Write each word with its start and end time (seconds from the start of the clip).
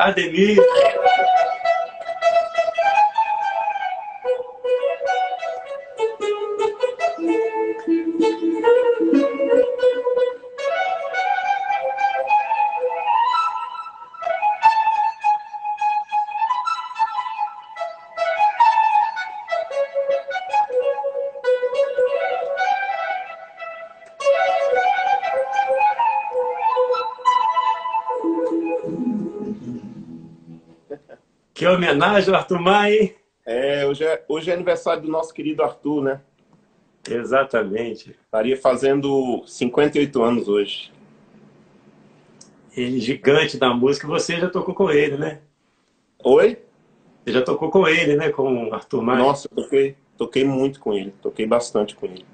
Ademir. 0.00 0.58
Homenagem 31.74 32.34
ao 32.34 32.40
Arthur 32.40 32.60
Maia, 32.60 33.14
É, 33.46 33.86
hoje 33.86 34.04
é, 34.04 34.22
hoje 34.28 34.50
é 34.50 34.54
aniversário 34.54 35.02
do 35.02 35.08
nosso 35.08 35.32
querido 35.32 35.62
Arthur, 35.62 36.02
né? 36.02 36.20
Exatamente. 37.08 38.10
Estaria 38.10 38.56
fazendo 38.56 39.42
58 39.46 40.22
anos 40.22 40.48
hoje. 40.48 40.92
Ele 42.76 43.00
gigante 43.00 43.56
da 43.56 43.72
música. 43.72 44.06
Você 44.06 44.38
já 44.38 44.48
tocou 44.48 44.74
com 44.74 44.90
ele, 44.90 45.16
né? 45.16 45.40
Oi? 46.22 46.58
Você 47.24 47.32
já 47.32 47.42
tocou 47.42 47.70
com 47.70 47.88
ele, 47.88 48.16
né? 48.16 48.30
Com 48.30 48.68
o 48.68 48.74
Arthur 48.74 49.02
Maia. 49.02 49.18
Nossa, 49.18 49.48
eu 49.50 49.62
toquei, 49.62 49.96
toquei 50.16 50.44
muito 50.44 50.78
com 50.80 50.92
ele. 50.92 51.12
Toquei 51.22 51.46
bastante 51.46 51.94
com 51.94 52.06
ele. 52.06 52.24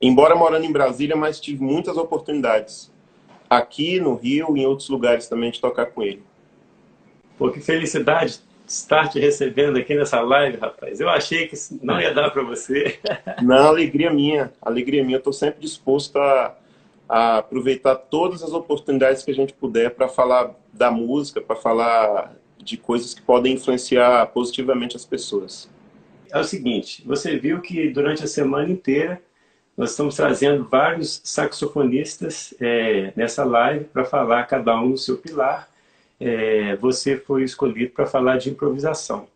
Embora 0.00 0.34
morando 0.34 0.64
em 0.64 0.72
Brasília, 0.72 1.16
mas 1.16 1.40
tive 1.40 1.62
muitas 1.62 1.96
oportunidades. 1.96 2.92
Aqui 3.48 4.00
no 4.00 4.14
Rio 4.14 4.56
e 4.56 4.60
em 4.60 4.66
outros 4.66 4.88
lugares 4.88 5.28
também 5.28 5.50
de 5.50 5.60
tocar 5.60 5.86
com 5.86 6.02
ele. 6.02 6.22
Pô, 7.36 7.50
que 7.50 7.60
felicidade 7.60 8.40
estar 8.66 9.08
te 9.08 9.20
recebendo 9.20 9.78
aqui 9.78 9.94
nessa 9.94 10.20
live, 10.20 10.56
rapaz. 10.56 11.00
Eu 11.00 11.08
achei 11.08 11.46
que 11.46 11.56
não 11.82 12.00
ia 12.00 12.12
dar 12.12 12.30
para 12.30 12.42
você. 12.42 12.98
Não, 13.42 13.68
alegria 13.68 14.10
minha, 14.10 14.52
alegria 14.60 15.02
minha. 15.04 15.16
Eu 15.16 15.18
estou 15.18 15.32
sempre 15.32 15.60
disposto 15.60 16.18
a, 16.18 16.56
a, 17.08 17.38
aproveitar 17.38 17.94
todas 17.94 18.42
as 18.42 18.52
oportunidades 18.52 19.22
que 19.22 19.30
a 19.30 19.34
gente 19.34 19.52
puder 19.52 19.90
para 19.90 20.08
falar 20.08 20.54
da 20.72 20.90
música, 20.90 21.40
para 21.40 21.56
falar 21.56 22.34
de 22.58 22.76
coisas 22.76 23.12
que 23.12 23.20
podem 23.20 23.54
influenciar 23.54 24.26
positivamente 24.28 24.96
as 24.96 25.04
pessoas. 25.04 25.68
É 26.32 26.38
o 26.38 26.44
seguinte, 26.44 27.02
você 27.06 27.38
viu 27.38 27.60
que 27.60 27.90
durante 27.90 28.24
a 28.24 28.26
semana 28.26 28.70
inteira 28.70 29.22
nós 29.76 29.90
estamos 29.90 30.16
trazendo 30.16 30.64
vários 30.64 31.20
saxofonistas 31.24 32.54
é, 32.60 33.12
nessa 33.14 33.44
live 33.44 33.84
para 33.86 34.04
falar 34.04 34.44
cada 34.44 34.80
um 34.80 34.90
no 34.90 34.98
seu 34.98 35.18
pilar 35.18 35.68
é, 36.20 36.76
você 36.76 37.16
foi 37.16 37.44
escolhido 37.44 37.92
para 37.92 38.06
falar 38.06 38.38
de 38.38 38.50
improvisação. 38.50 39.26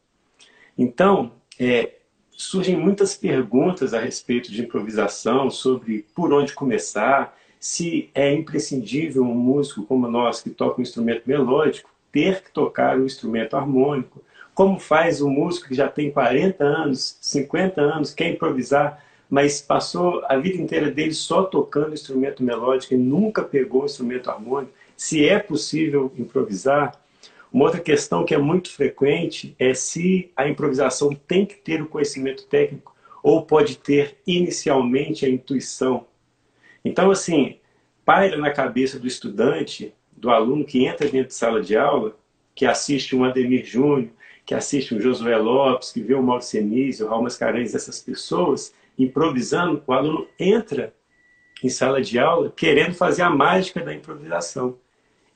Então, 0.77 1.33
é, 1.59 1.95
surgem 2.31 2.77
muitas 2.77 3.17
perguntas 3.17 3.93
a 3.93 4.01
respeito 4.01 4.51
de 4.53 4.63
improvisação, 4.63 5.51
sobre 5.51 6.07
por 6.15 6.33
onde 6.33 6.55
começar, 6.55 7.37
se 7.59 8.11
é 8.15 8.33
imprescindível 8.33 9.23
um 9.23 9.35
músico 9.35 9.85
como 9.85 10.09
nós, 10.09 10.41
que 10.41 10.51
toca 10.51 10.79
um 10.79 10.83
instrumento 10.83 11.23
melódico, 11.27 11.91
ter 12.13 12.43
que 12.43 12.53
tocar 12.53 12.97
um 12.97 13.05
instrumento 13.05 13.57
harmônico, 13.57 14.23
como 14.55 14.79
faz 14.79 15.21
um 15.21 15.31
músico 15.31 15.69
que 15.69 15.75
já 15.75 15.89
tem 15.89 16.11
40 16.11 16.65
anos, 16.65 17.19
50 17.21 17.81
anos, 17.81 18.15
quer 18.15 18.29
improvisar, 18.29 19.05
mas 19.29 19.61
passou 19.61 20.25
a 20.27 20.37
vida 20.37 20.57
inteira 20.57 20.91
dele 20.91 21.13
só 21.13 21.43
tocando 21.43 21.93
instrumento 21.93 22.43
melódico 22.43 22.95
e 22.95 22.97
nunca 22.97 23.43
pegou 23.43 23.83
um 23.83 23.87
instrumento 23.87 24.31
harmônico 24.31 24.73
se 24.99 25.29
é 25.29 25.39
possível 25.39 26.13
improvisar. 26.19 27.01
Uma 27.53 27.67
outra 27.67 27.81
questão 27.81 28.25
que 28.25 28.35
é 28.35 28.39
muito 28.39 28.69
frequente 28.69 29.55
é 29.57 29.73
se 29.73 30.33
a 30.37 30.49
improvisação 30.49 31.15
tem 31.15 31.47
que 31.47 31.55
ter 31.55 31.81
o 31.81 31.87
conhecimento 31.87 32.45
técnico 32.47 32.95
ou 33.23 33.47
pode 33.47 33.79
ter 33.79 34.19
inicialmente 34.27 35.25
a 35.25 35.29
intuição. 35.29 36.05
Então, 36.85 37.13
assim, 37.13 37.59
paira 38.05 38.37
na 38.37 38.51
cabeça 38.51 38.99
do 38.99 39.07
estudante, 39.07 39.95
do 40.17 40.31
aluno 40.31 40.65
que 40.65 40.85
entra 40.85 41.09
dentro 41.09 41.29
de 41.29 41.35
sala 41.35 41.63
de 41.63 41.77
aula, 41.77 42.17
que 42.53 42.67
assiste 42.67 43.15
um 43.15 43.25
Ademir 43.25 43.65
Júnior, 43.65 44.11
que 44.45 44.53
assiste 44.53 44.95
um 44.95 45.01
Josué 45.01 45.37
Lopes, 45.37 45.93
que 45.93 46.03
vê 46.03 46.15
o 46.15 46.23
Mauro 46.23 46.43
Senise, 46.43 47.05
o 47.05 47.09
Raul 47.09 47.23
Mascarenhas, 47.23 47.75
essas 47.75 48.01
pessoas 48.01 48.75
improvisando, 48.99 49.81
o 49.87 49.93
aluno 49.93 50.27
entra 50.39 50.93
em 51.63 51.69
sala 51.69 52.03
de 52.03 52.19
aula 52.19 52.53
querendo 52.57 52.95
fazer 52.95 53.23
a 53.23 53.31
mágica 53.31 53.81
da 53.81 53.95
improvisação. 53.95 54.77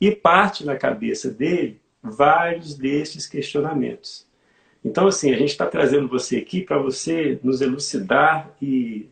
E 0.02 0.10
parte 0.10 0.66
na 0.66 0.76
cabeça 0.76 1.30
dele 1.30 1.80
vários 2.02 2.74
desses 2.74 3.24
questionamentos. 3.24 4.26
Então, 4.84 5.06
assim, 5.06 5.32
a 5.32 5.38
gente 5.38 5.50
está 5.50 5.64
trazendo 5.64 6.08
você 6.08 6.38
aqui 6.38 6.62
para 6.62 6.76
você 6.76 7.38
nos 7.40 7.60
elucidar 7.60 8.50
e 8.60 9.08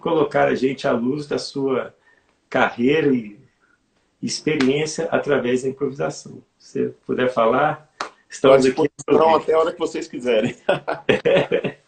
colocar 0.00 0.48
a 0.48 0.54
gente 0.56 0.88
à 0.88 0.90
luz 0.90 1.28
da 1.28 1.38
sua 1.38 1.94
carreira 2.50 3.14
e 3.14 3.38
experiência 4.20 5.04
através 5.12 5.62
da 5.62 5.68
improvisação. 5.68 6.42
Se 6.58 6.88
você 6.88 6.94
puder 7.06 7.32
falar, 7.32 7.88
estamos 8.28 8.66
aqui. 8.66 8.90
até 9.08 9.52
a 9.52 9.58
hora 9.60 9.72
que 9.72 9.78
vocês 9.78 10.08
quiserem. 10.08 10.56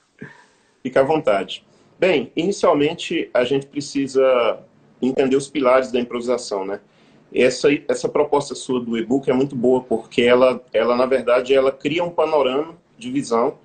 Fica 0.81 1.01
à 1.01 1.03
vontade. 1.03 1.67
Bem, 1.99 2.33
inicialmente 2.37 3.29
a 3.35 3.43
gente 3.43 3.67
precisa 3.67 4.61
entender 5.03 5.35
os 5.35 5.49
pilares 5.49 5.91
da 5.91 5.99
improvisação, 5.99 6.65
né? 6.65 6.79
Essa, 7.33 7.69
essa 7.89 8.09
proposta 8.09 8.55
sua 8.55 8.81
do 8.81 8.97
e-book 8.97 9.31
é 9.31 9.35
muito 9.35 9.55
boa, 9.55 9.83
porque 9.83 10.23
ela, 10.23 10.63
ela, 10.73 10.97
na 10.97 11.07
verdade, 11.07 11.55
ela 11.55 11.71
cria 11.71 12.03
um 12.03 12.11
panorama 12.11 12.75
de 12.97 13.11
visão 13.11 13.59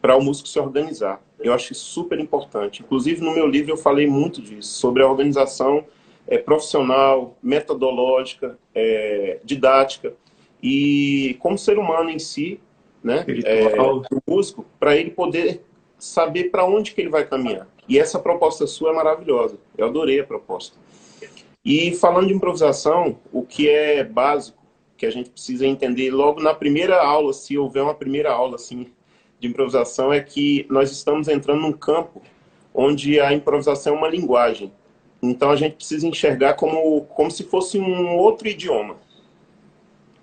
para 0.00 0.16
o 0.16 0.22
músico 0.22 0.48
se 0.48 0.58
organizar. 0.58 1.20
Eu 1.40 1.52
acho 1.52 1.74
super 1.74 2.18
importante. 2.20 2.82
Inclusive, 2.82 3.20
no 3.20 3.32
meu 3.32 3.46
livro 3.46 3.72
eu 3.72 3.76
falei 3.76 4.06
muito 4.06 4.40
disso, 4.40 4.70
sobre 4.78 5.02
a 5.02 5.08
organização 5.08 5.84
é, 6.26 6.38
profissional, 6.38 7.36
metodológica, 7.42 8.58
é, 8.74 9.40
didática, 9.44 10.14
e 10.62 11.36
como 11.40 11.56
ser 11.56 11.78
humano 11.78 12.10
em 12.10 12.18
si, 12.18 12.60
né, 13.02 13.24
é, 13.44 13.80
o 13.80 14.02
músico, 14.26 14.64
para 14.78 14.96
ele 14.96 15.10
poder 15.10 15.62
saber 15.98 16.44
para 16.50 16.64
onde 16.64 16.92
que 16.92 17.00
ele 17.00 17.10
vai 17.10 17.24
caminhar. 17.24 17.66
E 17.88 17.98
essa 17.98 18.18
proposta 18.18 18.66
sua 18.66 18.90
é 18.90 18.94
maravilhosa. 18.94 19.56
Eu 19.76 19.86
adorei 19.86 20.20
a 20.20 20.24
proposta. 20.24 20.76
E 21.64 21.92
falando 21.94 22.28
de 22.28 22.34
improvisação, 22.34 23.18
o 23.32 23.42
que 23.42 23.68
é 23.68 24.04
básico, 24.04 24.62
que 24.96 25.06
a 25.06 25.10
gente 25.10 25.30
precisa 25.30 25.66
entender 25.66 26.10
logo 26.10 26.40
na 26.40 26.54
primeira 26.54 27.00
aula, 27.02 27.32
se 27.32 27.56
houver 27.56 27.82
uma 27.82 27.94
primeira 27.94 28.32
aula 28.32 28.56
assim, 28.56 28.86
de 29.38 29.48
improvisação, 29.48 30.12
é 30.12 30.20
que 30.20 30.66
nós 30.68 30.90
estamos 30.90 31.28
entrando 31.28 31.60
num 31.60 31.72
campo 31.72 32.20
onde 32.74 33.20
a 33.20 33.32
improvisação 33.32 33.94
é 33.94 33.98
uma 33.98 34.08
linguagem. 34.08 34.72
Então 35.22 35.50
a 35.50 35.56
gente 35.56 35.76
precisa 35.76 36.06
enxergar 36.06 36.54
como, 36.54 37.02
como 37.06 37.30
se 37.30 37.44
fosse 37.44 37.78
um 37.78 38.16
outro 38.16 38.48
idioma. 38.48 38.96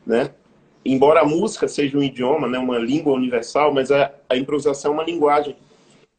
Né? 0.05 0.31
Embora 0.83 1.21
a 1.21 1.25
música 1.25 1.67
seja 1.67 1.97
um 1.97 2.03
idioma, 2.03 2.47
né, 2.47 2.57
uma 2.57 2.77
língua 2.77 3.13
universal, 3.13 3.73
mas 3.73 3.91
a, 3.91 4.13
a 4.29 4.37
improvisação 4.37 4.91
é 4.91 4.93
uma 4.93 5.03
linguagem 5.03 5.55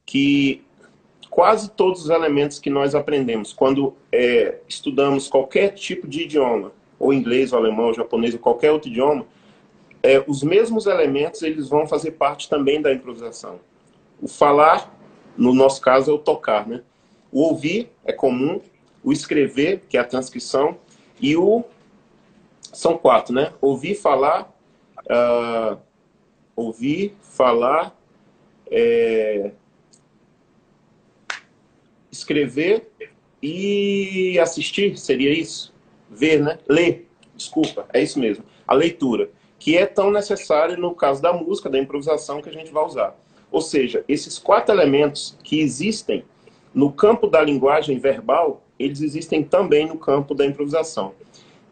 que 0.04 0.62
quase 1.36 1.70
todos 1.70 2.04
os 2.04 2.08
elementos 2.08 2.58
que 2.58 2.70
nós 2.70 2.94
aprendemos 2.94 3.52
quando 3.52 3.94
é, 4.10 4.56
estudamos 4.66 5.28
qualquer 5.28 5.74
tipo 5.74 6.08
de 6.08 6.22
idioma, 6.22 6.72
ou 6.98 7.12
inglês, 7.12 7.52
ou 7.52 7.58
alemão, 7.58 7.88
ou 7.88 7.94
japonês, 7.94 8.32
ou 8.32 8.40
qualquer 8.40 8.72
outro 8.72 8.88
idioma, 8.88 9.26
é, 10.02 10.24
os 10.26 10.42
mesmos 10.42 10.86
elementos 10.86 11.42
eles 11.42 11.68
vão 11.68 11.86
fazer 11.86 12.12
parte 12.12 12.48
também 12.48 12.80
da 12.80 12.90
improvisação. 12.90 13.60
O 14.18 14.26
falar, 14.26 14.90
no 15.36 15.52
nosso 15.52 15.78
caso, 15.82 16.10
é 16.10 16.14
o 16.14 16.16
tocar, 16.16 16.66
né? 16.66 16.80
O 17.30 17.42
ouvir 17.42 17.90
é 18.06 18.14
comum, 18.14 18.58
o 19.04 19.12
escrever, 19.12 19.82
que 19.90 19.98
é 19.98 20.00
a 20.00 20.04
transcrição, 20.04 20.78
e 21.20 21.36
o 21.36 21.62
são 22.72 22.96
quatro, 22.96 23.34
né? 23.34 23.52
Ouvir, 23.60 23.94
falar, 23.94 24.50
uh, 25.02 25.76
ouvir, 26.56 27.14
falar, 27.20 27.94
é, 28.70 29.50
escrever 32.16 32.88
e 33.42 34.38
assistir, 34.38 34.96
seria 34.98 35.32
isso? 35.32 35.74
Ver, 36.10 36.42
né? 36.42 36.58
Ler, 36.68 37.06
desculpa, 37.34 37.86
é 37.92 38.02
isso 38.02 38.18
mesmo. 38.18 38.44
A 38.66 38.74
leitura, 38.74 39.30
que 39.58 39.76
é 39.76 39.86
tão 39.86 40.10
necessária 40.10 40.76
no 40.76 40.94
caso 40.94 41.22
da 41.22 41.32
música, 41.32 41.68
da 41.68 41.78
improvisação 41.78 42.40
que 42.40 42.48
a 42.48 42.52
gente 42.52 42.72
vai 42.72 42.84
usar. 42.84 43.16
Ou 43.50 43.60
seja, 43.60 44.04
esses 44.08 44.38
quatro 44.38 44.74
elementos 44.74 45.38
que 45.42 45.60
existem 45.60 46.24
no 46.74 46.92
campo 46.92 47.26
da 47.26 47.40
linguagem 47.40 47.98
verbal, 47.98 48.62
eles 48.78 49.00
existem 49.00 49.42
também 49.42 49.86
no 49.86 49.96
campo 49.96 50.34
da 50.34 50.44
improvisação. 50.44 51.14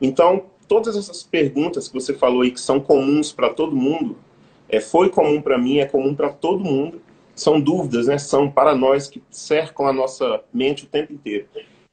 Então, 0.00 0.47
todas 0.67 0.97
essas 0.97 1.23
perguntas 1.23 1.88
que 1.88 1.94
você 1.94 2.14
falou 2.14 2.43
aí, 2.43 2.50
que 2.50 2.61
são 2.61 2.81
comuns 2.81 3.32
para 3.32 3.50
todo 3.50 3.76
mundo, 3.76 4.17
é, 4.69 4.81
foi 4.81 5.11
comum 5.11 5.43
para 5.43 5.58
mim, 5.58 5.79
é 5.79 5.87
comum 5.87 6.14
para 6.14 6.31
todo 6.31 6.64
mundo, 6.64 7.02
são 7.34 7.60
dúvidas, 7.60 8.06
né? 8.06 8.19
São 8.19 8.50
para 8.50 8.75
nós 8.75 9.08
que 9.08 9.22
cercam 9.31 9.86
a 9.86 9.92
nossa 9.92 10.42
mente 10.52 10.84
o 10.84 10.88
tempo 10.88 11.12
inteiro. 11.12 11.46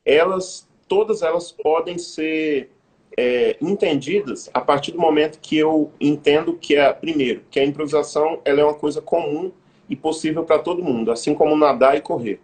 Elas, 0.05 0.67
todas 0.87 1.21
elas 1.21 1.51
podem 1.51 1.97
ser 1.97 2.69
é, 3.17 3.57
entendidas 3.61 4.49
a 4.53 4.61
partir 4.61 4.91
do 4.91 4.99
momento 4.99 5.39
que 5.39 5.57
eu 5.57 5.91
entendo 5.99 6.53
que 6.53 6.75
é 6.75 6.91
primeiro 6.93 7.41
que 7.51 7.59
a 7.59 7.65
improvisação 7.65 8.39
ela 8.45 8.61
é 8.61 8.63
uma 8.63 8.73
coisa 8.73 9.01
comum 9.01 9.51
e 9.89 9.95
possível 9.95 10.43
para 10.43 10.59
todo 10.59 10.83
mundo, 10.83 11.11
assim 11.11 11.33
como 11.33 11.55
nadar 11.57 11.97
e 11.97 12.01
correr. 12.01 12.39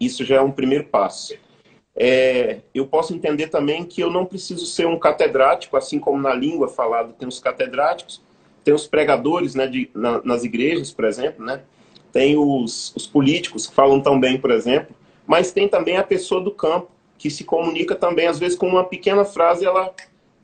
Isso 0.00 0.24
já 0.24 0.36
é 0.36 0.40
um 0.40 0.50
primeiro 0.50 0.84
passo. 0.84 1.34
É, 1.96 2.58
eu 2.74 2.86
posso 2.86 3.14
entender 3.14 3.46
também 3.46 3.84
que 3.84 4.00
eu 4.00 4.10
não 4.10 4.26
preciso 4.26 4.66
ser 4.66 4.86
um 4.86 4.98
catedrático, 4.98 5.76
assim 5.76 6.00
como 6.00 6.20
na 6.20 6.34
língua 6.34 6.66
falada 6.66 7.12
tem 7.12 7.28
os 7.28 7.38
catedráticos, 7.38 8.20
tem 8.64 8.74
os 8.74 8.88
pregadores 8.88 9.54
né, 9.54 9.68
de, 9.68 9.88
na, 9.94 10.20
nas 10.24 10.42
igrejas, 10.42 10.90
por 10.90 11.04
exemplo, 11.04 11.44
né? 11.44 11.62
Tem 12.14 12.38
os, 12.38 12.94
os 12.94 13.08
políticos 13.08 13.66
que 13.66 13.74
falam 13.74 14.00
tão 14.00 14.20
bem, 14.20 14.38
por 14.38 14.52
exemplo, 14.52 14.94
mas 15.26 15.50
tem 15.50 15.66
também 15.66 15.96
a 15.96 16.04
pessoa 16.04 16.40
do 16.40 16.52
campo, 16.52 16.88
que 17.18 17.28
se 17.28 17.42
comunica 17.42 17.96
também, 17.96 18.28
às 18.28 18.38
vezes, 18.38 18.56
com 18.56 18.68
uma 18.68 18.84
pequena 18.84 19.24
frase, 19.24 19.66
ela 19.66 19.92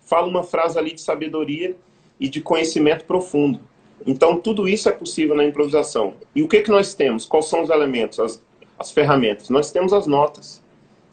fala 0.01 0.27
uma 0.27 0.43
frase 0.43 0.77
ali 0.77 0.93
de 0.93 1.01
sabedoria 1.01 1.77
e 2.19 2.29
de 2.29 2.41
conhecimento 2.41 3.05
profundo. 3.05 3.61
Então, 4.05 4.37
tudo 4.37 4.69
isso 4.69 4.89
é 4.89 4.93
possível 4.93 5.37
na 5.37 5.45
improvisação. 5.45 6.15
E 6.35 6.43
o 6.43 6.49
que, 6.49 6.61
que 6.61 6.71
nós 6.71 6.93
temos? 6.93 7.25
Quais 7.25 7.47
são 7.47 7.63
os 7.63 7.71
elementos, 7.71 8.19
as, 8.19 8.43
as 8.77 8.91
ferramentas? 8.91 9.49
Nós 9.49 9.71
temos 9.71 9.93
as 9.93 10.09
notas. 10.09 10.61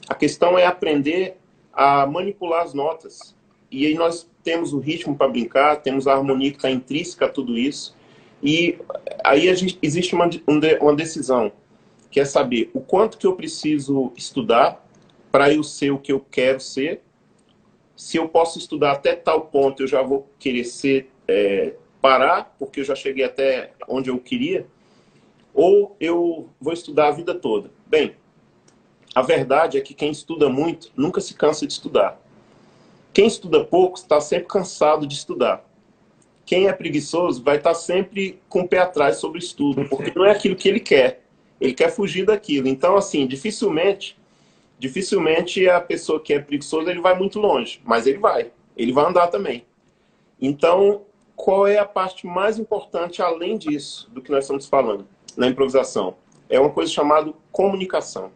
A 0.09 0.15
questão 0.15 0.57
é 0.57 0.65
aprender 0.65 1.38
a 1.71 2.07
manipular 2.07 2.63
as 2.63 2.74
notas. 2.74 3.36
E 3.69 3.86
aí 3.86 3.94
nós 3.94 4.27
temos 4.44 4.74
o 4.74 4.80
ritmo 4.80 5.15
para 5.15 5.27
brincar, 5.27 5.81
temos 5.81 6.07
a 6.07 6.13
harmonia 6.13 6.50
que 6.50 6.57
está 6.57 6.71
intrínseca 6.71 7.25
a 7.25 7.30
tudo 7.30 7.57
isso. 7.57 7.96
E 8.42 8.78
aí 9.24 9.54
gente, 9.56 9.78
existe 9.81 10.13
uma, 10.13 10.30
uma 10.81 10.95
decisão, 10.95 11.51
que 12.10 12.19
é 12.19 12.25
saber 12.25 12.69
o 12.74 12.80
quanto 12.80 13.18
que 13.18 13.28
eu 13.28 13.36
preciso 13.36 14.12
estudar 14.16 14.84
para 15.31 15.54
eu 15.54 15.63
ser 15.63 15.92
o 15.92 15.98
que 15.98 16.12
eu 16.12 16.19
quero 16.19 16.60
ser. 16.60 17.01
Se 17.95 18.18
eu 18.18 18.30
posso 18.30 18.57
estudar 18.60 18.92
até 18.92 19.16
tal 19.16 19.42
ponto, 19.42 19.84
eu 19.84 19.88
já 19.88 20.01
vou 20.01 20.30
querer 20.39 20.63
ser, 20.63 21.10
é, 21.28 21.74
parar, 22.01 22.56
porque 22.57 22.80
eu 22.80 22.84
já 22.84 22.95
cheguei 22.95 23.25
até 23.25 23.74
onde 23.88 24.10
eu 24.10 24.19
queria. 24.19 24.66
Ou 25.54 25.95
eu 26.00 26.50
vou 26.62 26.74
estudar 26.74 27.07
a 27.07 27.12
vida 27.12 27.33
toda. 27.33 27.72
Bem, 27.88 28.16
a 29.16 29.22
verdade 29.22 29.78
é 29.78 29.81
que 29.81 29.95
quem 29.95 30.12
estuda 30.12 30.48
muito 30.48 30.92
nunca 30.95 31.19
se 31.19 31.33
cansa 31.33 31.66
de 31.66 31.74
estudar. 31.74 32.22
Quem 33.12 33.25
estuda 33.25 33.63
pouco 33.63 33.98
está 33.98 34.22
sempre 34.22 34.48
cansado 34.48 35.07
de 35.07 35.16
estudar. 35.16 35.67
Quem 36.47 36.69
é 36.69 36.71
preguiçoso 36.71 37.44
vai 37.44 37.57
estar 37.57 37.73
sempre 37.73 38.41
com 38.47 38.61
o 38.61 38.67
pé 38.67 38.79
atrás 38.79 39.17
sobre 39.17 39.38
o 39.38 39.44
estudo, 39.44 39.83
porque 39.89 40.13
não 40.15 40.25
é 40.25 40.31
aquilo 40.31 40.55
que 40.55 40.69
ele 40.69 40.79
quer. 40.79 41.21
Ele 41.59 41.73
quer 41.73 41.91
fugir 41.91 42.25
daquilo. 42.25 42.69
Então, 42.69 42.95
assim, 42.95 43.27
dificilmente, 43.27 44.17
dificilmente 44.79 45.67
a 45.67 45.81
pessoa 45.81 46.21
que 46.21 46.33
é 46.33 46.39
preguiçosa 46.39 46.89
ele 46.89 47.01
vai 47.01 47.17
muito 47.17 47.38
longe, 47.38 47.81
mas 47.83 48.07
ele 48.07 48.17
vai. 48.17 48.49
Ele 48.77 48.94
vai 48.94 49.03
andar 49.03 49.27
também. 49.27 49.65
Então, 50.39 51.01
qual 51.35 51.67
é 51.67 51.79
a 51.79 51.85
parte 51.85 52.25
mais 52.25 52.57
importante 52.57 53.21
além 53.21 53.57
disso 53.57 54.09
do 54.13 54.21
que 54.21 54.31
nós 54.31 54.45
estamos 54.45 54.67
falando 54.67 55.05
na 55.35 55.47
improvisação? 55.47 56.15
É 56.49 56.57
uma 56.57 56.69
coisa 56.69 56.89
chamada 56.89 57.33
comunicação. 57.51 58.31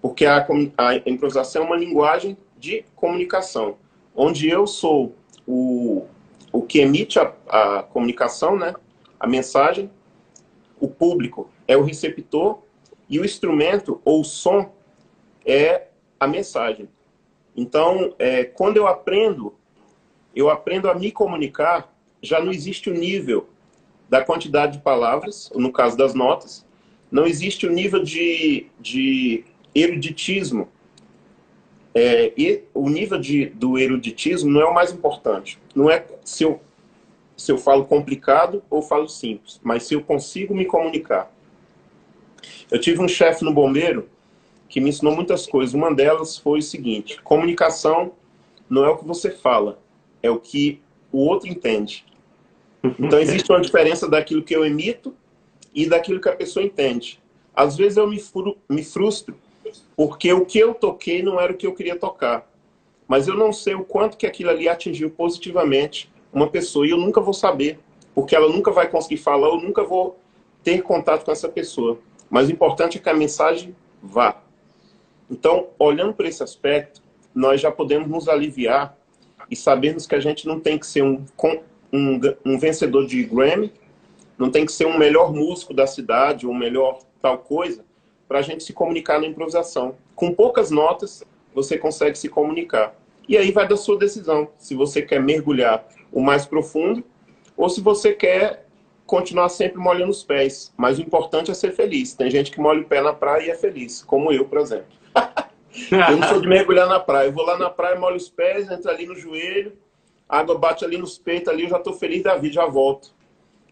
Porque 0.00 0.24
a, 0.24 0.46
a 0.78 0.96
improvisação 1.04 1.64
é 1.64 1.66
uma 1.66 1.76
linguagem 1.76 2.34
de 2.56 2.82
comunicação, 2.96 3.76
onde 4.16 4.48
eu 4.48 4.66
sou 4.66 5.14
o, 5.46 6.06
o 6.54 6.62
que 6.62 6.78
emite 6.78 7.18
a, 7.18 7.34
a 7.48 7.82
comunicação, 7.82 8.56
né? 8.56 8.74
a 9.18 9.26
mensagem, 9.26 9.90
o 10.80 10.86
público 10.86 11.50
é 11.66 11.76
o 11.76 11.82
receptor 11.82 12.60
e 13.10 13.18
o 13.18 13.24
instrumento 13.24 14.00
ou 14.04 14.22
som 14.22 14.72
é 15.44 15.88
a 16.18 16.28
mensagem. 16.28 16.88
Então, 17.56 18.14
é, 18.20 18.44
quando 18.44 18.76
eu 18.76 18.86
aprendo, 18.86 19.52
eu 20.34 20.48
aprendo 20.48 20.88
a 20.88 20.94
me 20.94 21.10
comunicar, 21.10 21.92
já 22.22 22.40
não 22.40 22.52
existe 22.52 22.88
o 22.88 22.94
nível 22.94 23.48
da 24.08 24.24
quantidade 24.24 24.78
de 24.78 24.84
palavras, 24.84 25.50
no 25.56 25.72
caso 25.72 25.96
das 25.96 26.14
notas, 26.14 26.64
não 27.10 27.26
existe 27.26 27.66
o 27.66 27.70
nível 27.70 28.00
de, 28.00 28.68
de 28.78 29.44
eruditismo. 29.74 30.68
É, 31.94 32.32
e 32.36 32.64
o 32.74 32.88
nível 32.88 33.18
de, 33.18 33.46
do 33.46 33.78
eruditismo 33.78 34.50
não 34.50 34.60
é 34.60 34.64
o 34.64 34.74
mais 34.74 34.92
importante. 34.92 35.58
Não 35.74 35.88
é 35.88 36.04
se 36.24 36.42
eu, 36.42 36.60
se 37.36 37.52
eu 37.52 37.58
falo 37.58 37.84
complicado 37.84 38.62
ou 38.68 38.82
falo 38.82 39.08
simples, 39.08 39.60
mas 39.62 39.84
se 39.84 39.94
eu 39.94 40.02
consigo 40.02 40.54
me 40.54 40.64
comunicar. 40.64 41.32
Eu 42.70 42.80
tive 42.80 43.00
um 43.00 43.08
chefe 43.08 43.44
no 43.44 43.54
bombeiro 43.54 44.08
que 44.68 44.80
me 44.80 44.88
ensinou 44.88 45.14
muitas 45.14 45.46
coisas. 45.46 45.72
Uma 45.72 45.94
delas 45.94 46.36
foi 46.36 46.58
o 46.58 46.62
seguinte: 46.62 47.22
comunicação 47.22 48.12
não 48.68 48.84
é 48.84 48.88
o 48.88 48.98
que 48.98 49.06
você 49.06 49.30
fala, 49.30 49.78
é 50.20 50.30
o 50.30 50.40
que 50.40 50.80
o 51.12 51.18
outro 51.18 51.48
entende. 51.48 52.04
Então 52.98 53.20
existe 53.20 53.50
uma 53.50 53.60
diferença 53.60 54.08
daquilo 54.08 54.42
que 54.42 54.54
eu 54.54 54.64
emito 54.64 55.14
e 55.74 55.86
daquilo 55.86 56.20
que 56.20 56.28
a 56.28 56.36
pessoa 56.36 56.64
entende. 56.64 57.20
Às 57.54 57.76
vezes 57.76 57.96
eu 57.96 58.06
me, 58.06 58.20
me 58.68 58.82
frustro 58.82 59.36
porque 59.96 60.32
o 60.32 60.44
que 60.44 60.58
eu 60.58 60.74
toquei 60.74 61.22
não 61.22 61.40
era 61.40 61.52
o 61.52 61.56
que 61.56 61.66
eu 61.66 61.74
queria 61.74 61.96
tocar. 61.96 62.48
Mas 63.06 63.28
eu 63.28 63.34
não 63.34 63.52
sei 63.52 63.74
o 63.74 63.84
quanto 63.84 64.16
que 64.16 64.26
aquilo 64.26 64.50
ali 64.50 64.68
atingiu 64.68 65.10
positivamente 65.10 66.10
uma 66.32 66.48
pessoa 66.48 66.86
e 66.86 66.90
eu 66.90 66.96
nunca 66.96 67.20
vou 67.20 67.34
saber, 67.34 67.78
porque 68.14 68.34
ela 68.34 68.48
nunca 68.48 68.70
vai 68.70 68.88
conseguir 68.88 69.18
falar, 69.18 69.48
eu 69.48 69.60
nunca 69.60 69.84
vou 69.84 70.18
ter 70.62 70.82
contato 70.82 71.24
com 71.24 71.30
essa 71.30 71.48
pessoa. 71.48 71.98
Mas 72.30 72.48
o 72.48 72.52
importante 72.52 72.98
é 72.98 73.00
que 73.00 73.08
a 73.08 73.14
mensagem 73.14 73.76
vá. 74.02 74.40
Então, 75.30 75.68
olhando 75.78 76.14
para 76.14 76.28
esse 76.28 76.42
aspecto, 76.42 77.02
nós 77.34 77.60
já 77.60 77.70
podemos 77.70 78.08
nos 78.08 78.28
aliviar 78.28 78.96
e 79.50 79.56
sabermos 79.56 80.06
que 80.06 80.14
a 80.14 80.20
gente 80.20 80.46
não 80.46 80.58
tem 80.58 80.78
que 80.78 80.86
ser 80.86 81.02
um, 81.02 81.24
um, 81.92 82.20
um 82.44 82.58
vencedor 82.58 83.06
de 83.06 83.22
Grammy, 83.24 83.72
não 84.38 84.50
tem 84.50 84.66
que 84.66 84.72
ser 84.72 84.86
um 84.86 84.98
melhor 84.98 85.32
músico 85.32 85.72
da 85.72 85.86
cidade 85.86 86.46
ou 86.46 86.52
um 86.52 86.58
melhor 86.58 86.98
tal 87.20 87.38
coisa, 87.38 87.84
para 88.28 88.38
a 88.38 88.42
gente 88.42 88.64
se 88.64 88.72
comunicar 88.72 89.20
na 89.20 89.26
improvisação. 89.26 89.96
Com 90.14 90.32
poucas 90.32 90.70
notas, 90.70 91.24
você 91.54 91.78
consegue 91.78 92.18
se 92.18 92.28
comunicar. 92.28 92.94
E 93.28 93.36
aí 93.36 93.50
vai 93.50 93.66
da 93.66 93.76
sua 93.76 93.98
decisão, 93.98 94.48
se 94.58 94.74
você 94.74 95.00
quer 95.00 95.20
mergulhar 95.20 95.86
o 96.12 96.20
mais 96.20 96.44
profundo 96.44 97.02
ou 97.56 97.68
se 97.68 97.80
você 97.80 98.12
quer 98.12 98.66
continuar 99.06 99.48
sempre 99.48 99.78
molhando 99.78 100.10
os 100.10 100.22
pés. 100.22 100.72
Mas 100.76 100.98
o 100.98 101.02
importante 101.02 101.50
é 101.50 101.54
ser 101.54 101.72
feliz. 101.72 102.14
Tem 102.14 102.30
gente 102.30 102.50
que 102.50 102.60
molha 102.60 102.80
o 102.80 102.84
pé 102.84 103.00
na 103.00 103.12
praia 103.12 103.46
e 103.46 103.50
é 103.50 103.54
feliz, 103.54 104.02
como 104.02 104.32
eu, 104.32 104.44
por 104.46 104.58
exemplo. 104.58 104.86
eu 105.90 106.16
não 106.16 106.28
sou 106.28 106.40
de 106.40 106.48
mergulhar 106.48 106.88
na 106.88 107.00
praia. 107.00 107.28
Eu 107.28 107.32
vou 107.32 107.44
lá 107.44 107.56
na 107.56 107.70
praia, 107.70 107.98
molho 107.98 108.16
os 108.16 108.28
pés, 108.28 108.70
entro 108.70 108.90
ali 108.90 109.06
no 109.06 109.16
joelho, 109.16 109.72
a 110.28 110.38
água 110.38 110.58
bate 110.58 110.84
ali 110.84 110.96
nos 110.96 111.18
peitos, 111.18 111.48
ali 111.48 111.64
eu 111.64 111.68
já 111.68 111.78
estou 111.78 111.92
feliz 111.92 112.22
da 112.22 112.36
vida, 112.36 112.54
já 112.54 112.66
volto. 112.66 113.14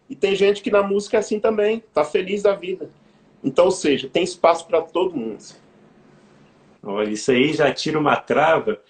E 0.09 0.15
tem 0.15 0.35
gente 0.35 0.63
que 0.63 0.71
na 0.71 0.83
música 0.83 1.17
é 1.17 1.21
assim 1.21 1.41
também, 1.41 1.83
tá 1.93 2.05
feliz 2.05 2.43
da 2.43 2.55
vida. 2.55 2.91
Então, 3.43 3.67
ou 3.67 3.71
seja, 3.71 4.09
tem 4.09 4.23
espaço 4.23 4.67
para 4.67 4.81
todo 4.81 5.17
mundo. 5.17 5.43
Olha, 6.83 7.11
isso 7.11 7.31
aí 7.31 7.53
já 7.53 7.73
tira 7.73 7.99
uma 7.99 8.17
trava. 8.17 8.81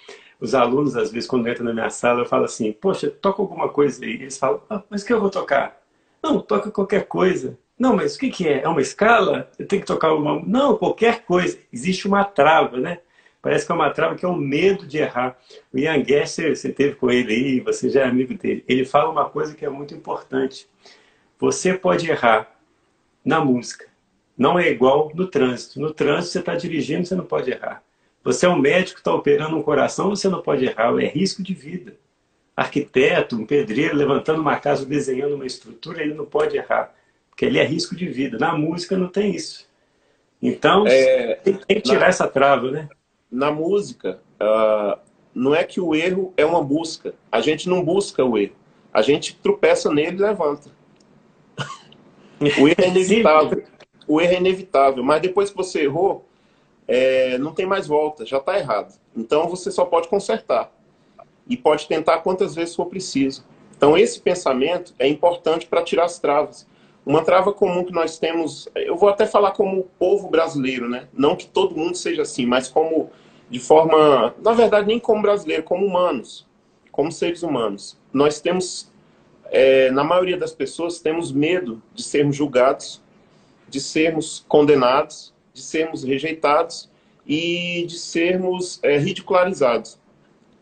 Os 0.40 0.54
alunos, 0.54 0.96
às 0.96 1.12
vezes, 1.12 1.28
quando 1.28 1.48
entram 1.48 1.64
na 1.64 1.72
minha 1.72 1.90
sala, 1.90 2.20
eu 2.20 2.26
falo 2.26 2.44
assim, 2.44 2.72
poxa, 2.72 3.10
toca 3.10 3.40
alguma 3.40 3.68
coisa 3.68 4.04
aí. 4.04 4.14
Eles 4.14 4.38
falam, 4.38 4.62
ah, 4.68 4.82
mas 4.90 5.02
o 5.02 5.06
que 5.06 5.12
eu 5.12 5.20
vou 5.20 5.30
tocar? 5.30 5.80
Não, 6.22 6.40
toca 6.40 6.70
qualquer 6.70 7.06
coisa. 7.06 7.58
Não, 7.78 7.96
mas 7.96 8.16
o 8.16 8.18
que, 8.18 8.30
que 8.30 8.48
é? 8.48 8.62
É 8.62 8.68
uma 8.68 8.80
escala? 8.80 9.50
Eu 9.58 9.66
tenho 9.66 9.82
que 9.82 9.86
tocar 9.86 10.14
uma... 10.14 10.40
Não, 10.44 10.76
qualquer 10.76 11.24
coisa. 11.24 11.58
Existe 11.72 12.06
uma 12.06 12.24
trava, 12.24 12.78
né? 12.78 12.98
Parece 13.42 13.66
que 13.66 13.72
é 13.72 13.74
uma 13.74 13.90
trava 13.90 14.14
que 14.14 14.24
é 14.24 14.28
o 14.28 14.36
medo 14.36 14.86
de 14.86 14.98
errar. 14.98 15.36
O 15.72 15.78
Ian 15.78 16.04
Gesser, 16.04 16.56
você 16.56 16.72
teve 16.72 16.94
com 16.94 17.10
ele 17.10 17.32
aí, 17.32 17.60
você 17.60 17.90
já 17.90 18.02
é 18.02 18.04
amigo 18.04 18.34
dele. 18.34 18.64
Ele 18.68 18.84
fala 18.84 19.10
uma 19.10 19.28
coisa 19.28 19.52
que 19.54 19.64
é 19.64 19.68
muito 19.68 19.94
importante. 19.94 20.68
Você 21.40 21.74
pode 21.74 22.08
errar 22.08 22.56
na 23.24 23.44
música, 23.44 23.86
não 24.42 24.58
é 24.58 24.68
igual 24.68 25.12
no 25.14 25.28
trânsito. 25.28 25.78
No 25.78 25.94
trânsito, 25.94 26.32
você 26.32 26.40
está 26.40 26.56
dirigindo, 26.56 27.06
você 27.06 27.14
não 27.14 27.24
pode 27.24 27.52
errar. 27.52 27.80
Você 28.24 28.44
é 28.44 28.48
um 28.48 28.58
médico 28.58 28.94
que 28.94 29.00
está 29.00 29.14
operando 29.14 29.56
um 29.56 29.62
coração, 29.62 30.10
você 30.10 30.28
não 30.28 30.42
pode 30.42 30.64
errar. 30.64 30.92
É 31.00 31.06
risco 31.06 31.44
de 31.44 31.54
vida. 31.54 31.94
Arquiteto, 32.56 33.36
um 33.36 33.46
pedreiro 33.46 33.96
levantando 33.96 34.40
uma 34.40 34.56
casa, 34.56 34.84
desenhando 34.84 35.36
uma 35.36 35.46
estrutura, 35.46 36.02
ele 36.02 36.14
não 36.14 36.26
pode 36.26 36.56
errar. 36.56 36.92
Porque 37.30 37.44
ele 37.44 37.60
é 37.60 37.64
risco 37.64 37.94
de 37.94 38.08
vida. 38.08 38.36
Na 38.36 38.52
música 38.52 38.98
não 38.98 39.06
tem 39.06 39.32
isso. 39.32 39.68
Então, 40.42 40.88
é, 40.88 41.36
tem 41.36 41.54
que 41.54 41.80
tirar 41.80 42.00
na, 42.00 42.06
essa 42.08 42.26
trava, 42.26 42.68
né? 42.72 42.88
Na 43.30 43.52
música, 43.52 44.18
uh, 44.40 44.98
não 45.32 45.54
é 45.54 45.62
que 45.62 45.80
o 45.80 45.94
erro 45.94 46.34
é 46.36 46.44
uma 46.44 46.62
busca. 46.62 47.14
A 47.30 47.40
gente 47.40 47.68
não 47.68 47.84
busca 47.84 48.24
o 48.24 48.36
erro. 48.36 48.56
A 48.92 49.02
gente 49.02 49.36
tropeça 49.36 49.88
nele 49.92 50.16
e 50.16 50.20
levanta. 50.20 50.68
o 52.58 52.66
erro 52.68 52.82
é 52.82 52.88
inevitável 52.88 53.62
o 54.06 54.20
erro 54.20 54.34
é 54.34 54.38
inevitável, 54.38 55.02
mas 55.02 55.22
depois 55.22 55.50
que 55.50 55.56
você 55.56 55.82
errou, 55.82 56.24
é, 56.86 57.38
não 57.38 57.52
tem 57.52 57.66
mais 57.66 57.86
volta, 57.86 58.26
já 58.26 58.38
está 58.38 58.58
errado. 58.58 58.94
Então 59.16 59.48
você 59.48 59.70
só 59.70 59.84
pode 59.84 60.08
consertar 60.08 60.72
e 61.48 61.56
pode 61.56 61.86
tentar 61.86 62.18
quantas 62.18 62.54
vezes 62.54 62.74
for 62.74 62.86
preciso. 62.86 63.44
Então 63.76 63.96
esse 63.96 64.20
pensamento 64.20 64.94
é 64.98 65.08
importante 65.08 65.66
para 65.66 65.82
tirar 65.82 66.04
as 66.04 66.18
travas. 66.18 66.66
Uma 67.04 67.24
trava 67.24 67.52
comum 67.52 67.84
que 67.84 67.92
nós 67.92 68.18
temos, 68.18 68.68
eu 68.76 68.96
vou 68.96 69.08
até 69.08 69.26
falar 69.26 69.50
como 69.52 69.88
povo 69.98 70.28
brasileiro, 70.28 70.88
né? 70.88 71.08
Não 71.12 71.34
que 71.34 71.46
todo 71.46 71.76
mundo 71.76 71.96
seja 71.96 72.22
assim, 72.22 72.46
mas 72.46 72.68
como 72.68 73.10
de 73.50 73.58
forma, 73.58 74.34
na 74.42 74.52
verdade, 74.52 74.86
nem 74.86 74.98
como 74.98 75.20
brasileiro, 75.20 75.62
como 75.62 75.84
humanos, 75.84 76.46
como 76.92 77.10
seres 77.10 77.42
humanos. 77.42 77.98
Nós 78.12 78.40
temos, 78.40 78.90
é, 79.50 79.90
na 79.90 80.04
maioria 80.04 80.38
das 80.38 80.52
pessoas, 80.52 81.00
temos 81.00 81.32
medo 81.32 81.82
de 81.92 82.02
sermos 82.02 82.36
julgados, 82.36 83.01
de 83.72 83.80
sermos 83.80 84.44
condenados, 84.46 85.34
de 85.54 85.62
sermos 85.62 86.04
rejeitados 86.04 86.90
e 87.26 87.86
de 87.86 87.98
sermos 87.98 88.78
é, 88.82 88.98
ridicularizados. 88.98 89.98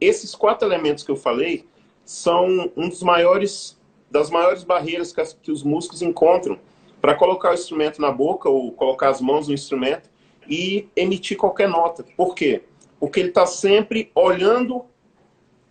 Esses 0.00 0.32
quatro 0.32 0.68
elementos 0.68 1.02
que 1.02 1.10
eu 1.10 1.16
falei 1.16 1.66
são 2.04 2.70
um 2.76 2.88
dos 2.88 3.02
maiores 3.02 3.76
das 4.08 4.30
maiores 4.30 4.62
barreiras 4.62 5.12
que, 5.12 5.20
as, 5.20 5.32
que 5.32 5.50
os 5.50 5.62
músicos 5.62 6.02
encontram 6.02 6.58
para 7.00 7.14
colocar 7.14 7.50
o 7.50 7.54
instrumento 7.54 8.00
na 8.00 8.12
boca 8.12 8.48
ou 8.48 8.72
colocar 8.72 9.08
as 9.08 9.20
mãos 9.20 9.48
no 9.48 9.54
instrumento 9.54 10.08
e 10.48 10.88
emitir 10.94 11.36
qualquer 11.36 11.68
nota. 11.68 12.04
Por 12.16 12.34
quê? 12.34 12.62
Porque 12.98 13.20
ele 13.20 13.28
está 13.30 13.46
sempre 13.46 14.10
olhando, 14.14 14.84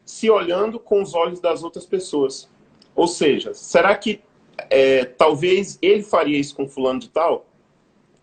se 0.06 0.30
olhando 0.30 0.80
com 0.80 1.02
os 1.02 1.14
olhos 1.14 1.40
das 1.40 1.64
outras 1.64 1.86
pessoas. 1.86 2.50
Ou 2.96 3.08
seja, 3.08 3.54
será 3.54 3.96
que 3.96 4.22
é, 4.70 5.06
talvez 5.06 5.78
ele 5.82 6.04
faria 6.04 6.38
isso 6.38 6.56
com 6.56 6.68
fulano 6.68 7.00
de 7.00 7.10
tal? 7.10 7.46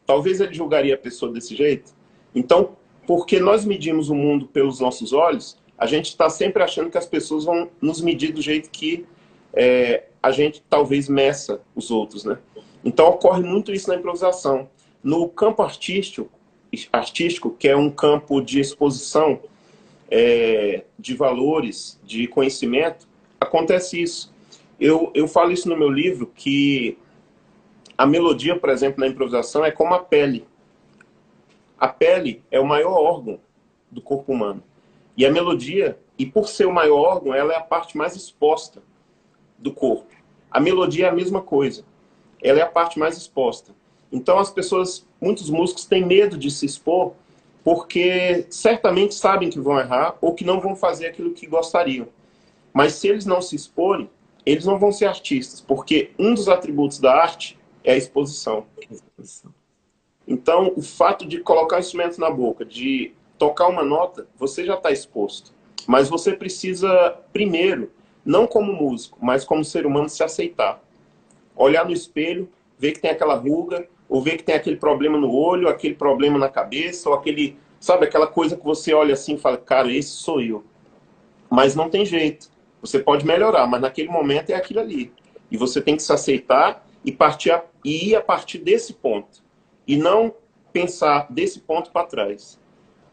Talvez 0.07 0.41
ele 0.41 0.55
julgaria 0.55 0.95
a 0.95 0.99
pessoa 0.99 1.33
desse 1.33 1.55
jeito? 1.55 1.95
Então, 2.35 2.77
porque 3.07 3.39
nós 3.41 3.65
medimos 3.65 4.09
o 4.09 4.15
mundo 4.15 4.47
pelos 4.47 4.81
nossos 4.81 5.13
olhos, 5.13 5.57
a 5.79 5.87
gente 5.87 6.07
está 6.07 6.29
sempre 6.31 6.63
achando 6.63 6.91
que 6.91 6.99
as 6.99 7.07
pessoas 7.07 7.45
vão 7.45 7.69
nos 7.81 8.01
medir 8.01 8.33
do 8.33 8.41
jeito 8.41 8.71
que 8.71 9.07
é, 9.53 10.05
a 10.23 10.31
gente 10.31 10.63
talvez 10.69 11.09
meça 11.09 11.61
os 11.75 11.91
outros, 11.91 12.25
né? 12.25 12.39
Então 12.85 13.09
ocorre 13.09 13.43
muito 13.43 13.73
isso 13.73 13.89
na 13.89 13.97
improvisação. 13.97 14.69
No 15.03 15.29
campo 15.29 15.63
artístico, 15.63 16.31
artístico, 16.93 17.51
que 17.51 17.69
é 17.69 17.77
um 17.77 17.91
campo 17.91 18.41
de 18.41 18.61
exposição 18.61 19.41
é, 20.11 20.85
de 20.99 21.15
valores, 21.15 22.01
de 22.05 22.27
conhecimento, 22.27 23.09
acontece 23.41 24.01
isso. 24.01 24.35
Eu, 24.79 25.11
eu 25.15 25.27
falo 25.27 25.53
isso 25.53 25.69
no 25.69 25.77
meu 25.77 25.91
livro, 25.91 26.27
que 26.27 26.99
a 27.97 28.07
melodia, 28.07 28.59
por 28.59 28.69
exemplo, 28.69 29.01
na 29.01 29.07
improvisação 29.07 29.65
é 29.65 29.71
como 29.71 29.95
a 29.95 29.99
pele. 29.99 30.47
A 31.79 31.89
pele 31.89 32.43
é 32.51 32.61
o 32.61 32.67
maior 32.67 32.93
órgão 32.93 33.41
do 33.91 34.01
corpo 34.01 34.33
humano. 34.33 34.63
E 35.17 35.25
a 35.25 35.31
melodia, 35.31 35.99
e 36.19 36.27
por 36.27 36.49
ser 36.49 36.67
o 36.67 36.73
maior 36.73 36.99
órgão, 36.99 37.35
ela 37.35 37.53
é 37.53 37.57
a 37.57 37.63
parte 37.63 37.97
mais 37.97 38.15
exposta 38.15 38.83
do 39.59 39.73
corpo. 39.73 40.15
A 40.51 40.61
melodia 40.61 41.07
é 41.07 41.09
a 41.09 41.15
mesma 41.15 41.41
coisa. 41.41 41.85
Ela 42.43 42.61
é 42.61 42.63
a 42.63 42.69
parte 42.69 42.99
mais 42.99 43.17
exposta. 43.17 43.75
Então 44.13 44.39
as 44.39 44.51
pessoas, 44.51 45.07
muitos 45.21 45.49
músicos 45.49 45.87
têm 45.87 46.05
medo 46.05 46.37
de 46.37 46.51
se 46.51 46.67
expor 46.67 47.15
porque 47.65 48.47
certamente 48.49 49.15
sabem 49.15 49.51
que 49.51 49.59
vão 49.59 49.77
errar 49.77 50.17
ou 50.21 50.35
que 50.35 50.45
não 50.45 50.61
vão 50.61 50.77
fazer 50.77 51.09
aquilo 51.09 51.33
que 51.33 51.49
gostariam. 51.49 52.07
Mas 52.73 52.93
se 52.93 53.09
eles 53.09 53.27
não 53.27 53.43
se 53.43 53.57
exporem, 53.57 54.09
eles 54.47 54.65
não 54.65 54.79
vão 54.79 54.93
ser 54.93 55.07
artistas, 55.07 55.61
porque 55.61 56.13
um 56.17 56.33
dos 56.33 56.49
atributos 56.49 57.01
da 57.01 57.13
arte 57.13 57.59
é 57.83 57.93
a 57.93 57.97
exposição. 57.97 58.65
Então, 60.27 60.73
o 60.77 60.83
fato 60.83 61.27
de 61.27 61.41
colocar 61.41 61.77
o 61.77 61.81
instrumento 61.81 62.21
na 62.21 62.31
boca, 62.31 62.65
de 62.65 63.13
tocar 63.37 63.67
uma 63.67 63.83
nota, 63.83 64.29
você 64.39 64.65
já 64.65 64.75
está 64.75 64.93
exposto. 64.93 65.53
Mas 65.87 66.09
você 66.09 66.33
precisa, 66.33 67.19
primeiro, 67.33 67.91
não 68.25 68.47
como 68.47 68.73
músico, 68.73 69.19
mas 69.21 69.45
como 69.45 69.65
ser 69.65 69.85
humano, 69.85 70.09
se 70.09 70.23
aceitar. 70.23 70.83
Olhar 71.55 71.85
no 71.85 71.93
espelho, 71.93 72.49
ver 72.79 72.93
que 72.93 73.01
tem 73.01 73.11
aquela 73.11 73.35
ruga, 73.35 73.89
ou 74.09 74.21
ver 74.21 74.37
que 74.37 74.45
tem 74.45 74.55
aquele 74.55 74.77
problema 74.77 75.19
no 75.19 75.33
olho, 75.33 75.69
aquele 75.69 75.95
problema 75.95 76.39
na 76.39 76.49
cabeça, 76.49 77.09
ou 77.09 77.15
aquele, 77.15 77.57
sabe, 77.81 78.05
aquela 78.05 78.27
coisa 78.27 78.57
que 78.57 78.65
você 78.65 78.95
olha 78.95 79.15
assim 79.15 79.35
e 79.35 79.39
fala, 79.39 79.57
cara, 79.57 79.93
esse 79.93 80.11
sou 80.11 80.41
eu. 80.41 80.65
Mas 81.51 81.75
não 81.75 81.89
tem 81.89 82.05
jeito. 82.05 82.51
Você 82.81 82.99
pode 82.99 83.27
melhorar, 83.27 83.67
mas 83.67 83.81
naquele 83.81 84.09
momento 84.09 84.51
é 84.51 84.55
aquilo 84.55 84.81
ali. 84.81 85.13
E 85.51 85.57
você 85.57 85.81
tem 85.81 85.97
que 85.97 86.03
se 86.03 86.13
aceitar 86.13 86.87
e 87.05 87.13
partir 87.13 87.51
a, 87.51 87.63
e 87.85 88.11
ir 88.11 88.17
a 88.17 88.21
partir 88.21 88.59
desse 88.59 88.93
ponto. 88.95 89.43
E 89.87 89.97
não 89.97 90.35
pensar 90.73 91.27
desse 91.31 91.61
ponto 91.61 91.91
para 91.91 92.07
trás. 92.07 92.59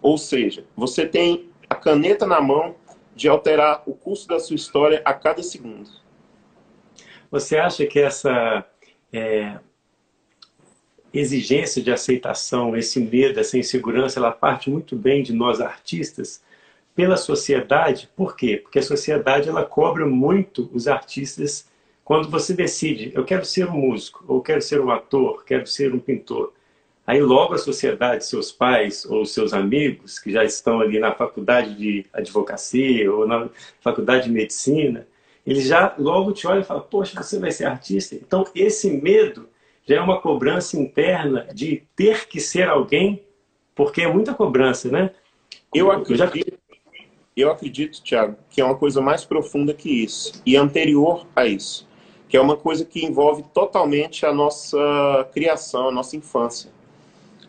Ou 0.02 0.18
seja, 0.18 0.66
você 0.76 1.06
tem 1.06 1.50
a 1.70 1.76
caneta 1.76 2.26
na 2.26 2.42
mão 2.42 2.76
de 3.16 3.30
alterar 3.30 3.84
o 3.86 3.94
curso 3.94 4.28
da 4.28 4.40
sua 4.40 4.56
história 4.56 5.02
a 5.06 5.14
cada 5.14 5.42
segundo. 5.42 5.90
Você 7.32 7.58
acha 7.58 7.86
que 7.86 8.00
essa 8.00 8.66
é, 9.12 9.60
exigência 11.14 11.82
de 11.82 11.92
aceitação, 11.92 12.76
esse 12.76 13.00
medo, 13.00 13.40
essa 13.40 13.58
insegurança, 13.58 14.20
ela 14.20 14.32
parte 14.32 14.70
muito 14.70 14.96
bem 14.96 15.22
de 15.22 15.32
nós 15.32 15.62
artistas 15.62 16.44
pela 16.96 17.18
sociedade. 17.18 18.10
Por 18.16 18.36
quê? 18.36 18.58
Porque 18.58 18.80
a 18.80 18.84
sociedade 18.84 19.50
ela 19.50 19.64
cobra 19.64 20.06
muito 20.06 20.70
os 20.74 20.88
artistas 20.88 21.68
quando 22.04 22.30
você 22.30 22.54
decide, 22.54 23.12
eu 23.16 23.24
quero 23.24 23.46
ser 23.46 23.70
um 23.70 23.78
músico, 23.78 24.26
ou 24.28 24.42
quero 24.42 24.62
ser 24.62 24.82
um 24.82 24.92
ator, 24.92 25.46
quero 25.46 25.66
ser 25.66 25.94
um 25.94 26.00
pintor. 26.00 26.52
Aí 27.08 27.22
logo 27.22 27.54
a 27.54 27.58
sociedade, 27.58 28.26
seus 28.26 28.52
pais 28.52 29.06
ou 29.06 29.26
seus 29.26 29.54
amigos 29.54 30.20
que 30.20 30.32
já 30.32 30.44
estão 30.44 30.82
ali 30.82 31.00
na 31.00 31.14
faculdade 31.14 31.76
de 31.76 32.06
advocacia 32.14 33.12
ou 33.12 33.28
na 33.28 33.50
faculdade 33.82 34.26
de 34.26 34.32
medicina, 34.32 35.08
eles 35.46 35.66
já 35.66 35.94
logo 35.98 36.32
te 36.32 36.48
olham 36.48 36.62
e 36.62 36.66
falam, 36.66 36.84
poxa, 36.90 37.22
você 37.22 37.40
vai 37.40 37.52
ser 37.52 37.66
artista? 37.66 38.16
Então 38.16 38.46
esse 38.56 38.90
medo 38.90 39.48
já 39.86 39.98
é 39.98 40.02
uma 40.02 40.22
cobrança 40.22 40.78
interna 40.78 41.48
de 41.54 41.84
ter 41.96 42.28
que 42.28 42.40
ser 42.40 42.70
alguém, 42.70 43.24
porque 43.76 44.02
é 44.02 44.12
muita 44.12 44.34
cobrança, 44.34 44.90
né? 44.90 45.12
Eu 45.74 45.92
acredito, 45.92 46.43
eu 47.42 47.52
acredito, 47.52 48.02
Tiago, 48.02 48.38
que 48.50 48.62
é 48.62 48.66
uma 48.66 48.76
coisa 48.76 49.02
mais 49.02 49.26
profunda 49.26 49.74
que 49.74 49.90
isso 49.90 50.42
e 50.46 50.56
anterior 50.56 51.26
a 51.36 51.46
isso, 51.46 51.88
que 52.30 52.38
é 52.38 52.42
uma 52.42 52.56
coisa 52.56 52.86
que 52.86 53.06
envolve 53.06 53.44
totalmente 53.54 54.26
a 54.26 54.34
nossa 54.34 55.30
criação, 55.34 55.90
a 55.90 55.92
nossa 55.92 56.16
infância. 56.16 56.72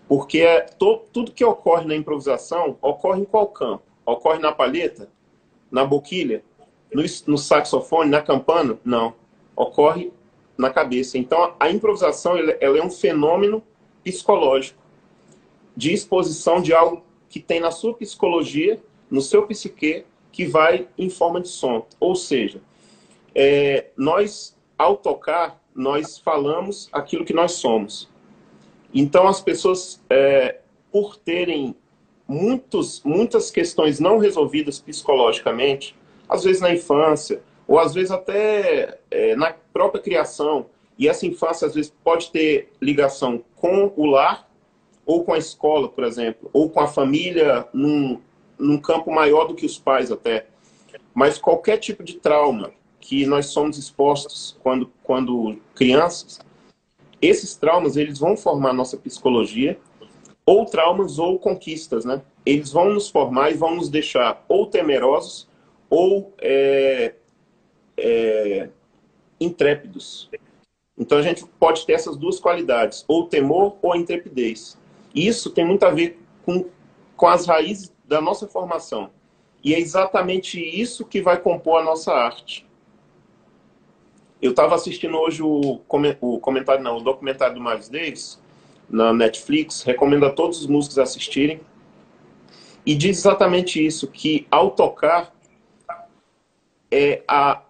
Porque 0.09 0.41
é 0.41 0.61
to, 0.61 1.03
tudo 1.12 1.33
que 1.33 1.45
ocorre 1.45 1.87
na 1.87 1.97
improvisação 1.97 2.76
ocorre 2.81 3.23
em 3.23 3.25
qual 3.25 3.47
campo? 3.49 3.83
Ocorre 4.05 4.38
na 4.38 4.53
palheta? 4.53 5.09
Na 5.71 5.85
boquilha? 5.85 6.45
No, 6.93 7.03
no 7.26 7.38
saxofone? 7.38 8.11
Na 8.11 8.21
campana? 8.21 8.79
Não. 8.85 9.14
Ocorre 9.57 10.12
na 10.57 10.71
cabeça. 10.71 11.19
Então, 11.19 11.55
a 11.59 11.71
improvisação 11.71 12.37
ela, 12.37 12.53
é 12.53 12.83
um 12.83 12.91
fenômeno 12.91 13.62
psicológico 14.03 14.79
de 15.76 15.93
exposição 15.93 16.61
de 16.61 16.73
algo 16.73 17.03
que 17.29 17.41
tem 17.41 17.59
na 17.59 17.71
sua 17.71 17.95
psicologia, 17.95 18.81
no 19.14 19.21
seu 19.21 19.47
psique, 19.47 20.04
que 20.33 20.44
vai 20.44 20.88
em 20.99 21.09
forma 21.09 21.40
de 21.40 21.47
som. 21.47 21.87
Ou 22.00 22.16
seja, 22.16 22.61
é, 23.33 23.87
nós, 23.97 24.59
ao 24.76 24.97
tocar, 24.97 25.62
nós 25.73 26.18
falamos 26.18 26.88
aquilo 26.92 27.25
que 27.25 27.33
nós 27.33 27.52
somos. 27.52 28.11
Então, 28.92 29.28
as 29.28 29.40
pessoas, 29.40 30.02
é, 30.11 30.59
por 30.90 31.16
terem 31.16 31.76
muitos, 32.26 33.02
muitas 33.04 33.52
questões 33.52 34.00
não 34.00 34.18
resolvidas 34.18 34.80
psicologicamente, 34.80 35.94
às 36.28 36.42
vezes 36.42 36.61
na 36.61 36.73
infância, 36.73 37.40
ou 37.68 37.78
às 37.78 37.94
vezes 37.94 38.11
até 38.11 38.99
é, 39.12 39.37
na 39.37 39.54
própria 39.73 40.02
criação. 40.02 40.66
E 40.99 41.09
essa 41.09 41.25
infância, 41.25 41.68
às 41.68 41.75
vezes, 41.76 41.94
pode 42.02 42.33
ter 42.33 42.73
ligação 42.83 43.44
com 43.54 43.92
o 43.97 44.06
lar, 44.06 44.50
ou 45.06 45.23
com 45.23 45.35
a 45.35 45.38
escola, 45.38 45.88
por 45.88 46.02
exemplo, 46.02 46.50
ou 46.52 46.68
com 46.68 46.80
a 46.80 46.88
família 46.88 47.68
num, 47.73 48.21
num 48.59 48.79
campo 48.79 49.11
maior 49.11 49.47
do 49.47 49.55
que 49.55 49.67
os 49.67 49.79
pais 49.79 50.11
até. 50.11 50.47
Mas 51.15 51.39
qualquer 51.39 51.79
tipo 51.79 52.03
de 52.03 52.15
trauma 52.15 52.73
que 53.01 53.27
nós 53.27 53.47
somos 53.47 53.77
expostos 53.77 54.57
quando, 54.63 54.91
quando 55.03 55.59
crianças, 55.75 56.41
esses 57.21 57.55
traumas 57.55 57.97
eles 57.97 58.19
vão 58.19 58.37
formar 58.37 58.73
nossa 58.73 58.97
psicologia, 58.97 59.79
ou 60.47 60.67
traumas 60.67 61.19
ou 61.19 61.39
conquistas, 61.39 62.05
né? 62.05 62.23
Eles 62.45 62.73
vão 62.73 62.93
nos 62.93 63.09
formar 63.09 63.51
e 63.51 63.55
vão 63.55 63.77
nos 63.77 63.89
deixar 63.89 64.45
ou 64.49 64.67
temerosos 64.67 65.49
ou 65.89 66.35
é, 66.41 67.15
é, 67.97 68.69
intrépidos. 69.41 70.29
Então 70.99 71.19
a 71.19 71.23
gente 71.23 71.45
pode 71.59 71.87
ter 71.87 71.95
essas 71.95 72.17
duas 72.17 72.39
qualidades, 72.39 73.05
ou 73.09 73.27
temor 73.27 73.77
ou 73.83 73.97
intrepidez. 73.97 74.79
Isso 75.15 75.51
tem 75.51 75.65
muito 75.65 75.85
a 75.85 75.91
ver 75.91 76.21
com, 76.45 76.67
com 77.17 77.27
as 77.27 77.47
raízes 77.47 77.93
da 78.05 78.21
nossa 78.21 78.47
formação. 78.47 79.11
E 79.63 79.75
é 79.75 79.81
exatamente 79.81 80.61
isso 80.61 81.05
que 81.05 81.23
vai 81.23 81.39
compor 81.39 81.81
a 81.81 81.85
nossa 81.85 82.13
arte. 82.13 82.67
Eu 84.41 84.51
estava 84.51 84.75
assistindo 84.75 85.17
hoje 85.17 85.43
o, 85.43 85.81
o 86.21 86.39
comentário, 86.39 86.83
não, 86.85 86.99
o 86.99 87.03
documentário 87.03 87.55
do 87.55 87.63
Miles 87.63 87.89
Davis 87.89 88.43
na 88.91 89.13
Netflix, 89.13 89.83
recomendo 89.83 90.27
a 90.27 90.31
todos 90.31 90.61
os 90.61 90.67
músicos 90.67 90.99
assistirem. 90.99 91.61
E 92.85 92.95
diz 92.95 93.19
exatamente 93.19 93.85
isso, 93.85 94.07
que 94.07 94.47
ao 94.51 94.71
tocar, 94.71 95.35
é 96.91 97.23
a, 97.27 97.63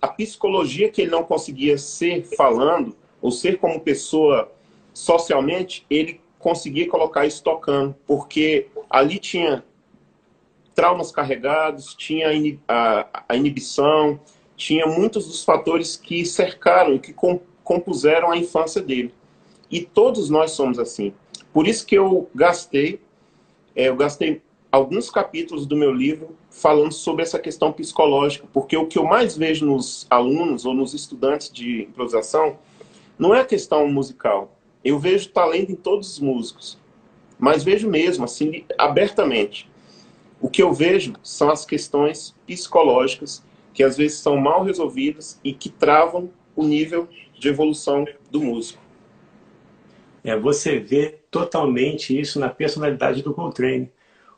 a 0.00 0.08
psicologia 0.08 0.90
que 0.90 1.02
ele 1.02 1.10
não 1.12 1.22
conseguia 1.22 1.78
ser 1.78 2.24
falando, 2.36 2.96
ou 3.20 3.30
ser 3.30 3.58
como 3.58 3.80
pessoa 3.80 4.50
socialmente, 4.92 5.86
ele 5.88 6.20
conseguia 6.40 6.88
colocar 6.88 7.24
isso 7.24 7.42
tocando, 7.44 7.94
porque 8.04 8.66
ali 8.92 9.18
tinha 9.18 9.64
traumas 10.74 11.10
carregados, 11.10 11.94
tinha 11.94 12.28
a, 12.68 13.34
inibição, 13.34 14.20
tinha 14.54 14.86
muitos 14.86 15.26
dos 15.26 15.42
fatores 15.42 15.96
que 15.96 16.26
cercaram 16.26 16.98
que 16.98 17.14
compuseram 17.64 18.30
a 18.30 18.36
infância 18.36 18.82
dele. 18.82 19.12
E 19.70 19.80
todos 19.80 20.28
nós 20.28 20.50
somos 20.50 20.78
assim. 20.78 21.14
Por 21.54 21.66
isso 21.66 21.86
que 21.86 21.94
eu 21.94 22.28
gastei, 22.34 23.00
é, 23.74 23.88
eu 23.88 23.96
gastei 23.96 24.42
alguns 24.70 25.10
capítulos 25.10 25.66
do 25.66 25.74
meu 25.76 25.92
livro 25.92 26.36
falando 26.50 26.92
sobre 26.92 27.22
essa 27.22 27.38
questão 27.38 27.72
psicológica, 27.72 28.46
porque 28.52 28.76
o 28.76 28.86
que 28.86 28.98
eu 28.98 29.04
mais 29.04 29.36
vejo 29.36 29.64
nos 29.64 30.06
alunos 30.10 30.66
ou 30.66 30.74
nos 30.74 30.92
estudantes 30.92 31.50
de 31.50 31.84
improvisação 31.84 32.58
não 33.18 33.34
é 33.34 33.40
a 33.40 33.44
questão 33.44 33.88
musical. 33.88 34.54
Eu 34.84 34.98
vejo 34.98 35.30
talento 35.30 35.72
em 35.72 35.76
todos 35.76 36.12
os 36.12 36.18
músicos, 36.18 36.78
mas 37.42 37.64
vejo 37.64 37.90
mesmo, 37.90 38.24
assim, 38.24 38.64
abertamente. 38.78 39.68
O 40.40 40.48
que 40.48 40.62
eu 40.62 40.72
vejo 40.72 41.14
são 41.24 41.50
as 41.50 41.66
questões 41.66 42.36
psicológicas 42.46 43.44
que 43.74 43.82
às 43.82 43.96
vezes 43.96 44.18
são 44.18 44.36
mal 44.36 44.62
resolvidas 44.62 45.40
e 45.42 45.52
que 45.52 45.68
travam 45.68 46.30
o 46.54 46.62
nível 46.62 47.08
de 47.36 47.48
evolução 47.48 48.06
do 48.30 48.40
músico. 48.40 48.80
É, 50.22 50.38
você 50.38 50.78
vê 50.78 51.18
totalmente 51.32 52.16
isso 52.16 52.38
na 52.38 52.48
personalidade 52.48 53.24
do 53.24 53.34
Coltrane. 53.34 53.90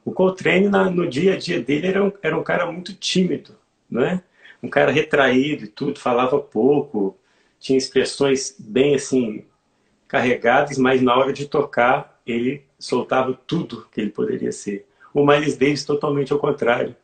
O 0.03 0.11
Coltrane, 0.11 0.71
na, 0.71 0.91
no 0.91 1.07
dia 1.07 1.35
a 1.35 1.37
dia 1.37 1.61
dele, 1.61 1.89
era 1.89 2.03
um, 2.03 2.13
era 2.23 2.39
um 2.39 2.43
cara 2.43 2.73
muito 2.73 2.95
tímido, 2.95 3.55
né? 3.91 4.23
Um 4.63 4.69
cara 4.71 4.91
retraído 4.91 5.65
e 5.65 5.69
tudo, 5.69 6.01
falava 6.01 6.39
pouco, 6.39 7.15
tinha 7.61 7.77
expressões 7.77 8.57
bem 8.59 8.95
assim 8.95 9.45
carregadas, 10.09 10.79
mas 10.79 11.03
na 11.03 11.15
hora 11.15 11.35
de 11.35 11.47
tocar 11.47 12.14
ele 12.27 12.65
soltava 12.79 13.39
tudo 13.47 13.87
que 13.93 14.01
ele 14.01 14.11
poderia 14.11 14.53
ser. 14.53 14.87
O 15.13 15.25
Miles 15.25 15.57
Davis 15.57 15.85
totalmente 15.85 16.33
ao 16.33 16.39
contrário. 16.39 16.97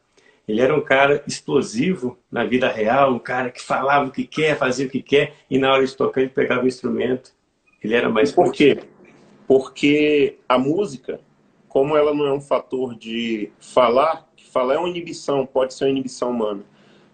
Ele 0.48 0.60
era 0.60 0.74
um 0.74 0.80
cara 0.80 1.22
explosivo 1.26 2.18
na 2.30 2.44
vida 2.44 2.68
real, 2.68 3.12
um 3.12 3.18
cara 3.18 3.50
que 3.50 3.62
falava 3.62 4.08
o 4.08 4.10
que 4.10 4.26
quer, 4.26 4.58
fazia 4.58 4.86
o 4.86 4.90
que 4.90 5.00
quer, 5.00 5.34
e 5.48 5.58
na 5.58 5.72
hora 5.72 5.86
de 5.86 5.96
tocar 5.96 6.22
ele 6.22 6.30
pegava 6.30 6.64
o 6.64 6.68
instrumento. 6.68 7.32
Ele 7.82 7.94
era 7.94 8.08
mais... 8.08 8.32
Por 8.32 8.52
quê? 8.52 8.78
Porque 9.46 10.38
a 10.48 10.58
música, 10.58 11.20
como 11.68 11.96
ela 11.96 12.12
não 12.12 12.26
é 12.26 12.32
um 12.32 12.40
fator 12.40 12.96
de 12.96 13.50
falar, 13.60 14.28
falar 14.50 14.74
é 14.74 14.78
uma 14.78 14.88
inibição, 14.88 15.46
pode 15.46 15.74
ser 15.74 15.84
uma 15.84 15.90
inibição 15.90 16.30
humana, 16.30 16.64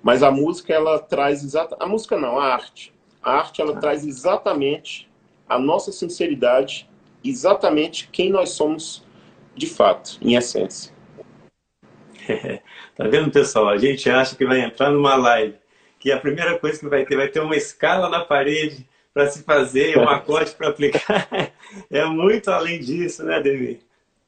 mas 0.03 0.23
a 0.23 0.31
música, 0.31 0.73
ela 0.73 0.99
traz 0.99 1.45
exata... 1.45 1.77
A 1.79 1.87
música 1.87 2.17
não, 2.17 2.39
a 2.39 2.47
arte. 2.47 2.93
A 3.23 3.33
arte, 3.33 3.61
ela 3.61 3.77
ah. 3.77 3.81
traz 3.81 4.07
exatamente 4.07 5.11
a 5.49 5.59
nossa 5.59 5.93
sinceridade, 5.93 6.89
exatamente 7.29 8.09
quem 8.13 8.31
nós 8.31 8.51
somos 8.51 9.05
de 9.55 9.67
fato, 9.67 10.19
em 10.21 10.35
essência. 10.35 10.93
tá 12.95 13.07
vendo, 13.09 13.31
pessoal? 13.31 13.69
A 13.69 13.79
gente 13.79 14.09
acha 14.11 14.37
que 14.37 14.45
vai 14.45 14.61
entrar 14.61 14.91
numa 14.91 15.15
live, 15.15 15.55
que 15.99 16.13
a 16.13 16.21
primeira 16.21 16.59
coisa 16.59 16.79
que 16.79 16.89
vai 16.89 17.05
ter, 17.05 17.17
vai 17.17 17.29
ter 17.29 17.41
uma 17.41 17.57
escala 17.57 18.09
na 18.09 18.21
parede 18.25 18.87
para 19.15 19.31
se 19.31 19.43
fazer, 19.43 19.99
um 19.99 20.07
acorde 20.09 20.53
para 20.53 20.69
aplicar. 20.69 21.29
é 21.91 22.05
muito 22.05 22.51
além 22.51 22.79
disso, 22.79 23.25
né, 23.25 23.41
Devi? 23.41 23.81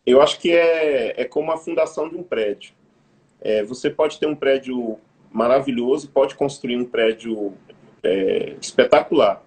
Eu 0.07 0.23
acho 0.23 0.41
que 0.41 0.51
é, 0.51 1.21
é 1.21 1.25
como 1.25 1.53
a 1.53 1.59
fundação 1.59 2.09
de 2.09 2.17
um 2.17 2.23
prédio. 2.23 2.73
É, 3.41 3.63
você 3.63 3.91
pode 3.91 4.19
ter 4.19 4.27
um 4.27 4.35
prédio 4.35 4.99
maravilhoso, 5.31 6.09
pode 6.09 6.35
construir 6.35 6.77
um 6.77 6.85
prédio 6.85 7.53
é, 8.03 8.55
espetacular, 8.61 9.45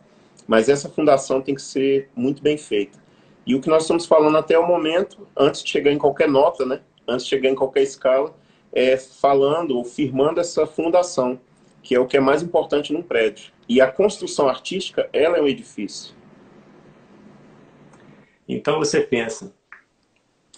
mas 0.48 0.70
essa 0.70 0.88
fundação 0.90 1.42
tem 1.42 1.56
que 1.56 1.62
ser 1.62 2.10
muito 2.16 2.42
bem 2.42 2.58
feita. 2.58 3.01
E 3.46 3.56
o 3.56 3.62
que 3.62 3.70
nós 3.70 3.84
estamos 3.84 4.06
falando 4.06 4.38
até 4.38 4.58
o 4.58 4.68
momento, 4.68 5.28
antes 5.36 5.64
de 5.64 5.70
chegar 5.70 5.92
em 5.92 5.98
qualquer 5.98 6.28
nota, 6.28 6.66
né? 6.66 6.82
antes 7.08 7.26
de 7.26 7.30
chegar 7.30 7.50
em 7.50 7.56
qualquer 7.56 7.84
escala, 7.84 8.36
é 8.72 8.98
falando 8.98 9.78
ou 9.78 9.84
firmando 9.84 10.40
essa 10.40 10.66
fundação, 10.66 11.40
que 11.82 11.96
é 11.96 12.00
o 12.00 12.06
que 12.06 12.18
é 12.18 12.20
mais 12.20 12.42
importante 12.42 12.94
num 12.94 13.02
prédio. 13.02 13.52
E 13.68 13.82
a 13.82 13.92
construção 13.92 14.48
artística, 14.48 15.10
ela 15.12 15.38
é 15.38 15.42
um 15.42 15.48
edifício. 15.48 16.14
Então 18.48 18.80
você 18.80 19.02
pensa, 19.02 19.54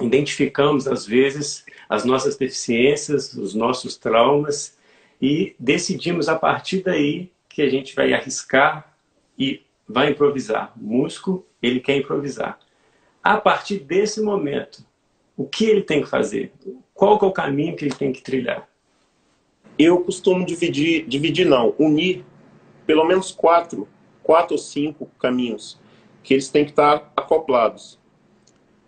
identificamos 0.01 0.87
às 0.87 1.05
vezes 1.05 1.65
as 1.87 2.03
nossas 2.03 2.35
deficiências, 2.37 3.33
os 3.33 3.53
nossos 3.53 3.97
traumas 3.97 4.77
e 5.21 5.55
decidimos 5.59 6.27
a 6.27 6.35
partir 6.35 6.81
daí 6.81 7.31
que 7.47 7.61
a 7.61 7.69
gente 7.69 7.95
vai 7.95 8.13
arriscar 8.13 8.97
e 9.37 9.61
vai 9.87 10.09
improvisar. 10.09 10.73
O 10.75 10.83
músico, 10.83 11.45
ele 11.61 11.79
quer 11.79 11.97
improvisar. 11.97 12.59
A 13.23 13.37
partir 13.37 13.79
desse 13.79 14.21
momento, 14.21 14.85
o 15.37 15.47
que 15.47 15.65
ele 15.65 15.81
tem 15.81 16.01
que 16.01 16.09
fazer? 16.09 16.51
Qual 16.93 17.17
que 17.17 17.23
é 17.23 17.27
o 17.27 17.31
caminho 17.31 17.75
que 17.75 17.85
ele 17.85 17.95
tem 17.95 18.11
que 18.11 18.21
trilhar? 18.21 18.67
Eu 19.79 20.01
costumo 20.01 20.45
dividir, 20.45 21.07
dividir 21.07 21.47
não, 21.47 21.73
unir 21.79 22.25
pelo 22.85 23.05
menos 23.05 23.31
quatro, 23.31 23.87
quatro 24.21 24.55
ou 24.55 24.57
cinco 24.57 25.09
caminhos 25.17 25.79
que 26.21 26.33
eles 26.33 26.49
têm 26.49 26.65
que 26.65 26.71
estar 26.71 27.11
acoplados. 27.15 27.97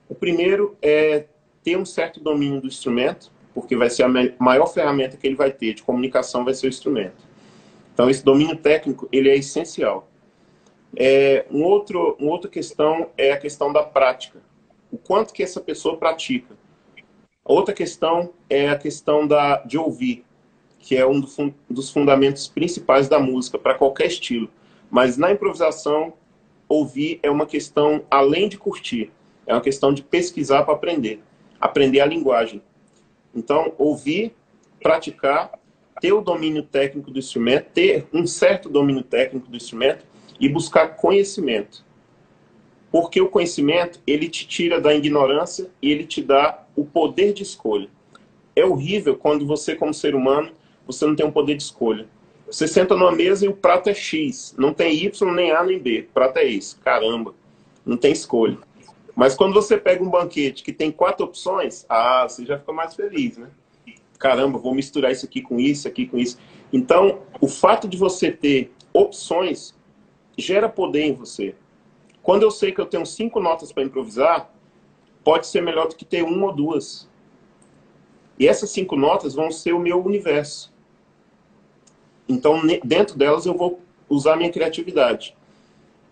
O 0.07 0.13
primeiro 0.13 0.77
é 0.81 1.25
ter 1.63 1.77
um 1.77 1.85
certo 1.85 2.19
domínio 2.19 2.61
do 2.61 2.67
instrumento, 2.67 3.31
porque 3.53 3.75
vai 3.75 3.89
ser 3.89 4.03
a 4.03 4.09
maior 4.37 4.67
ferramenta 4.67 5.17
que 5.17 5.25
ele 5.25 5.35
vai 5.35 5.51
ter 5.51 5.73
de 5.73 5.81
comunicação 5.81 6.43
vai 6.43 6.53
ser 6.53 6.67
o 6.67 6.69
instrumento. 6.69 7.25
Então 7.93 8.09
esse 8.09 8.23
domínio 8.23 8.57
técnico 8.57 9.07
ele 9.11 9.29
é 9.29 9.35
essencial. 9.35 10.09
É, 10.95 11.45
um 11.51 11.63
outro, 11.63 12.15
uma 12.19 12.31
outra 12.31 12.49
questão 12.49 13.09
é 13.17 13.31
a 13.31 13.37
questão 13.37 13.71
da 13.73 13.83
prática. 13.83 14.41
O 14.91 14.97
quanto 14.97 15.33
que 15.33 15.43
essa 15.43 15.59
pessoa 15.59 15.97
pratica. 15.97 16.55
Outra 17.43 17.73
questão 17.73 18.33
é 18.49 18.69
a 18.69 18.77
questão 18.77 19.27
da, 19.27 19.57
de 19.57 19.77
ouvir, 19.77 20.23
que 20.79 20.95
é 20.95 21.05
um 21.05 21.19
do, 21.19 21.27
dos 21.69 21.91
fundamentos 21.91 22.47
principais 22.47 23.09
da 23.09 23.19
música, 23.19 23.59
para 23.59 23.75
qualquer 23.75 24.07
estilo. 24.07 24.49
Mas 24.89 25.17
na 25.17 25.31
improvisação, 25.31 26.13
ouvir 26.67 27.19
é 27.21 27.29
uma 27.29 27.45
questão 27.45 28.03
além 28.09 28.47
de 28.47 28.57
curtir, 28.57 29.11
é 29.45 29.53
uma 29.53 29.61
questão 29.61 29.93
de 29.93 30.01
pesquisar 30.01 30.63
para 30.63 30.73
aprender, 30.73 31.21
aprender 31.59 31.99
a 31.99 32.05
linguagem. 32.05 32.61
Então, 33.33 33.73
ouvir, 33.77 34.33
praticar, 34.81 35.59
ter 35.99 36.13
o 36.13 36.21
domínio 36.21 36.63
técnico 36.63 37.11
do 37.11 37.19
instrumento, 37.19 37.71
ter 37.73 38.07
um 38.13 38.25
certo 38.25 38.69
domínio 38.69 39.03
técnico 39.03 39.49
do 39.49 39.57
instrumento 39.57 40.05
e 40.39 40.49
buscar 40.49 40.95
conhecimento. 40.95 41.83
Porque 42.91 43.19
o 43.19 43.27
conhecimento, 43.27 43.99
ele 44.07 44.29
te 44.29 44.47
tira 44.47 44.79
da 44.79 44.93
ignorância 44.93 45.69
e 45.81 45.91
ele 45.91 46.05
te 46.05 46.21
dá 46.21 46.63
o 46.75 46.85
poder 46.85 47.33
de 47.33 47.43
escolha. 47.43 47.89
É 48.55 48.65
horrível 48.65 49.17
quando 49.17 49.45
você, 49.45 49.75
como 49.75 49.93
ser 49.93 50.15
humano, 50.15 50.51
você 50.87 51.05
não 51.05 51.15
tem 51.15 51.25
um 51.25 51.31
poder 51.31 51.55
de 51.55 51.63
escolha. 51.63 52.07
Você 52.45 52.67
senta 52.67 52.95
numa 52.95 53.11
mesa 53.11 53.45
e 53.45 53.49
o 53.49 53.53
prato 53.53 53.89
é 53.89 53.93
X. 53.93 54.55
Não 54.57 54.73
tem 54.73 54.93
Y, 55.03 55.33
nem 55.33 55.51
A, 55.51 55.63
nem 55.63 55.79
B. 55.79 56.07
O 56.09 56.13
prato 56.13 56.37
é 56.37 56.45
esse. 56.45 56.75
Caramba. 56.77 57.33
Não 57.85 57.97
tem 57.97 58.11
escolha. 58.11 58.57
Mas 59.15 59.35
quando 59.35 59.53
você 59.53 59.77
pega 59.77 60.03
um 60.03 60.09
banquete 60.09 60.63
que 60.63 60.71
tem 60.71 60.91
quatro 60.91 61.25
opções, 61.25 61.85
ah, 61.89 62.25
você 62.27 62.45
já 62.45 62.57
fica 62.57 62.71
mais 62.71 62.95
feliz, 62.95 63.37
né? 63.37 63.49
Caramba, 64.17 64.57
vou 64.57 64.73
misturar 64.73 65.11
isso 65.11 65.25
aqui 65.25 65.41
com 65.41 65.59
isso, 65.59 65.87
aqui 65.87 66.05
com 66.05 66.17
isso. 66.17 66.37
Então, 66.71 67.19
o 67.41 67.47
fato 67.47 67.87
de 67.87 67.97
você 67.97 68.31
ter 68.31 68.71
opções 68.93 69.74
gera 70.37 70.69
poder 70.69 71.03
em 71.03 71.13
você. 71.13 71.55
Quando 72.21 72.43
eu 72.43 72.51
sei 72.51 72.71
que 72.71 72.81
eu 72.81 72.85
tenho 72.85 73.05
cinco 73.05 73.39
notas 73.39 73.71
para 73.71 73.83
improvisar, 73.83 74.49
pode 75.23 75.47
ser 75.47 75.61
melhor 75.61 75.87
do 75.87 75.95
que 75.95 76.05
ter 76.05 76.23
uma 76.23 76.47
ou 76.47 76.53
duas. 76.53 77.09
E 78.37 78.47
essas 78.47 78.69
cinco 78.69 78.95
notas 78.95 79.33
vão 79.33 79.51
ser 79.51 79.73
o 79.73 79.79
meu 79.79 80.03
universo. 80.03 80.73
Então, 82.27 82.61
dentro 82.83 83.17
delas, 83.17 83.45
eu 83.45 83.53
vou 83.53 83.79
usar 84.09 84.35
minha 84.35 84.51
criatividade. 84.51 85.35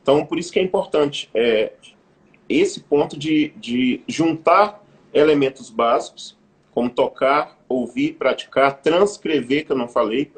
Então, 0.02 0.26
por 0.26 0.38
isso 0.38 0.52
que 0.52 0.60
é 0.60 0.62
importante 0.62 1.30
é, 1.34 1.74
esse 2.48 2.82
ponto 2.82 3.18
de, 3.18 3.50
de 3.58 4.02
juntar 4.08 4.84
elementos 5.14 5.70
básicos, 5.70 6.38
como 6.72 6.90
tocar, 6.90 7.58
ouvir, 7.70 8.14
praticar, 8.14 8.82
transcrever, 8.82 9.66
que 9.66 9.72
eu 9.72 9.78
não 9.78 9.88
falei, 9.88 10.32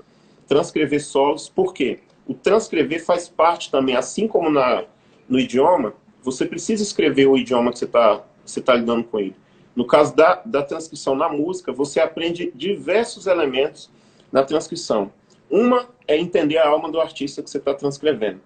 transcrever 0.48 1.04
solos. 1.04 1.50
Por 1.50 1.74
quê? 1.74 2.00
O 2.27 2.33
transcrever 2.33 3.03
faz 3.03 3.29
parte 3.29 3.69
também, 3.69 3.95
assim 3.95 4.27
como 4.27 4.49
na, 4.49 4.83
no 5.29 5.39
idioma, 5.39 5.93
você 6.21 6.45
precisa 6.45 6.81
escrever 6.81 7.27
o 7.27 7.38
idioma 7.38 7.71
que 7.71 7.79
você 7.79 7.85
está 7.85 8.23
você 8.45 8.61
tá 8.61 8.75
lidando 8.75 9.03
com 9.03 9.19
ele. 9.19 9.35
No 9.75 9.85
caso 9.85 10.15
da, 10.15 10.41
da 10.45 10.63
transcrição 10.63 11.15
na 11.15 11.27
música, 11.27 11.71
você 11.73 11.99
aprende 11.99 12.51
diversos 12.55 13.27
elementos 13.27 13.89
na 14.31 14.43
transcrição. 14.43 15.11
Uma 15.49 15.89
é 16.07 16.17
entender 16.17 16.57
a 16.57 16.67
alma 16.67 16.91
do 16.91 16.99
artista 16.99 17.41
que 17.41 17.49
você 17.49 17.57
está 17.57 17.73
transcrevendo. 17.73 18.39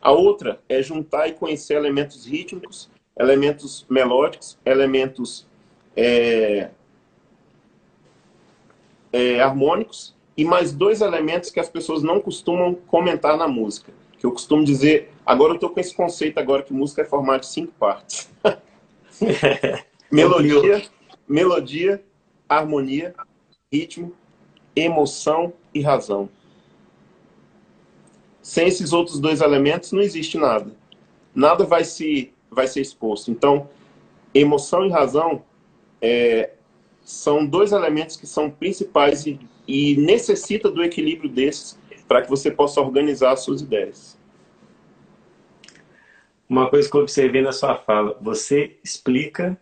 A 0.00 0.12
outra 0.12 0.60
é 0.68 0.82
juntar 0.82 1.28
e 1.28 1.32
conhecer 1.32 1.74
elementos 1.74 2.26
rítmicos, 2.26 2.90
elementos 3.18 3.86
melódicos, 3.88 4.58
elementos 4.64 5.46
é, 5.96 6.70
é, 9.12 9.40
harmônicos 9.40 10.14
e 10.36 10.44
mais 10.44 10.72
dois 10.72 11.00
elementos 11.00 11.50
que 11.50 11.60
as 11.60 11.68
pessoas 11.68 12.02
não 12.02 12.20
costumam 12.20 12.74
comentar 12.74 13.36
na 13.36 13.46
música. 13.46 13.92
Que 14.18 14.26
eu 14.26 14.32
costumo 14.32 14.64
dizer, 14.64 15.12
agora 15.24 15.52
eu 15.52 15.56
estou 15.56 15.70
com 15.70 15.80
esse 15.80 15.94
conceito 15.94 16.38
agora 16.38 16.62
que 16.62 16.72
música 16.72 17.02
é 17.02 17.04
formada 17.04 17.40
de 17.40 17.46
cinco 17.46 17.72
partes. 17.78 18.30
melodia, 20.10 20.82
melodia, 21.28 22.02
harmonia, 22.48 23.14
ritmo, 23.72 24.12
emoção 24.74 25.52
e 25.72 25.80
razão. 25.80 26.28
Sem 28.42 28.68
esses 28.68 28.92
outros 28.92 29.18
dois 29.20 29.40
elementos 29.40 29.92
não 29.92 30.02
existe 30.02 30.36
nada. 30.36 30.72
Nada 31.34 31.64
vai 31.64 31.84
se 31.84 32.32
vai 32.50 32.66
ser 32.66 32.80
exposto. 32.80 33.30
Então, 33.30 33.68
emoção 34.32 34.86
e 34.86 34.90
razão 34.90 35.42
é, 36.00 36.50
são 37.02 37.44
dois 37.44 37.72
elementos 37.72 38.16
que 38.16 38.26
são 38.26 38.50
principais 38.50 39.26
e, 39.26 39.40
e 39.66 39.96
necessita 39.96 40.70
do 40.70 40.82
equilíbrio 40.82 41.28
desses 41.28 41.78
para 42.06 42.22
que 42.22 42.28
você 42.28 42.50
possa 42.50 42.80
organizar 42.80 43.32
as 43.32 43.40
suas 43.40 43.60
ideias. 43.60 44.18
Uma 46.48 46.68
coisa 46.68 46.88
que 46.88 46.96
eu 46.96 47.00
observei 47.00 47.40
na 47.40 47.52
sua 47.52 47.74
fala, 47.74 48.18
você 48.20 48.76
explica, 48.84 49.58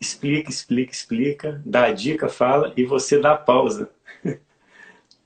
explica, 0.00 0.50
explica, 0.50 0.92
explica, 0.92 1.62
dá 1.64 1.84
a 1.84 1.92
dica, 1.92 2.28
fala 2.28 2.72
e 2.76 2.84
você 2.84 3.20
dá 3.20 3.36
pausa. 3.36 3.90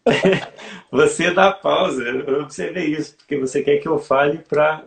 você 0.90 1.33
dá 1.33 1.51
pausa, 1.51 2.03
eu 2.03 2.43
observei 2.43 2.87
isso, 2.87 3.16
porque 3.16 3.38
você 3.38 3.62
quer 3.62 3.79
que 3.79 3.88
eu 3.88 3.99
fale 3.99 4.38
para 4.38 4.85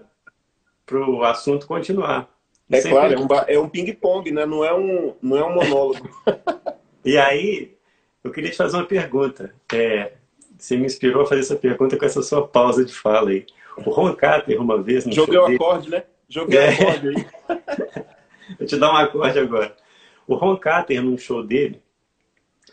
o 0.92 1.24
assunto 1.24 1.66
continuar. 1.66 2.30
É 2.72 2.82
claro, 2.82 3.14
é 3.14 3.20
um, 3.20 3.28
é 3.48 3.60
um 3.60 3.70
ping-pong, 3.70 4.32
né? 4.32 4.46
não, 4.46 4.64
é 4.64 4.74
um, 4.74 5.16
não 5.22 5.38
é 5.38 5.44
um 5.44 5.56
monólogo. 5.56 6.10
e 7.04 7.18
aí, 7.18 7.76
eu 8.24 8.32
queria 8.32 8.52
te 8.52 8.58
fazer 8.58 8.78
uma 8.78 8.86
pergunta. 8.86 9.54
É, 9.74 10.14
você 10.58 10.78
me 10.78 10.86
inspirou 10.86 11.24
a 11.24 11.26
fazer 11.26 11.42
essa 11.42 11.56
pergunta 11.56 11.98
com 11.98 12.06
essa 12.06 12.22
sua 12.22 12.48
pausa 12.48 12.86
de 12.86 12.94
fala 12.94 13.32
aí. 13.32 13.46
O 13.78 13.90
Ron 13.90 14.16
Carter, 14.16 14.62
uma 14.62 14.82
vez... 14.82 15.04
Joguei 15.06 15.38
o 15.38 15.46
acorde, 15.46 15.90
né? 15.90 16.04
Joguei 16.30 16.60
é. 16.60 16.70
o 16.70 16.74
acorde 16.74 17.08
aí. 17.10 17.28
Vou 18.60 18.68
te 18.68 18.78
dar 18.78 18.94
um 18.94 18.96
acorde 18.96 19.40
agora. 19.40 19.76
O 20.28 20.36
Ron 20.36 20.56
Carter, 20.58 21.02
num 21.02 21.18
show 21.18 21.44
dele, 21.44 21.82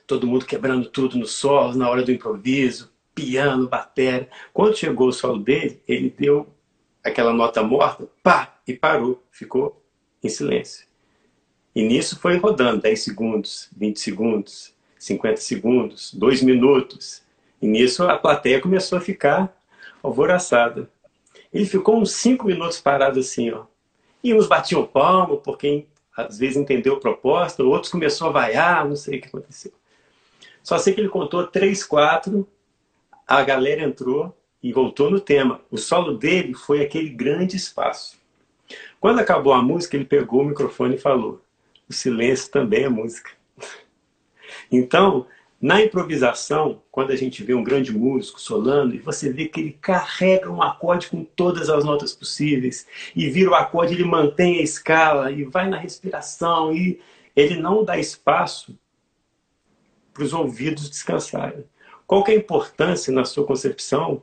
todo 0.06 0.26
mundo 0.26 0.46
quebrando 0.46 0.88
tudo 0.88 1.18
no 1.18 1.26
solo, 1.26 1.76
na 1.76 1.88
hora 1.90 2.02
do 2.02 2.12
improviso, 2.12 2.92
piano, 3.14 3.68
bateria. 3.68 4.28
Quando 4.52 4.76
chegou 4.76 5.08
o 5.08 5.12
solo 5.12 5.38
dele, 5.38 5.82
ele 5.86 6.14
deu 6.16 6.46
aquela 7.02 7.32
nota 7.32 7.62
morta, 7.62 8.06
pá, 8.22 8.56
e 8.66 8.74
parou, 8.74 9.22
ficou 9.30 9.82
em 10.22 10.28
silêncio. 10.28 10.86
E 11.74 11.82
nisso 11.82 12.18
foi 12.18 12.36
rodando 12.36 12.82
10 12.82 13.00
segundos, 13.00 13.68
20 13.76 13.98
segundos, 13.98 14.74
50 15.00 15.40
segundos, 15.40 16.12
2 16.14 16.42
minutos. 16.42 17.22
E 17.60 17.66
nisso 17.66 18.04
a 18.04 18.18
plateia 18.18 18.60
começou 18.60 18.98
a 18.98 19.00
ficar 19.00 19.52
alvoroçada. 20.02 20.88
Ele 21.52 21.64
ficou 21.64 21.98
uns 21.98 22.12
5 22.12 22.46
minutos 22.46 22.80
parado 22.80 23.18
assim, 23.18 23.50
ó. 23.50 23.64
E 24.22 24.34
uns 24.34 24.46
batiam 24.46 24.86
palmo, 24.86 25.38
porque 25.38 25.86
às 26.14 26.38
vezes 26.38 26.58
entendeu 26.58 26.94
a 26.94 27.00
proposta, 27.00 27.64
outros 27.64 27.90
começou 27.90 28.28
a 28.28 28.32
vaiar, 28.32 28.86
não 28.86 28.94
sei 28.94 29.18
o 29.18 29.22
que 29.22 29.28
aconteceu. 29.28 29.72
Só 30.62 30.76
sei 30.76 30.92
que 30.92 31.00
ele 31.00 31.08
contou 31.08 31.46
três, 31.46 31.82
quatro, 31.82 32.46
a 33.26 33.42
galera 33.42 33.82
entrou 33.82 34.36
e 34.62 34.70
voltou 34.70 35.10
no 35.10 35.18
tema. 35.18 35.62
O 35.70 35.78
solo 35.78 36.18
dele 36.18 36.52
foi 36.52 36.82
aquele 36.82 37.08
grande 37.08 37.56
espaço. 37.56 38.18
Quando 39.00 39.20
acabou 39.20 39.54
a 39.54 39.62
música, 39.62 39.96
ele 39.96 40.04
pegou 40.04 40.42
o 40.42 40.44
microfone 40.44 40.96
e 40.96 40.98
falou: 40.98 41.40
o 41.88 41.92
silêncio 41.92 42.50
também 42.50 42.84
é 42.84 42.88
música. 42.90 43.30
Então, 44.70 45.26
na 45.60 45.82
improvisação, 45.82 46.82
quando 46.90 47.10
a 47.10 47.16
gente 47.16 47.42
vê 47.42 47.52
um 47.52 47.62
grande 47.62 47.92
músico 47.92 48.40
solando, 48.40 48.94
e 48.94 48.98
você 48.98 49.30
vê 49.30 49.46
que 49.46 49.60
ele 49.60 49.78
carrega 49.80 50.50
um 50.50 50.62
acorde 50.62 51.08
com 51.08 51.22
todas 51.22 51.68
as 51.68 51.84
notas 51.84 52.14
possíveis, 52.14 52.86
e 53.14 53.28
vira 53.28 53.50
o 53.50 53.54
acorde, 53.54 53.94
ele 53.94 54.04
mantém 54.04 54.58
a 54.58 54.62
escala, 54.62 55.30
e 55.30 55.44
vai 55.44 55.68
na 55.68 55.76
respiração, 55.76 56.74
e 56.74 57.00
ele 57.36 57.56
não 57.56 57.84
dá 57.84 57.98
espaço 57.98 58.78
para 60.14 60.24
os 60.24 60.32
ouvidos 60.32 60.88
descansarem. 60.88 61.64
Qual 62.06 62.24
que 62.24 62.32
é 62.32 62.34
a 62.34 62.38
importância, 62.38 63.12
na 63.12 63.24
sua 63.24 63.46
concepção, 63.46 64.22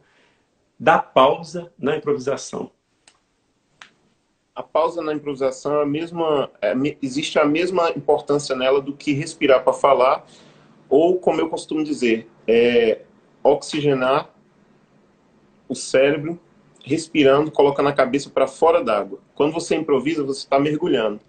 da 0.80 0.98
pausa 1.00 1.72
na 1.78 1.96
improvisação? 1.96 2.72
A 4.58 4.64
pausa 4.64 5.04
na 5.04 5.14
improvisação 5.14 5.82
é 5.82 5.84
a 5.84 5.86
mesma, 5.86 6.50
é, 6.60 6.74
existe 7.00 7.38
a 7.38 7.46
mesma 7.46 7.92
importância 7.92 8.56
nela 8.56 8.82
do 8.82 8.92
que 8.92 9.14
respirar 9.14 9.64
para 9.64 9.72
falar, 9.72 10.26
ou 10.90 11.20
como 11.20 11.40
eu 11.40 11.48
costumo 11.48 11.84
dizer, 11.84 12.28
é, 12.48 13.02
oxigenar 13.44 14.34
o 15.70 15.76
cérebro 15.76 16.40
respirando, 16.84 17.52
colocando 17.52 17.90
a 17.90 17.94
cabeça 17.94 18.32
para 18.32 18.48
fora 18.48 18.84
d'água. 18.84 19.20
Quando 19.36 19.54
você 19.54 19.76
improvisa, 19.76 20.24
você 20.24 20.40
está 20.40 20.60
mergulhando. 20.60 21.20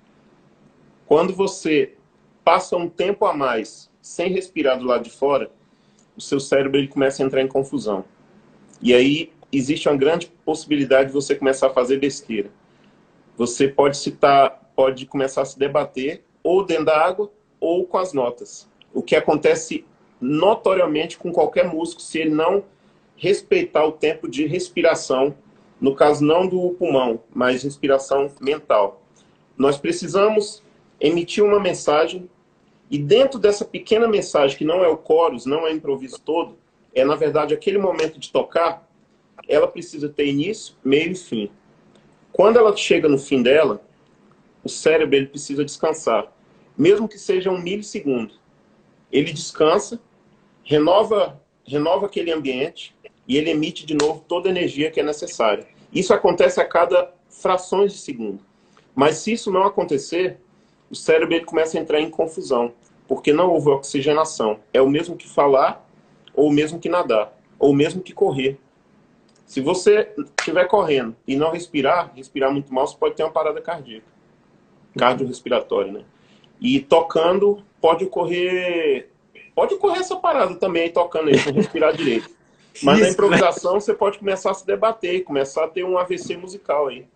Quando 1.05 1.35
você 1.35 1.97
passa 2.43 2.79
um 2.79 2.89
tempo 2.89 3.27
a 3.27 3.35
mais 3.35 3.91
sem 4.01 4.33
respirar 4.33 4.79
do 4.79 4.87
lado 4.87 5.05
de 5.05 5.11
fora, 5.11 5.51
o 6.17 6.21
seu 6.23 6.41
cérebro 6.41 6.79
ele 6.79 6.89
começa 6.89 7.23
a 7.23 7.27
entrar 7.27 7.43
em 7.43 7.47
confusão. 7.47 8.07
E 8.81 8.95
aí 8.95 9.31
existe 9.53 9.87
uma 9.87 9.99
grande 9.99 10.33
possibilidade 10.47 11.09
de 11.09 11.13
você 11.13 11.35
começar 11.35 11.67
a 11.67 11.75
fazer 11.75 11.99
besteira. 11.99 12.51
Você 13.39 13.69
pode 13.69 13.97
citar, 13.97 14.69
pode 14.75 15.07
começar 15.07 15.43
a 15.43 15.45
se 15.45 15.57
debater 15.57 16.25
ou 16.43 16.65
dentro 16.67 16.87
da 16.87 16.99
água 17.01 17.31
ou 17.61 17.87
com 17.87 17.97
as 17.97 18.13
notas. 18.13 18.69
O 18.93 19.01
que 19.01 19.15
acontece 19.15 19.85
notoriamente 20.21 21.17
com 21.17 21.31
qualquer 21.31 21.65
músico 21.65 22.03
se 22.03 22.19
ele 22.19 22.31
não 22.31 22.65
respeitar 23.17 23.85
o 23.85 23.93
tempo 23.93 24.29
de 24.29 24.45
respiração, 24.45 25.37
no 25.81 25.95
caso 25.95 26.25
não 26.25 26.49
do 26.49 26.71
pulmão, 26.71 27.21
mas 27.33 27.63
respiração 27.63 28.29
mental. 28.41 29.03
Nós 29.57 29.79
precisamos 29.79 30.65
emitir 31.01 31.45
uma 31.45 31.61
mensagem 31.61 32.29
e 32.91 32.99
dentro 32.99 33.39
dessa 33.39 33.65
pequena 33.65 34.09
mensagem 34.09 34.59
que 34.59 34.65
não 34.65 34.83
é 34.85 34.89
o 34.89 34.99
chorus, 35.07 35.47
não 35.47 35.65
é 35.65 35.71
o 35.71 35.77
improviso 35.77 36.21
todo, 36.21 36.59
é 36.93 37.05
na 37.05 37.15
verdade 37.15 37.55
aquele 37.55 37.79
momento 37.79 38.19
de 38.19 38.33
tocar, 38.33 38.85
ela 39.47 39.69
precisa 39.69 40.09
ter 40.09 40.27
início, 40.27 40.75
meio 40.85 41.13
e 41.13 41.15
fim. 41.15 41.49
Quando 42.33 42.59
ela 42.59 42.77
chega 42.77 43.09
no 43.09 43.19
fim 43.19 43.43
dela, 43.43 43.83
o 44.63 44.69
cérebro 44.69 45.17
ele 45.17 45.27
precisa 45.27 45.65
descansar, 45.65 46.33
mesmo 46.77 47.09
que 47.09 47.19
seja 47.19 47.51
um 47.51 47.59
milissegundo. 47.59 48.35
Ele 49.11 49.33
descansa, 49.33 50.01
renova, 50.63 51.41
renova 51.65 52.07
aquele 52.07 52.31
ambiente 52.31 52.95
e 53.27 53.37
ele 53.37 53.51
emite 53.51 53.85
de 53.85 53.95
novo 53.95 54.25
toda 54.27 54.49
a 54.49 54.51
energia 54.51 54.91
que 54.91 55.01
é 55.01 55.03
necessária. 55.03 55.67
Isso 55.93 56.13
acontece 56.13 56.61
a 56.61 56.65
cada 56.65 57.13
frações 57.29 57.93
de 57.93 57.99
segundo. 57.99 58.41
Mas 58.95 59.19
se 59.19 59.33
isso 59.33 59.51
não 59.51 59.63
acontecer, 59.63 60.39
o 60.91 60.95
cérebro 60.95 61.35
ele 61.35 61.45
começa 61.45 61.79
a 61.79 61.81
entrar 61.81 62.01
em 62.01 62.11
confusão, 62.11 62.73
porque 63.07 63.33
não 63.33 63.51
houve 63.51 63.71
oxigenação. 63.71 64.61
É 64.73 64.83
o 64.83 64.89
mesmo 64.89 65.17
que 65.17 65.29
falar, 65.29 65.87
ou 66.35 66.49
o 66.49 66.53
mesmo 66.53 66.79
que 66.79 66.89
nadar, 66.89 67.37
ou 67.59 67.71
o 67.71 67.75
mesmo 67.75 68.03
que 68.03 68.13
correr. 68.13 68.59
Se 69.49 69.63
você 69.63 70.13
estiver 70.39 70.67
correndo 70.67 71.17
e 71.27 71.35
não 71.35 71.51
respirar, 71.51 72.13
respirar 72.15 72.53
muito 72.53 72.73
mal, 72.73 72.87
você 72.87 72.95
pode 72.95 73.15
ter 73.15 73.23
uma 73.23 73.33
parada 73.33 73.63
cardíaca. 73.63 74.07
Cardiorrespiratória, 74.97 75.91
né? 75.91 76.05
E 76.61 76.81
tocando, 76.81 77.65
pode 77.81 78.05
ocorrer... 78.05 79.09
Pode 79.55 79.73
ocorrer 79.73 80.01
essa 80.01 80.17
parada 80.17 80.55
também, 80.57 80.93
tocando 80.93 81.31
aí, 81.31 81.39
sem 81.39 81.55
respirar 81.55 81.97
direito. 81.97 82.29
Mas 82.83 82.99
Isso, 82.99 83.07
na 83.07 83.13
improvisação, 83.13 83.73
né? 83.73 83.81
você 83.81 83.95
pode 83.95 84.19
começar 84.19 84.51
a 84.51 84.55
se 84.55 84.67
debater, 84.67 85.25
começar 85.25 85.65
a 85.65 85.69
ter 85.69 85.83
um 85.83 85.97
AVC 85.97 86.37
musical 86.37 86.89
aí. 86.89 87.07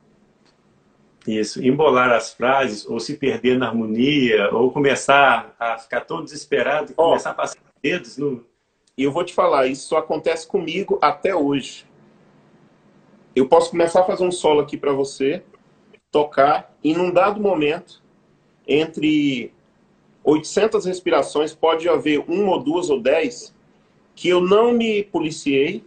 Isso, 1.26 1.62
embolar 1.62 2.10
as 2.12 2.32
frases, 2.32 2.86
ou 2.86 2.98
se 2.98 3.14
perder 3.18 3.58
na 3.58 3.68
harmonia, 3.68 4.48
ou 4.54 4.72
começar 4.72 5.54
a 5.60 5.76
ficar 5.76 6.00
tão 6.00 6.24
desesperado, 6.24 6.94
oh, 6.96 7.10
começar 7.10 7.30
a 7.30 7.34
passar 7.34 7.58
dedos 7.82 8.16
no... 8.16 8.42
E 8.96 9.04
eu 9.04 9.12
vou 9.12 9.22
te 9.22 9.34
falar, 9.34 9.66
isso 9.66 9.94
acontece 9.96 10.46
comigo 10.46 10.98
até 11.02 11.34
hoje. 11.34 11.91
Eu 13.34 13.48
posso 13.48 13.70
começar 13.70 14.00
a 14.00 14.04
fazer 14.04 14.24
um 14.24 14.30
solo 14.30 14.60
aqui 14.60 14.76
para 14.76 14.92
você, 14.92 15.42
tocar, 16.10 16.74
e 16.84 16.92
num 16.92 17.10
dado 17.10 17.40
momento, 17.40 18.02
entre 18.68 19.52
800 20.22 20.84
respirações, 20.84 21.54
pode 21.54 21.88
haver 21.88 22.22
uma 22.28 22.52
ou 22.52 22.62
duas 22.62 22.90
ou 22.90 23.00
dez, 23.00 23.54
que 24.14 24.28
eu 24.28 24.40
não 24.40 24.72
me 24.72 25.02
policiei, 25.04 25.82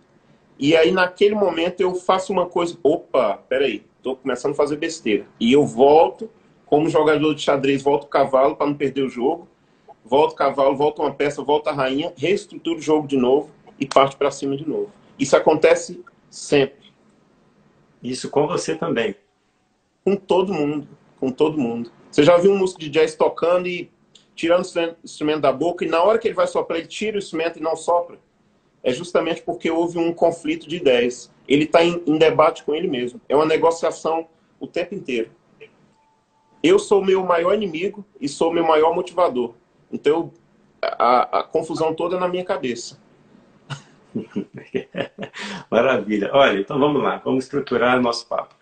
e 0.57 0.75
aí 0.75 0.91
naquele 0.91 1.35
momento 1.35 1.81
eu 1.81 1.93
faço 1.93 2.33
uma 2.33 2.47
coisa, 2.47 2.77
opa, 2.81 3.37
peraí, 3.47 3.83
tô 4.01 4.15
começando 4.15 4.53
a 4.53 4.55
fazer 4.55 4.77
besteira. 4.77 5.27
E 5.39 5.53
eu 5.53 5.65
volto, 5.65 6.29
como 6.65 6.89
jogador 6.89 7.35
de 7.35 7.41
xadrez, 7.41 7.83
volto 7.83 8.05
o 8.05 8.07
cavalo 8.07 8.55
para 8.55 8.65
não 8.65 8.73
perder 8.73 9.03
o 9.03 9.09
jogo, 9.09 9.47
volto 10.03 10.31
o 10.31 10.35
cavalo, 10.35 10.75
volto 10.75 11.03
uma 11.03 11.13
peça, 11.13 11.43
volto 11.43 11.67
a 11.67 11.73
rainha, 11.73 12.11
reestruturo 12.17 12.79
o 12.79 12.81
jogo 12.81 13.07
de 13.07 13.17
novo 13.17 13.51
e 13.79 13.85
parte 13.85 14.15
para 14.15 14.31
cima 14.31 14.57
de 14.57 14.67
novo. 14.67 14.89
Isso 15.19 15.35
acontece 15.35 16.03
sempre. 16.29 16.84
Isso 18.01 18.29
com 18.29 18.47
você 18.47 18.75
também. 18.75 19.15
Com 20.03 20.15
todo 20.15 20.53
mundo. 20.53 20.87
Com 21.19 21.31
todo 21.31 21.57
mundo. 21.57 21.91
Você 22.11 22.23
já 22.23 22.37
viu 22.37 22.51
um 22.51 22.57
músico 22.57 22.79
de 22.79 22.89
jazz 22.89 23.15
tocando 23.15 23.67
e 23.67 23.91
tirando 24.35 24.63
o 24.63 24.95
instrumento 25.03 25.41
da 25.41 25.51
boca 25.51 25.85
e 25.85 25.87
na 25.87 26.03
hora 26.03 26.19
que 26.19 26.27
ele 26.27 26.35
vai 26.35 26.47
soprar, 26.47 26.79
ele 26.79 26.87
tira 26.87 27.15
o 27.15 27.19
instrumento 27.19 27.57
e 27.57 27.61
não 27.61 27.75
sopra? 27.75 28.19
É 28.83 28.91
justamente 28.91 29.41
porque 29.41 29.71
houve 29.71 29.97
um 29.97 30.13
conflito 30.13 30.67
de 30.67 30.75
ideias. 30.75 31.31
Ele 31.47 31.63
está 31.63 31.83
em, 31.83 32.01
em 32.05 32.17
debate 32.17 32.63
com 32.63 32.75
ele 32.75 32.87
mesmo. 32.87 33.19
É 33.27 33.35
uma 33.35 33.45
negociação 33.45 34.27
o 34.59 34.67
tempo 34.67 34.93
inteiro. 34.93 35.31
Eu 36.61 36.79
sou 36.79 37.03
meu 37.03 37.23
maior 37.23 37.53
inimigo 37.53 38.05
e 38.19 38.27
sou 38.27 38.53
meu 38.53 38.65
maior 38.65 38.93
motivador. 38.93 39.53
Então, 39.91 40.31
a, 40.81 41.39
a 41.39 41.43
confusão 41.43 41.93
toda 41.93 42.19
na 42.19 42.27
minha 42.27 42.43
cabeça. 42.43 42.99
Maravilha. 45.69 46.29
Olha, 46.33 46.59
então 46.59 46.79
vamos 46.79 47.01
lá, 47.01 47.21
vamos 47.23 47.45
estruturar 47.45 48.01
nosso 48.01 48.27
papo. 48.27 48.55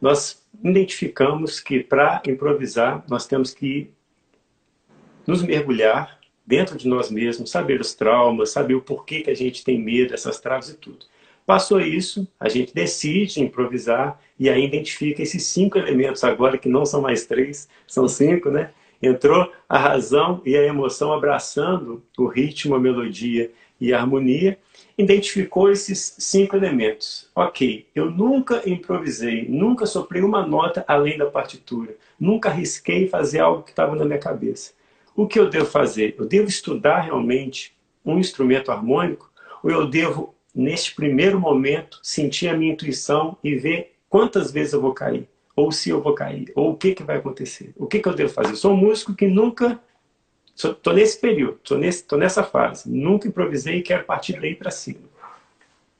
Nós 0.00 0.44
identificamos 0.62 1.60
que 1.60 1.82
para 1.82 2.22
improvisar 2.26 3.04
nós 3.08 3.26
temos 3.26 3.52
que 3.52 3.90
nos 5.26 5.42
mergulhar 5.42 6.18
dentro 6.46 6.78
de 6.78 6.86
nós 6.86 7.10
mesmos, 7.10 7.50
saber 7.50 7.80
os 7.80 7.94
traumas, 7.94 8.50
saber 8.50 8.74
o 8.74 8.80
porquê 8.80 9.22
que 9.22 9.30
a 9.30 9.34
gente 9.34 9.64
tem 9.64 9.82
medo, 9.82 10.14
essas 10.14 10.38
travas 10.38 10.68
e 10.68 10.76
tudo. 10.76 11.04
Passou 11.44 11.80
isso, 11.80 12.26
a 12.38 12.48
gente 12.48 12.74
decide 12.74 13.40
improvisar 13.40 14.20
e 14.38 14.48
aí 14.48 14.64
identifica 14.64 15.22
esses 15.22 15.44
cinco 15.44 15.78
elementos 15.78 16.22
agora, 16.24 16.58
que 16.58 16.68
não 16.68 16.84
são 16.84 17.00
mais 17.00 17.24
três, 17.26 17.68
são 17.86 18.08
cinco, 18.08 18.50
né? 18.50 18.70
Entrou 19.00 19.52
a 19.68 19.78
razão 19.78 20.42
e 20.44 20.56
a 20.56 20.64
emoção 20.64 21.12
abraçando 21.12 22.02
o 22.16 22.26
ritmo, 22.26 22.74
a 22.74 22.80
melodia 22.80 23.50
e 23.80 23.92
a 23.92 24.00
harmonia, 24.00 24.58
identificou 24.98 25.70
esses 25.70 26.16
cinco 26.18 26.56
elementos. 26.56 27.28
Ok, 27.34 27.86
eu 27.94 28.10
nunca 28.10 28.68
improvisei, 28.68 29.46
nunca 29.48 29.86
soprei 29.86 30.22
uma 30.22 30.46
nota 30.46 30.84
além 30.88 31.18
da 31.18 31.26
partitura, 31.26 31.94
nunca 32.18 32.48
arrisquei 32.48 33.08
fazer 33.08 33.40
algo 33.40 33.62
que 33.62 33.70
estava 33.70 33.94
na 33.94 34.04
minha 34.04 34.18
cabeça. 34.18 34.72
O 35.14 35.26
que 35.26 35.38
eu 35.38 35.48
devo 35.48 35.66
fazer? 35.66 36.14
Eu 36.18 36.26
devo 36.26 36.48
estudar 36.48 37.00
realmente 37.00 37.74
um 38.04 38.18
instrumento 38.18 38.70
harmônico 38.70 39.30
ou 39.62 39.70
eu 39.70 39.86
devo 39.86 40.34
neste 40.54 40.94
primeiro 40.94 41.38
momento, 41.38 42.00
sentir 42.02 42.48
a 42.48 42.56
minha 42.56 42.72
intuição 42.72 43.36
e 43.44 43.54
ver 43.56 43.96
quantas 44.08 44.50
vezes 44.50 44.72
eu 44.72 44.80
vou 44.80 44.94
cair, 44.94 45.28
ou 45.54 45.70
se 45.70 45.90
eu 45.90 46.00
vou 46.00 46.14
cair, 46.14 46.50
ou 46.54 46.70
o 46.70 46.76
que, 46.76 46.94
que 46.94 47.02
vai 47.02 47.18
acontecer, 47.18 47.72
o 47.76 47.86
que, 47.86 47.98
que 47.98 48.08
eu 48.08 48.14
devo 48.14 48.32
fazer. 48.32 48.52
Eu 48.52 48.56
sou 48.56 48.72
um 48.72 48.76
músico 48.76 49.14
que 49.14 49.26
nunca. 49.26 49.78
Estou 50.56 50.94
nesse 50.94 51.20
período, 51.20 51.60
estou 51.84 52.18
nessa 52.18 52.42
fase. 52.42 52.90
Nunca 52.90 53.28
improvisei 53.28 53.76
e 53.76 53.82
quero 53.82 54.04
partir 54.04 54.40
daí 54.40 54.54
para 54.54 54.70
cima. 54.70 55.02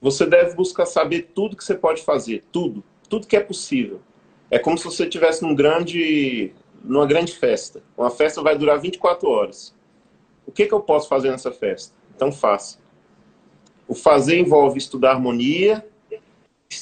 Você 0.01 0.25
deve 0.25 0.55
buscar 0.55 0.87
saber 0.87 1.31
tudo 1.35 1.57
que 1.57 1.65
você 1.65 1.75
pode 1.75 2.03
fazer, 2.03 2.43
tudo, 2.51 2.83
tudo 3.07 3.27
que 3.27 3.37
é 3.37 3.41
possível. 3.41 4.01
É 4.51 4.59
como 4.59 4.79
se 4.79 4.85
você 4.85 5.05
estivesse 5.05 5.43
num 5.43 5.55
grande, 5.55 6.53
numa 6.83 7.07
grande 7.07 7.33
festa. 7.33 7.83
Uma 7.99 8.11
festa 8.11 8.43
vai 8.43 8.57
durar 8.57 8.81
24 8.81 9.29
horas. 9.29 9.75
O 10.47 10.53
que, 10.53 10.67
que 10.67 10.73
eu 10.73 10.81
posso 10.81 11.07
fazer 11.07 11.31
nessa 11.31 11.53
festa? 11.53 11.95
Então 12.15 12.33
faça. 12.33 12.79
O 13.87 13.95
fazer 13.95 14.39
envolve 14.39 14.79
estudar 14.79 15.13
harmonia, 15.13 15.85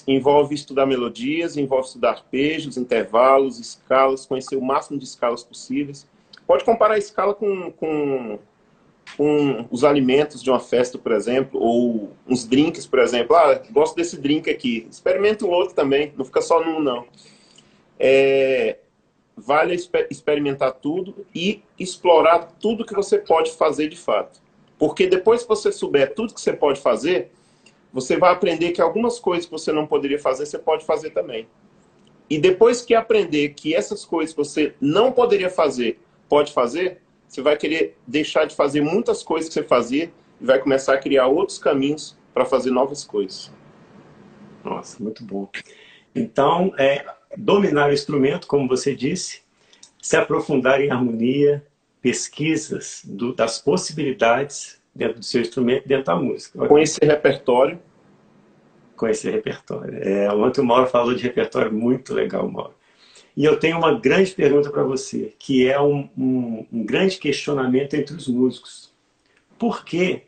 envolve 0.06 0.54
estudar 0.54 0.86
melodias, 0.86 1.56
envolve 1.56 1.88
estudar 1.88 2.10
arpejos, 2.10 2.76
intervalos, 2.76 3.58
escalas, 3.58 4.26
conhecer 4.26 4.56
o 4.56 4.62
máximo 4.62 4.98
de 4.98 5.04
escalas 5.04 5.42
possíveis. 5.42 6.06
Pode 6.46 6.64
comparar 6.64 6.94
a 6.94 6.98
escala 6.98 7.34
com, 7.34 7.70
com, 7.72 8.38
com 9.16 9.66
os 9.70 9.84
alimentos 9.84 10.42
de 10.42 10.50
uma 10.50 10.60
festa, 10.60 10.98
por 10.98 11.12
exemplo, 11.12 11.60
ou 11.60 12.12
uns 12.28 12.46
drinks, 12.46 12.86
por 12.86 12.98
exemplo. 12.98 13.34
Ah, 13.34 13.60
gosto 13.70 13.96
desse 13.96 14.20
drink 14.20 14.50
aqui. 14.50 14.86
Experimenta 14.90 15.44
o 15.44 15.50
outro 15.50 15.74
também, 15.74 16.12
não 16.16 16.24
fica 16.24 16.42
só 16.42 16.62
num, 16.64 16.80
não. 16.80 17.06
É, 17.98 18.78
vale 19.36 19.74
experimentar 20.10 20.72
tudo 20.72 21.26
e 21.34 21.62
explorar 21.78 22.52
tudo 22.60 22.84
que 22.84 22.94
você 22.94 23.18
pode 23.18 23.52
fazer 23.52 23.88
de 23.88 23.96
fato. 23.96 24.42
Porque 24.78 25.06
depois 25.06 25.42
que 25.42 25.48
você 25.48 25.72
souber 25.72 26.14
tudo 26.14 26.34
que 26.34 26.40
você 26.40 26.52
pode 26.52 26.80
fazer, 26.80 27.30
você 27.92 28.16
vai 28.16 28.32
aprender 28.32 28.72
que 28.72 28.82
algumas 28.82 29.18
coisas 29.18 29.46
que 29.46 29.52
você 29.52 29.72
não 29.72 29.86
poderia 29.86 30.18
fazer, 30.18 30.46
você 30.46 30.58
pode 30.58 30.84
fazer 30.84 31.10
também. 31.10 31.46
E 32.28 32.38
depois 32.38 32.82
que 32.82 32.94
aprender 32.94 33.50
que 33.50 33.74
essas 33.74 34.04
coisas 34.04 34.34
que 34.34 34.38
você 34.38 34.74
não 34.80 35.12
poderia 35.12 35.50
fazer, 35.50 36.00
pode 36.28 36.52
fazer, 36.52 37.00
você 37.28 37.42
vai 37.42 37.56
querer 37.56 37.96
deixar 38.06 38.44
de 38.44 38.54
fazer 38.54 38.80
muitas 38.80 39.22
coisas 39.22 39.48
que 39.48 39.54
você 39.54 39.62
fazia 39.62 40.12
e 40.40 40.44
vai 40.44 40.58
começar 40.58 40.94
a 40.94 40.98
criar 40.98 41.26
outros 41.26 41.58
caminhos 41.58 42.16
para 42.32 42.44
fazer 42.44 42.70
novas 42.70 43.04
coisas. 43.04 43.50
Nossa, 44.64 45.02
muito 45.02 45.24
bom. 45.24 45.48
Então, 46.14 46.72
é, 46.78 47.04
dominar 47.36 47.90
o 47.90 47.92
instrumento, 47.92 48.46
como 48.46 48.68
você 48.68 48.94
disse, 48.94 49.42
se 50.00 50.16
aprofundar 50.16 50.80
em 50.80 50.90
harmonia, 50.90 51.64
pesquisas 52.00 53.02
do, 53.04 53.34
das 53.34 53.58
possibilidades 53.58 54.80
dentro 54.94 55.18
do 55.18 55.24
seu 55.24 55.40
instrumento, 55.40 55.88
dentro 55.88 56.04
da 56.04 56.16
música. 56.16 56.66
Conhecer 56.68 57.04
repertório. 57.04 57.80
Conhecer 58.94 59.32
repertório. 59.32 59.98
É, 60.02 60.30
ontem 60.32 60.60
o 60.60 60.64
Mauro 60.64 60.86
falou 60.86 61.14
de 61.14 61.22
repertório 61.22 61.72
muito 61.72 62.14
legal, 62.14 62.48
Mauro. 62.48 62.74
E 63.36 63.44
eu 63.44 63.58
tenho 63.58 63.78
uma 63.78 63.98
grande 63.98 64.32
pergunta 64.32 64.70
para 64.70 64.84
você, 64.84 65.34
que 65.38 65.66
é 65.66 65.80
um, 65.80 66.08
um, 66.16 66.66
um, 66.72 66.84
grande 66.84 67.18
questionamento 67.18 67.94
entre 67.94 68.14
os 68.14 68.28
músicos. 68.28 68.92
Por 69.58 69.84
que, 69.84 70.22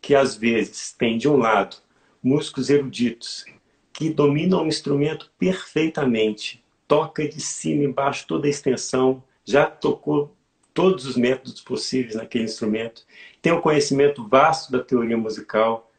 que 0.00 0.14
às 0.14 0.36
vezes 0.36 0.92
tem, 0.92 1.18
de 1.18 1.28
um 1.28 1.36
lado, 1.36 1.76
músicos 2.22 2.70
eruditos 2.70 3.44
que 3.92 4.10
dominam 4.10 4.62
o 4.62 4.66
instrumento 4.66 5.30
perfeitamente, 5.38 6.62
toca 6.86 7.26
de 7.28 7.40
cima 7.40 7.82
e 7.82 7.86
embaixo 7.86 8.26
toda 8.26 8.46
a 8.46 8.50
extensão, 8.50 9.22
já 9.44 9.66
tocou 9.66 10.34
todos 10.72 11.06
os 11.06 11.16
métodos 11.16 11.60
possíveis 11.60 12.16
naquele 12.16 12.44
instrumento, 12.44 13.04
tem 13.40 13.52
um 13.52 13.60
conhecimento 13.60 14.26
vasto 14.28 14.72
da 14.72 14.80
teoria 14.80 15.16
musical, 15.16 15.90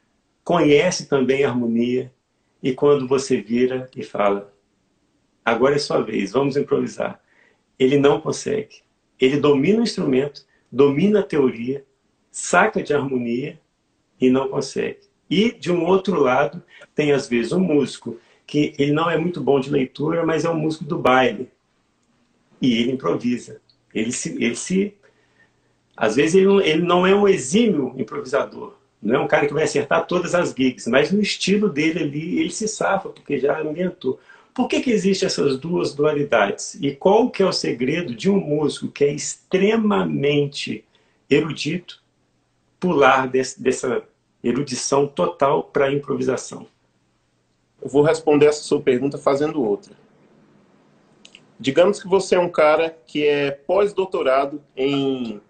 conhece 0.43 1.07
também 1.07 1.43
a 1.43 1.49
harmonia, 1.49 2.11
e 2.61 2.73
quando 2.73 3.07
você 3.07 3.41
vira 3.41 3.89
e 3.95 4.03
fala, 4.03 4.53
agora 5.45 5.75
é 5.75 5.79
sua 5.79 6.01
vez, 6.01 6.31
vamos 6.31 6.57
improvisar, 6.57 7.21
ele 7.79 7.97
não 7.97 8.19
consegue. 8.19 8.83
Ele 9.19 9.37
domina 9.37 9.79
o 9.79 9.83
instrumento, 9.83 10.45
domina 10.71 11.19
a 11.19 11.23
teoria, 11.23 11.85
saca 12.31 12.83
de 12.83 12.93
harmonia 12.93 13.59
e 14.19 14.29
não 14.29 14.49
consegue. 14.49 14.99
E, 15.29 15.51
de 15.51 15.71
um 15.71 15.85
outro 15.85 16.19
lado, 16.19 16.61
tem 16.93 17.11
às 17.11 17.27
vezes 17.27 17.51
um 17.51 17.59
músico 17.59 18.19
que 18.45 18.73
ele 18.77 18.91
não 18.91 19.09
é 19.09 19.17
muito 19.17 19.41
bom 19.41 19.59
de 19.59 19.69
leitura, 19.69 20.25
mas 20.25 20.45
é 20.45 20.49
um 20.49 20.57
músico 20.57 20.83
do 20.83 20.97
baile. 20.97 21.49
E 22.61 22.79
ele 22.79 22.91
improvisa. 22.91 23.61
Ele 23.93 24.11
se, 24.11 24.31
ele 24.43 24.55
se 24.55 24.93
às 25.95 26.15
vezes 26.15 26.35
ele 26.35 26.45
não, 26.45 26.61
ele 26.61 26.81
não 26.81 27.07
é 27.07 27.15
um 27.15 27.27
exímio 27.27 27.93
improvisador, 27.97 28.75
não 29.01 29.15
é 29.15 29.19
um 29.19 29.27
cara 29.27 29.47
que 29.47 29.53
vai 29.53 29.63
acertar 29.63 30.05
todas 30.05 30.35
as 30.35 30.49
gigs, 30.49 30.89
mas 30.89 31.11
no 31.11 31.21
estilo 31.21 31.69
dele 31.69 32.03
ali 32.03 32.39
ele 32.39 32.49
se 32.49 32.67
safa 32.67 33.09
porque 33.09 33.39
já 33.39 33.61
ambientou. 33.61 34.19
Por 34.55 34.69
que, 34.69 34.79
que 34.79 34.89
existem 34.89 35.27
essas 35.27 35.57
duas 35.57 35.93
dualidades? 35.93 36.75
E 36.75 36.95
qual 36.95 37.29
que 37.29 37.43
é 37.43 37.45
o 37.45 37.51
segredo 37.51 38.15
de 38.15 38.29
um 38.29 38.39
músico 38.39 38.87
que 38.87 39.03
é 39.03 39.11
extremamente 39.11 40.85
erudito 41.29 42.01
pular 42.79 43.27
desse, 43.27 43.61
dessa 43.61 44.01
erudição 44.41 45.07
total 45.07 45.65
para 45.65 45.87
a 45.87 45.91
improvisação? 45.91 46.67
Eu 47.81 47.89
vou 47.89 48.01
responder 48.01 48.45
essa 48.45 48.63
sua 48.63 48.81
pergunta 48.81 49.17
fazendo 49.17 49.61
outra. 49.61 49.93
Digamos 51.59 52.01
que 52.01 52.07
você 52.07 52.35
é 52.35 52.39
um 52.39 52.49
cara 52.49 52.97
que 53.05 53.27
é 53.27 53.51
pós-doutorado 53.51 54.63
em, 54.73 55.41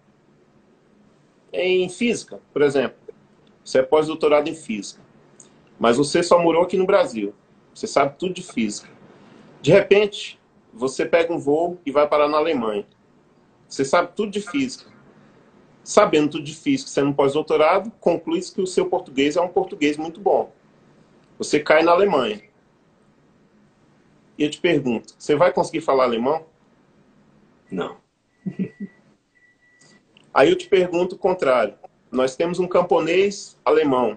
em 1.52 1.88
física, 1.88 2.40
por 2.52 2.60
exemplo. 2.60 2.98
Você 3.64 3.78
é 3.78 3.82
pós-doutorado 3.84 4.50
em 4.50 4.54
física. 4.54 5.00
Mas 5.78 5.96
você 5.96 6.24
só 6.24 6.42
morou 6.42 6.64
aqui 6.64 6.76
no 6.76 6.86
Brasil. 6.86 7.32
Você 7.72 7.86
sabe 7.86 8.16
tudo 8.18 8.34
de 8.34 8.42
física. 8.42 8.95
De 9.66 9.72
repente, 9.72 10.38
você 10.72 11.04
pega 11.04 11.34
um 11.34 11.40
voo 11.40 11.80
e 11.84 11.90
vai 11.90 12.06
parar 12.06 12.28
na 12.28 12.38
Alemanha. 12.38 12.86
Você 13.66 13.84
sabe 13.84 14.12
tudo 14.14 14.30
de 14.30 14.40
física. 14.40 14.88
Sabendo 15.82 16.30
tudo 16.30 16.44
de 16.44 16.54
física, 16.54 16.88
sendo 16.88 17.12
pós-doutorado, 17.12 17.90
conclui 17.98 18.40
que 18.42 18.60
o 18.60 18.66
seu 18.66 18.88
português 18.88 19.34
é 19.34 19.40
um 19.40 19.48
português 19.48 19.96
muito 19.96 20.20
bom. 20.20 20.52
Você 21.36 21.58
cai 21.58 21.82
na 21.82 21.90
Alemanha. 21.90 22.40
E 24.38 24.44
eu 24.44 24.50
te 24.52 24.60
pergunto, 24.60 25.16
você 25.18 25.34
vai 25.34 25.52
conseguir 25.52 25.80
falar 25.80 26.04
alemão? 26.04 26.46
Não. 27.68 27.96
Aí 30.32 30.48
eu 30.48 30.56
te 30.56 30.68
pergunto 30.68 31.16
o 31.16 31.18
contrário. 31.18 31.74
Nós 32.08 32.36
temos 32.36 32.60
um 32.60 32.68
camponês 32.68 33.58
alemão. 33.64 34.16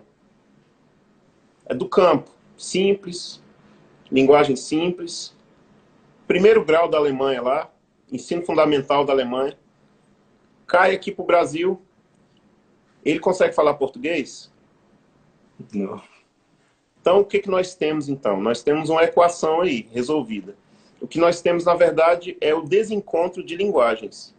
É 1.65 1.73
do 1.73 1.89
campo, 1.89 2.29
simples, 2.55 3.41
linguagem 4.11 4.55
simples. 4.55 5.38
Primeiro 6.29 6.63
grau 6.63 6.87
da 6.87 6.95
Alemanha 6.95 7.41
lá, 7.41 7.73
ensino 8.11 8.43
fundamental 8.43 9.03
da 9.03 9.11
Alemanha. 9.11 9.57
Cai 10.67 10.93
aqui 10.93 11.11
para 11.11 11.23
o 11.23 11.25
Brasil. 11.25 11.81
Ele 13.03 13.19
consegue 13.19 13.55
falar 13.55 13.73
português? 13.73 14.53
Não. 15.73 15.99
Então, 17.01 17.21
o 17.21 17.25
que, 17.25 17.39
que 17.39 17.49
nós 17.49 17.73
temos 17.73 18.07
então? 18.07 18.39
Nós 18.39 18.61
temos 18.61 18.91
uma 18.91 19.03
equação 19.03 19.61
aí, 19.61 19.89
resolvida. 19.91 20.55
O 21.01 21.07
que 21.07 21.17
nós 21.17 21.41
temos, 21.41 21.65
na 21.65 21.73
verdade, 21.73 22.37
é 22.39 22.53
o 22.53 22.61
desencontro 22.61 23.43
de 23.43 23.55
linguagens. 23.55 24.35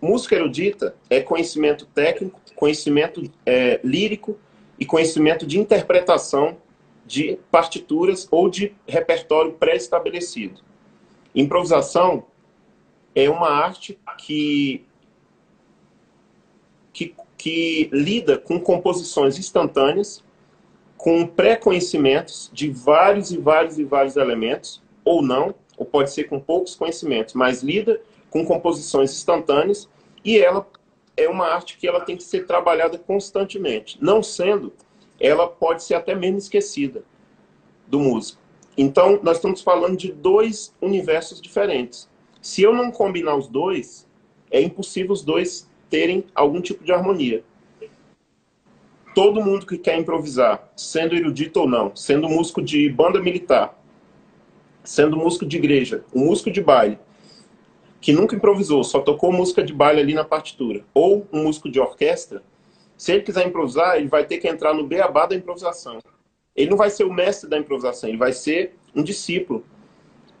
Música 0.00 0.36
erudita 0.36 0.94
é 1.10 1.20
conhecimento 1.20 1.84
técnico, 1.86 2.40
conhecimento 2.54 3.28
é, 3.44 3.80
lírico 3.82 4.38
e 4.78 4.86
conhecimento 4.86 5.44
de 5.44 5.58
interpretação 5.58 6.58
de 7.12 7.38
partituras 7.50 8.26
ou 8.30 8.48
de 8.48 8.74
repertório 8.88 9.52
pré-estabelecido. 9.52 10.62
Improvisação 11.34 12.24
é 13.14 13.28
uma 13.28 13.50
arte 13.50 13.98
que 14.16 14.82
que, 16.90 17.14
que 17.36 17.90
lida 17.92 18.38
com 18.38 18.58
composições 18.58 19.38
instantâneas, 19.38 20.24
com 20.96 21.26
pré-conhecimentos 21.26 22.50
de 22.50 22.70
vários 22.70 23.30
e 23.30 23.36
vários 23.36 23.78
e 23.78 23.84
vários 23.84 24.16
elementos, 24.16 24.82
ou 25.04 25.20
não, 25.20 25.54
ou 25.76 25.84
pode 25.84 26.12
ser 26.12 26.24
com 26.24 26.40
poucos 26.40 26.74
conhecimentos, 26.74 27.34
mas 27.34 27.62
lida 27.62 28.00
com 28.30 28.42
composições 28.46 29.10
instantâneas 29.10 29.86
e 30.24 30.38
ela 30.38 30.66
é 31.14 31.28
uma 31.28 31.46
arte 31.46 31.76
que 31.76 31.86
ela 31.86 32.00
tem 32.00 32.16
que 32.16 32.22
ser 32.22 32.46
trabalhada 32.46 32.96
constantemente. 32.96 33.98
Não 34.00 34.22
sendo, 34.22 34.72
ela 35.22 35.46
pode 35.46 35.84
ser 35.84 35.94
até 35.94 36.14
mesmo 36.14 36.38
esquecida 36.38 37.04
do 37.86 38.00
músico. 38.00 38.42
Então, 38.76 39.20
nós 39.22 39.36
estamos 39.36 39.62
falando 39.62 39.96
de 39.96 40.10
dois 40.10 40.74
universos 40.80 41.40
diferentes. 41.40 42.10
Se 42.40 42.62
eu 42.62 42.74
não 42.74 42.90
combinar 42.90 43.36
os 43.36 43.46
dois, 43.46 44.08
é 44.50 44.60
impossível 44.60 45.12
os 45.12 45.22
dois 45.22 45.70
terem 45.88 46.24
algum 46.34 46.60
tipo 46.60 46.82
de 46.82 46.90
harmonia. 46.90 47.44
Todo 49.14 49.44
mundo 49.44 49.66
que 49.66 49.78
quer 49.78 49.98
improvisar, 49.98 50.72
sendo 50.74 51.14
erudito 51.14 51.60
ou 51.60 51.68
não, 51.68 51.94
sendo 51.94 52.28
músico 52.28 52.62
de 52.62 52.88
banda 52.88 53.20
militar, 53.20 53.78
sendo 54.82 55.16
músico 55.16 55.46
de 55.46 55.58
igreja, 55.58 56.04
um 56.14 56.24
músico 56.24 56.50
de 56.50 56.62
baile, 56.62 56.98
que 58.00 58.10
nunca 58.10 58.34
improvisou, 58.34 58.82
só 58.82 59.00
tocou 59.00 59.30
música 59.30 59.62
de 59.62 59.72
baile 59.72 60.00
ali 60.00 60.14
na 60.14 60.24
partitura, 60.24 60.82
ou 60.94 61.28
um 61.32 61.44
músico 61.44 61.70
de 61.70 61.78
orquestra, 61.78 62.42
se 63.02 63.10
ele 63.10 63.22
quiser 63.22 63.44
improvisar, 63.48 63.96
ele 63.96 64.06
vai 64.06 64.24
ter 64.24 64.38
que 64.38 64.46
entrar 64.46 64.72
no 64.72 64.86
beabá 64.86 65.26
da 65.26 65.34
improvisação. 65.34 65.98
Ele 66.54 66.70
não 66.70 66.76
vai 66.76 66.88
ser 66.88 67.02
o 67.02 67.12
mestre 67.12 67.50
da 67.50 67.58
improvisação, 67.58 68.08
ele 68.08 68.16
vai 68.16 68.32
ser 68.32 68.76
um 68.94 69.02
discípulo. 69.02 69.64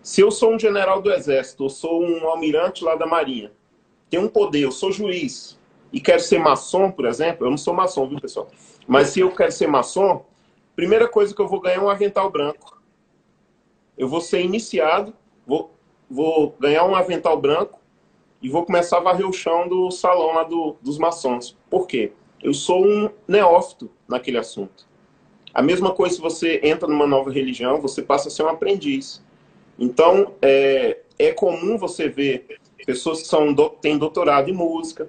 Se 0.00 0.20
eu 0.20 0.30
sou 0.30 0.54
um 0.54 0.58
general 0.60 1.02
do 1.02 1.12
exército, 1.12 1.64
eu 1.64 1.68
sou 1.68 2.00
um 2.00 2.24
almirante 2.24 2.84
lá 2.84 2.94
da 2.94 3.04
marinha, 3.04 3.50
tenho 4.08 4.22
um 4.22 4.28
poder, 4.28 4.60
eu 4.60 4.70
sou 4.70 4.92
juiz, 4.92 5.58
e 5.92 6.00
quero 6.00 6.20
ser 6.20 6.38
maçom, 6.38 6.88
por 6.88 7.04
exemplo, 7.04 7.44
eu 7.44 7.50
não 7.50 7.58
sou 7.58 7.74
maçom, 7.74 8.06
viu, 8.06 8.20
pessoal? 8.20 8.46
Mas 8.86 9.08
se 9.08 9.18
eu 9.18 9.34
quero 9.34 9.50
ser 9.50 9.66
maçom, 9.66 10.24
primeira 10.76 11.08
coisa 11.08 11.34
que 11.34 11.42
eu 11.42 11.48
vou 11.48 11.60
ganhar 11.60 11.78
é 11.78 11.80
um 11.80 11.90
avental 11.90 12.30
branco. 12.30 12.80
Eu 13.98 14.06
vou 14.06 14.20
ser 14.20 14.40
iniciado, 14.40 15.12
vou 15.44 15.74
vou 16.08 16.54
ganhar 16.60 16.84
um 16.84 16.94
avental 16.94 17.36
branco 17.40 17.80
e 18.40 18.48
vou 18.48 18.64
começar 18.64 18.98
a 18.98 19.00
varrer 19.00 19.28
o 19.28 19.32
chão 19.32 19.66
do 19.66 19.90
salão 19.90 20.32
lá 20.32 20.44
do, 20.44 20.76
dos 20.80 20.96
maçons. 20.96 21.58
Por 21.68 21.88
quê? 21.88 22.12
Eu 22.42 22.52
sou 22.52 22.84
um 22.84 23.10
neófito 23.26 23.90
naquele 24.08 24.38
assunto. 24.38 24.86
A 25.54 25.62
mesma 25.62 25.92
coisa 25.92 26.14
se 26.16 26.20
você 26.20 26.60
entra 26.62 26.88
numa 26.88 27.06
nova 27.06 27.30
religião, 27.30 27.80
você 27.80 28.02
passa 28.02 28.28
a 28.28 28.30
ser 28.30 28.42
um 28.42 28.48
aprendiz. 28.48 29.22
Então, 29.78 30.34
é, 30.40 31.00
é 31.18 31.32
comum 31.32 31.76
você 31.76 32.08
ver 32.08 32.58
pessoas 32.86 33.22
que 33.22 33.28
são, 33.28 33.54
têm 33.80 33.98
doutorado 33.98 34.48
em 34.48 34.54
música. 34.54 35.08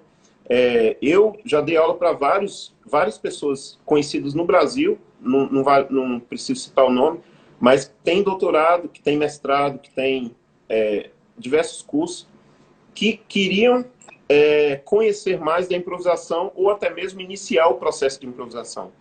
É, 0.50 0.98
eu 1.02 1.38
já 1.46 1.62
dei 1.62 1.78
aula 1.78 1.96
para 1.96 2.12
várias 2.12 3.18
pessoas 3.18 3.80
conhecidas 3.86 4.34
no 4.34 4.46
Brasil, 4.46 5.00
não, 5.20 5.50
não, 5.50 5.64
não 5.90 6.20
preciso 6.20 6.60
citar 6.60 6.86
o 6.86 6.92
nome, 6.92 7.22
mas 7.60 7.94
tem 8.04 8.22
doutorado, 8.22 8.90
que 8.90 9.02
tem 9.02 9.18
mestrado, 9.18 9.80
que 9.80 9.90
tem 9.90 10.36
é, 10.68 11.10
diversos 11.38 11.82
cursos 11.82 12.28
que 12.94 13.18
queriam 13.28 13.86
é, 14.34 14.78
conhecer 14.78 15.40
mais 15.40 15.68
da 15.68 15.78
improvisação 15.78 16.52
ou 16.56 16.72
até 16.72 16.90
mesmo 16.90 17.22
iniciar 17.22 17.68
o 17.68 17.76
processo 17.76 18.20
de 18.20 18.26
improvisação. 18.26 18.92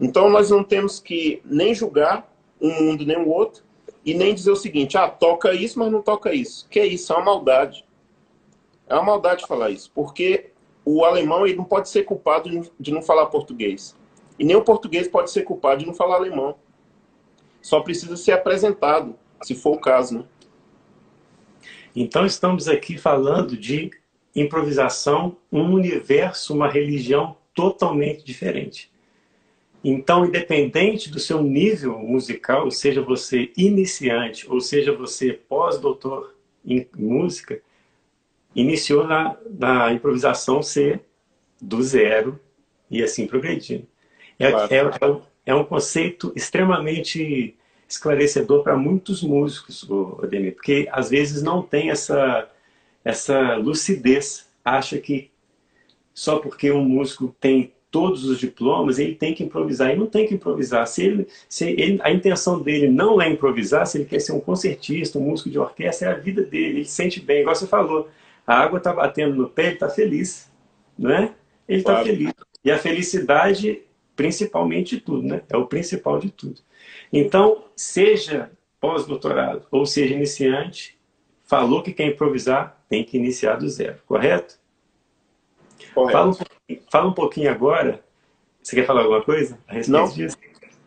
Então, 0.00 0.30
nós 0.30 0.48
não 0.48 0.64
temos 0.64 0.98
que 0.98 1.42
nem 1.44 1.74
julgar 1.74 2.32
um 2.58 2.70
mundo 2.82 3.04
nem 3.04 3.18
o 3.18 3.28
outro 3.28 3.62
e 4.02 4.14
nem 4.14 4.34
dizer 4.34 4.50
o 4.50 4.56
seguinte, 4.56 4.96
ah, 4.96 5.06
toca 5.06 5.52
isso, 5.52 5.78
mas 5.78 5.92
não 5.92 6.00
toca 6.00 6.32
isso. 6.32 6.66
Que 6.70 6.80
é 6.80 6.86
isso? 6.86 7.12
É 7.12 7.16
uma 7.16 7.26
maldade. 7.26 7.84
É 8.88 8.94
uma 8.94 9.02
maldade 9.02 9.46
falar 9.46 9.68
isso, 9.68 9.90
porque 9.94 10.50
o 10.82 11.04
alemão 11.04 11.46
ele 11.46 11.56
não 11.56 11.64
pode 11.64 11.90
ser 11.90 12.04
culpado 12.04 12.48
de 12.80 12.90
não 12.90 13.02
falar 13.02 13.26
português. 13.26 13.94
E 14.38 14.44
nem 14.44 14.56
o 14.56 14.64
português 14.64 15.06
pode 15.06 15.30
ser 15.30 15.42
culpado 15.42 15.80
de 15.80 15.86
não 15.86 15.92
falar 15.92 16.16
alemão. 16.16 16.56
Só 17.60 17.80
precisa 17.80 18.16
ser 18.16 18.32
apresentado, 18.32 19.14
se 19.42 19.54
for 19.54 19.76
o 19.76 19.78
caso, 19.78 20.20
né? 20.20 20.24
Então 21.94 22.24
estamos 22.24 22.66
aqui 22.66 22.96
falando 22.96 23.56
de 23.56 23.90
improvisação, 24.34 25.36
um 25.50 25.72
universo, 25.72 26.54
uma 26.54 26.68
religião 26.68 27.36
totalmente 27.54 28.24
diferente. 28.24 28.90
Então, 29.82 30.26
independente 30.26 31.10
do 31.10 31.18
seu 31.18 31.42
nível 31.42 31.98
musical, 31.98 32.70
seja 32.70 33.00
você 33.00 33.50
iniciante 33.56 34.48
ou 34.48 34.60
seja 34.60 34.92
você 34.92 35.32
pós-doutor 35.32 36.34
em 36.64 36.86
música, 36.96 37.60
iniciou 38.54 39.06
na, 39.06 39.36
na 39.48 39.92
improvisação 39.92 40.62
ser 40.62 41.00
do 41.60 41.82
zero 41.82 42.38
e 42.90 43.02
assim 43.02 43.26
progredindo. 43.26 43.86
É, 44.38 44.50
claro. 44.50 44.74
é, 44.74 44.78
é, 44.78 45.20
é 45.46 45.54
um 45.54 45.64
conceito 45.64 46.32
extremamente 46.36 47.56
esclarecedor 47.88 48.62
para 48.62 48.76
muitos 48.76 49.22
músicos, 49.22 49.88
Ademir, 50.22 50.54
porque 50.54 50.88
às 50.92 51.10
vezes 51.10 51.42
não 51.42 51.62
tem 51.62 51.90
essa, 51.90 52.49
essa 53.04 53.56
lucidez, 53.56 54.48
acha 54.64 54.98
que 54.98 55.30
só 56.12 56.38
porque 56.38 56.70
um 56.70 56.84
músico 56.84 57.34
tem 57.40 57.72
todos 57.90 58.24
os 58.24 58.38
diplomas, 58.38 58.98
ele 58.98 59.14
tem 59.14 59.34
que 59.34 59.42
improvisar. 59.42 59.90
E 59.90 59.96
não 59.96 60.06
tem 60.06 60.26
que 60.26 60.34
improvisar. 60.34 60.86
Se, 60.86 61.04
ele, 61.04 61.26
se 61.48 61.70
ele, 61.70 61.98
a 62.02 62.10
intenção 62.10 62.60
dele 62.60 62.88
não 62.88 63.20
é 63.20 63.28
improvisar, 63.28 63.86
se 63.86 63.98
ele 63.98 64.04
quer 64.04 64.20
ser 64.20 64.32
um 64.32 64.40
concertista, 64.40 65.18
um 65.18 65.22
músico 65.22 65.50
de 65.50 65.58
orquestra, 65.58 66.08
é 66.08 66.12
a 66.12 66.16
vida 66.16 66.42
dele. 66.42 66.78
Ele 66.78 66.84
se 66.84 66.92
sente 66.92 67.20
bem, 67.20 67.40
igual 67.40 67.54
você 67.54 67.66
falou. 67.66 68.08
A 68.46 68.54
água 68.54 68.78
está 68.78 68.92
batendo 68.92 69.34
no 69.34 69.48
pé, 69.48 69.66
ele 69.66 69.74
está 69.74 69.88
feliz. 69.88 70.50
Não 70.98 71.10
é? 71.10 71.34
Ele 71.68 71.78
está 71.78 71.92
claro. 71.92 72.06
feliz. 72.06 72.32
E 72.64 72.70
a 72.70 72.78
felicidade, 72.78 73.82
principalmente 74.14 74.96
de 74.96 75.02
tudo, 75.02 75.26
né? 75.26 75.42
É 75.48 75.56
o 75.56 75.66
principal 75.66 76.18
de 76.18 76.30
tudo. 76.30 76.60
Então, 77.12 77.64
seja 77.74 78.50
pós-doutorado 78.80 79.66
ou 79.70 79.84
seja 79.84 80.14
iniciante, 80.14 80.99
falou 81.50 81.82
que 81.82 81.92
quer 81.92 82.06
improvisar, 82.06 82.80
tem 82.88 83.02
que 83.02 83.16
iniciar 83.16 83.56
do 83.56 83.68
zero, 83.68 83.98
correto? 84.06 84.54
Correto. 85.92 86.12
Fala 86.12 86.30
um, 86.30 86.76
fala 86.88 87.08
um 87.08 87.12
pouquinho 87.12 87.50
agora. 87.50 88.04
Você 88.62 88.76
quer 88.76 88.86
falar 88.86 89.00
alguma 89.00 89.22
coisa 89.22 89.58
a 89.66 89.72
respeito 89.72 90.00
Não. 90.00 90.08
disso? 90.08 90.36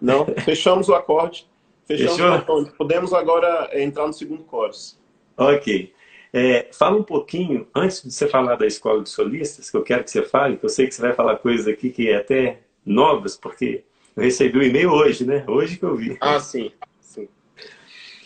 Não, 0.02 0.26
fechamos 0.26 0.88
o 0.88 0.96
acorde. 0.96 1.46
Fechamos 1.86 2.14
Fechou? 2.14 2.32
o 2.32 2.34
acorde. 2.34 2.72
Podemos 2.78 3.14
agora 3.14 3.70
entrar 3.74 4.08
no 4.08 4.14
segundo 4.14 4.46
chorus. 4.50 4.98
Ok. 5.36 5.94
É, 6.32 6.70
fala 6.72 6.98
um 6.98 7.04
pouquinho, 7.04 7.68
antes 7.76 8.02
de 8.02 8.12
você 8.12 8.28
falar 8.28 8.56
da 8.56 8.66
escola 8.66 9.04
de 9.04 9.10
solistas, 9.10 9.70
que 9.70 9.76
eu 9.76 9.84
quero 9.84 10.06
que 10.06 10.12
você 10.12 10.24
fale, 10.24 10.56
que 10.56 10.66
eu 10.66 10.70
sei 10.70 10.88
que 10.88 10.96
você 10.96 11.02
vai 11.02 11.14
falar 11.14 11.36
coisas 11.38 11.68
aqui 11.68 11.90
que 11.90 12.10
é 12.10 12.16
até 12.16 12.62
novas, 12.86 13.36
porque 13.36 13.84
eu 14.16 14.24
recebi 14.24 14.58
o 14.58 14.62
um 14.62 14.64
e-mail 14.64 14.92
hoje, 14.92 15.26
né? 15.26 15.44
Hoje 15.46 15.78
que 15.78 15.84
eu 15.84 15.96
vi. 15.96 16.18
Ah, 16.22 16.40
sim. 16.40 16.72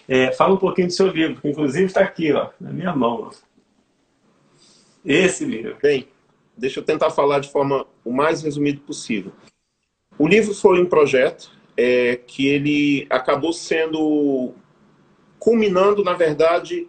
É, 0.08 0.32
fala 0.32 0.54
um 0.54 0.58
pouquinho 0.58 0.88
do 0.88 0.93
seu 0.93 1.08
livro, 1.08 1.41
que 1.41 1.50
inclusive 1.50 1.86
está 1.86 2.02
aqui, 2.02 2.32
ó, 2.32 2.50
na 2.60 2.72
minha 2.72 2.96
mão. 2.96 3.30
Ó. 3.30 3.32
Esse 5.04 5.43
livro. 5.46 5.78
Bem, 5.82 6.08
deixa 6.56 6.80
eu 6.80 6.84
tentar 6.84 7.10
falar 7.10 7.39
de 7.39 7.50
forma 7.50 7.86
o 8.04 8.12
mais 8.12 8.41
resumido 8.41 8.82
possível. 8.82 9.32
O 10.17 10.28
livro 10.28 10.54
foi 10.54 10.82
um 10.82 10.86
projeto 10.86 11.52
é, 11.76 12.15
que 12.15 12.48
ele 12.48 13.06
acabou 13.10 13.54
sendo 13.54 14.54
culminando, 15.38 16.04
na 16.04 16.13
verdade, 16.13 16.88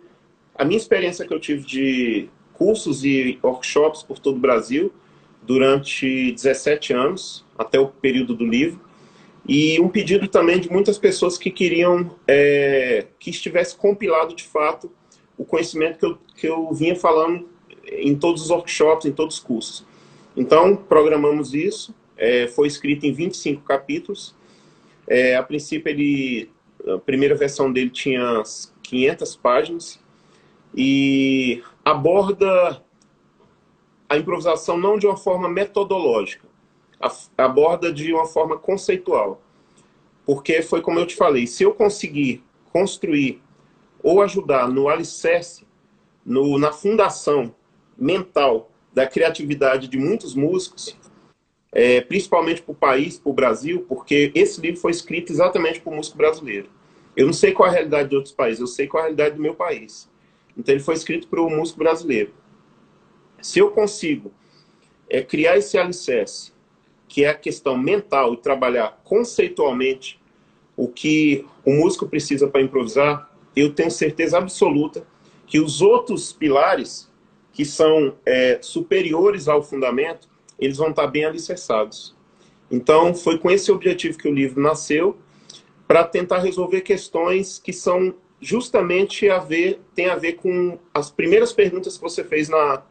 a 0.55 0.65
minha 0.65 0.79
experiência 0.79 1.27
que 1.27 1.35
eu 1.35 1.39
tive 1.39 1.65
de 1.65 2.29
cursos 2.55 3.05
e 3.05 3.39
workshops 3.43 4.03
por 4.03 4.19
todo 4.19 4.37
o 4.37 4.41
Brasil 4.41 4.93
durante 5.43 6.33
17 6.33 6.93
anos, 6.93 7.45
até 7.57 7.79
o 7.79 7.89
período 7.89 8.35
do 8.35 8.45
livro. 8.45 8.81
E 9.49 9.81
um 9.81 9.89
pedido 9.89 10.29
também 10.29 10.61
de 10.61 10.71
muitas 10.71 10.99
pessoas 10.99 11.39
que 11.39 11.51
queriam 11.51 12.15
é, 12.27 13.07
que 13.19 13.31
estivesse 13.31 13.75
compilado 13.75 14.35
de 14.35 14.45
fato 14.45 14.93
o 15.39 15.45
conhecimento 15.45 15.99
que 15.99 16.07
eu, 16.07 16.19
que 16.37 16.47
eu 16.47 16.75
vinha 16.75 16.95
falando 16.95 17.49
em 17.91 18.15
todos 18.15 18.43
os 18.43 18.51
workshops, 18.51 19.07
em 19.07 19.13
todos 19.13 19.37
os 19.37 19.41
cursos. 19.41 19.87
Então, 20.37 20.77
programamos 20.77 21.55
isso, 21.55 21.95
é, 22.17 22.47
foi 22.49 22.67
escrito 22.69 23.07
em 23.07 23.13
25 23.13 23.63
capítulos. 23.63 24.35
É, 25.07 25.37
a 25.37 25.43
princípio, 25.43 25.89
ele, 25.89 26.51
a 26.87 26.99
primeira 26.99 27.35
versão 27.35 27.73
dele 27.73 27.91
tinha 27.91 28.43
500 28.83 29.37
páginas 29.37 30.01
e 30.75 31.63
aborda 31.85 32.83
a 34.09 34.17
improvisação 34.17 34.77
não 34.79 34.99
de 34.99 35.07
uma 35.07 35.17
forma 35.17 35.49
metodológica, 35.49 36.48
aborda 37.37 37.93
de 37.93 38.13
uma 38.13 38.27
forma 38.27 38.59
conceitual. 38.59 39.41
Porque 40.25 40.63
foi 40.63 40.81
como 40.81 40.99
eu 40.99 41.07
te 41.07 41.17
falei, 41.17 41.47
se 41.47 41.63
eu 41.63 41.73
conseguir 41.73 42.43
construir 42.73 43.43
ou 44.03 44.21
ajudar 44.23 44.69
no 44.69 44.89
alicerce, 44.89 45.67
no, 46.25 46.59
na 46.59 46.73
fundação 46.73 47.55
mental 47.97 48.71
da 48.93 49.07
criatividade 49.07 49.89
de 49.89 49.97
muitos 49.97 50.35
músicos, 50.35 50.97
é, 51.73 52.01
principalmente 52.01 52.63
para 52.63 52.73
o 52.73 52.75
país, 52.75 53.19
para 53.19 53.31
o 53.31 53.35
Brasil, 53.35 53.85
porque 53.89 54.31
esse 54.35 54.61
livro 54.61 54.81
foi 54.81 54.91
escrito 54.91 55.33
exatamente 55.33 55.81
para 55.81 55.93
o 55.93 55.97
músico 55.97 56.17
brasileiro. 56.17 56.69
Eu 57.17 57.27
não 57.27 57.33
sei 57.33 57.53
qual 57.53 57.67
é 57.69 57.71
a 57.71 57.75
realidade 57.75 58.11
de 58.11 58.17
outros 58.17 58.35
países, 58.35 58.61
eu 58.61 58.67
sei 58.67 58.87
qual 58.87 59.01
é 59.01 59.03
a 59.03 59.07
realidade 59.07 59.37
do 59.37 59.43
meu 59.43 59.55
país. 59.55 60.09
Então 60.57 60.75
ele 60.75 60.83
foi 60.83 60.95
escrito 60.95 61.29
para 61.29 61.41
o 61.41 61.51
músico 61.51 61.79
brasileiro. 61.79 62.33
Se 63.41 63.59
eu 63.59 63.71
consigo 63.71 64.33
é 65.09 65.23
criar 65.23 65.57
esse 65.57 65.79
alicerce, 65.79 66.53
que 67.09 67.25
é 67.25 67.31
a 67.31 67.35
questão 67.35 67.77
mental, 67.77 68.35
e 68.35 68.37
trabalhar 68.37 69.01
conceitualmente 69.05 70.21
o 70.77 70.87
que 70.87 71.45
o 71.65 71.73
músico 71.73 72.07
precisa 72.07 72.47
para 72.47 72.63
improvisar, 72.63 73.31
eu 73.57 73.73
tenho 73.73 73.91
certeza 73.91 74.39
absoluta 74.39 75.05
que 75.47 75.59
os 75.59 75.81
outros 75.81 76.33
pilares, 76.33 77.11
que 77.53 77.65
são 77.65 78.15
é, 78.25 78.59
superiores 78.61 79.49
ao 79.49 79.63
fundamento, 79.63 80.29
eles 80.59 80.77
vão 80.77 80.91
estar 80.91 81.07
bem 81.07 81.25
alicerçados. 81.25 82.15
Então, 82.71 83.15
foi 83.15 83.39
com 83.39 83.51
esse 83.51 83.73
objetivo 83.73 84.19
que 84.19 84.29
o 84.29 84.35
livro 84.35 84.61
nasceu, 84.61 85.17
para 85.87 86.05
tentar 86.05 86.39
resolver 86.39 86.83
questões 86.83 87.59
que 87.59 87.73
são 87.73 88.15
justamente 88.41 89.29
a 89.29 89.39
ver, 89.39 89.81
tem 89.95 90.07
a 90.07 90.17
ver 90.17 90.35
com 90.35 90.79
as 90.93 91.11
primeiras 91.11 91.53
perguntas 91.53 91.97
que 91.97 92.03
você 92.03 92.23
fez 92.23 92.49
na, 92.49 92.83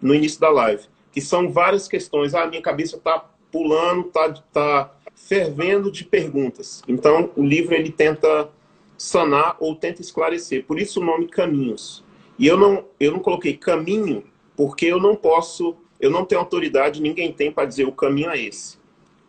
no 0.00 0.14
início 0.14 0.40
da 0.40 0.48
live, 0.48 0.84
que 1.12 1.20
são 1.20 1.52
várias 1.52 1.86
questões. 1.86 2.34
Ah, 2.34 2.46
minha 2.46 2.62
cabeça 2.62 2.96
está 2.96 3.29
pulando, 3.50 4.06
está 4.06 4.32
tá 4.52 4.94
fervendo 5.14 5.90
de 5.90 6.04
perguntas. 6.04 6.82
Então, 6.88 7.30
o 7.36 7.44
livro 7.44 7.74
ele 7.74 7.90
tenta 7.90 8.50
sanar 8.96 9.56
ou 9.60 9.74
tenta 9.74 10.00
esclarecer. 10.00 10.64
Por 10.64 10.78
isso 10.78 11.00
o 11.00 11.04
nome 11.04 11.28
Caminhos. 11.28 12.04
E 12.38 12.46
eu 12.46 12.56
não, 12.56 12.84
eu 12.98 13.12
não 13.12 13.20
coloquei 13.20 13.56
caminho 13.56 14.24
porque 14.56 14.86
eu 14.86 14.98
não 14.98 15.16
posso, 15.16 15.76
eu 15.98 16.10
não 16.10 16.24
tenho 16.24 16.40
autoridade, 16.40 17.00
ninguém 17.00 17.32
tem 17.32 17.50
para 17.50 17.66
dizer 17.66 17.86
o 17.86 17.92
caminho 17.92 18.30
é 18.30 18.38
esse. 18.38 18.78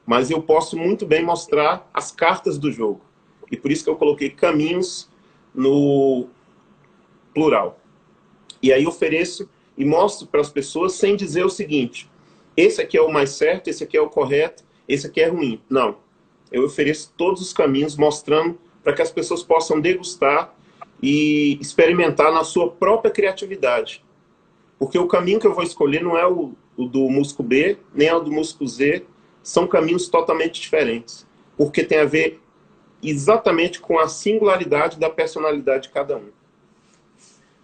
Mas 0.06 0.30
eu 0.30 0.42
posso 0.42 0.78
muito 0.78 1.06
bem 1.06 1.24
mostrar 1.24 1.90
as 1.94 2.12
cartas 2.12 2.58
do 2.58 2.72
jogo. 2.72 3.02
E 3.50 3.56
por 3.56 3.72
isso 3.72 3.84
que 3.84 3.90
eu 3.90 3.96
coloquei 3.96 4.30
caminhos 4.30 5.10
no 5.54 6.28
plural. 7.34 7.80
E 8.62 8.74
aí 8.74 8.86
ofereço 8.86 9.50
e 9.78 9.86
mostro 9.86 10.28
para 10.28 10.42
as 10.42 10.50
pessoas 10.50 10.94
sem 10.94 11.16
dizer 11.16 11.46
o 11.46 11.50
seguinte: 11.50 12.11
esse 12.56 12.82
aqui 12.82 12.98
é 12.98 13.02
o 13.02 13.12
mais 13.12 13.32
certo, 13.32 13.68
esse 13.68 13.84
aqui 13.84 13.98
é 13.98 14.02
o 14.02 14.10
correto, 14.10 14.64
esse 14.88 15.08
aqui 15.08 15.22
é 15.22 15.28
ruim. 15.28 15.62
Não. 15.70 15.98
Eu 16.52 16.66
ofereço 16.66 17.14
todos 17.16 17.42
os 17.42 17.54
caminhos 17.54 17.96
mostrando 17.96 18.60
para 18.84 18.94
que 18.94 19.02
as 19.02 19.12
pessoas 19.12 19.44
possam 19.44 19.80
degustar 19.80 20.54
e 21.02 21.58
experimentar 21.62 22.32
na 22.32 22.44
sua 22.44 22.70
própria 22.70 23.12
criatividade. 23.12 24.04
Porque 24.78 24.98
o 24.98 25.08
caminho 25.08 25.40
que 25.40 25.48
eu 25.48 25.54
vou 25.54 25.64
escolher 25.64 26.04
não 26.04 26.18
é 26.18 26.28
o, 26.28 26.54
o 26.76 26.86
do 26.86 27.10
músculo 27.10 27.48
B, 27.48 27.78
nem 27.94 28.08
é 28.08 28.16
o 28.16 28.20
do 28.20 28.32
músculo 28.32 28.68
Z, 28.68 29.06
são 29.42 29.68
caminhos 29.68 30.10
totalmente 30.10 30.60
diferentes. 30.60 31.26
Porque 31.56 31.84
tem 31.84 32.00
a 32.00 32.06
ver 32.06 32.42
exatamente 33.02 33.80
com 33.80 33.98
a 34.00 34.08
singularidade 34.08 35.00
da 35.00 35.10
personalidade 35.10 35.84
de 35.84 35.94
cada 35.94 36.18
um. 36.18 36.30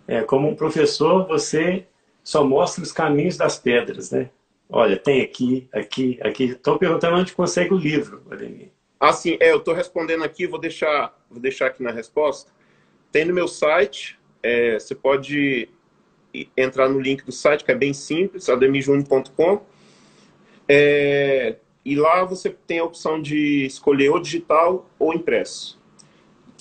É, 0.08 0.22
como 0.22 0.48
um 0.48 0.56
professor, 0.56 1.28
você 1.28 1.86
só 2.24 2.44
mostra 2.44 2.82
os 2.84 2.92
caminhos 2.92 3.36
das 3.36 3.58
pedras, 3.58 4.12
né? 4.12 4.30
Olha, 4.70 4.98
tem 4.98 5.22
aqui, 5.22 5.68
aqui, 5.72 6.20
aqui. 6.22 6.44
Estou 6.46 6.78
perguntando 6.78 7.18
onde 7.18 7.34
consegue 7.34 7.74
o 7.74 7.78
livro, 7.78 8.22
Ademir. 8.30 8.70
Ah, 9.00 9.14
sim. 9.14 9.38
É, 9.40 9.52
eu 9.52 9.58
estou 9.58 9.74
respondendo 9.74 10.24
aqui, 10.24 10.46
vou 10.48 10.60
deixar, 10.60 11.16
vou 11.30 11.40
deixar 11.40 11.68
aqui 11.68 11.82
na 11.82 11.92
resposta. 11.92 12.52
Tem 13.12 13.24
no 13.24 13.34
meu 13.34 13.48
site, 13.48 14.20
é, 14.44 14.80
você 14.80 14.94
pode 14.94 15.70
entrar 16.56 16.90
no 16.90 17.00
link 17.00 17.24
do 17.24 17.32
site, 17.32 17.64
que 17.64 17.72
é 17.72 17.76
bem 17.76 17.94
simples, 17.94 18.50
ademirjúnior.com. 18.50 19.62
É, 20.68 21.56
e 21.86 21.96
lá 21.96 22.26
você 22.26 22.50
tem 22.50 22.80
a 22.80 22.84
opção 22.84 23.22
de 23.22 23.66
escolher 23.66 24.10
ou 24.10 24.20
digital 24.20 24.90
ou 25.00 25.14
impresso. 25.14 25.80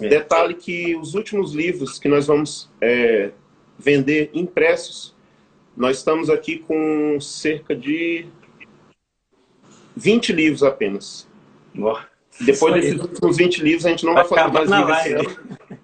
É. 0.00 0.08
Detalhe 0.08 0.54
que 0.54 0.94
os 0.94 1.14
últimos 1.14 1.52
livros 1.52 1.98
que 1.98 2.06
nós 2.06 2.26
vamos 2.26 2.70
é, 2.80 3.32
vender 3.76 4.30
impressos, 4.32 5.15
nós 5.76 5.98
estamos 5.98 6.30
aqui 6.30 6.58
com 6.58 7.20
cerca 7.20 7.74
de 7.74 8.26
20 9.94 10.32
livros 10.32 10.62
apenas. 10.62 11.28
Boa. 11.74 12.06
Depois 12.40 12.74
desses 12.74 13.00
últimos 13.00 13.36
20 13.36 13.62
livros, 13.62 13.86
a 13.86 13.90
gente 13.90 14.04
não 14.04 14.14
vai, 14.14 14.24
vai 14.24 14.52
fazer 14.52 14.52
mais 14.52 14.70
livros 14.70 14.98
esse 14.98 15.12
ano. 15.14 15.78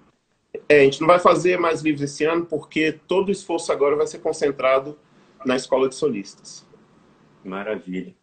É, 0.69 0.79
a 0.79 0.83
gente 0.83 1.01
não 1.01 1.07
vai 1.07 1.19
fazer 1.19 1.59
mais 1.59 1.81
livros 1.81 2.01
esse 2.01 2.23
ano, 2.23 2.45
porque 2.45 2.99
todo 3.07 3.29
o 3.29 3.31
esforço 3.31 3.71
agora 3.71 3.95
vai 3.95 4.07
ser 4.07 4.19
concentrado 4.19 4.97
na 5.45 5.55
escola 5.55 5.89
de 5.89 5.95
solistas. 5.95 6.65
Maravilha. 7.43 8.13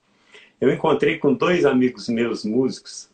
Eu 0.61 0.73
encontrei 0.73 1.18
com 1.18 1.35
dois 1.35 1.64
amigos 1.64 2.09
meus 2.09 2.45
músicos, 2.45 3.11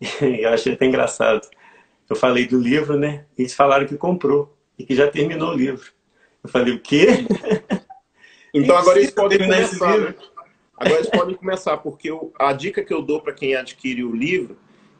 e 0.00 0.42
eu 0.44 0.50
achei 0.50 0.74
até 0.74 0.86
engraçado. 0.86 1.48
Eu 2.08 2.14
falei 2.14 2.46
do 2.46 2.60
livro, 2.60 2.96
né? 2.96 3.24
Eles 3.36 3.54
falaram 3.54 3.86
que 3.86 3.96
comprou 3.96 4.56
e 4.78 4.84
que 4.84 4.94
já 4.94 5.10
terminou 5.10 5.50
o 5.50 5.56
livro. 5.56 5.95
Eu 6.46 6.48
falei, 6.48 6.74
o 6.74 6.80
quê? 6.80 7.06
Então 8.54 8.74
agora 8.74 8.98
eles 8.98 9.10
podem 9.10 9.38
começar, 9.38 9.98
né? 9.98 10.14
Agora 10.78 11.00
eles 11.00 11.10
podem 11.10 11.34
começar, 11.34 11.76
porque 11.76 12.08
eu, 12.08 12.32
a 12.38 12.54
dica 12.54 12.82
que 12.82 12.94
eu 12.94 13.02
dou 13.02 13.20
para 13.20 13.34
quem 13.34 13.54
adquire 13.54 14.02
o 14.02 14.16
livro 14.16 14.56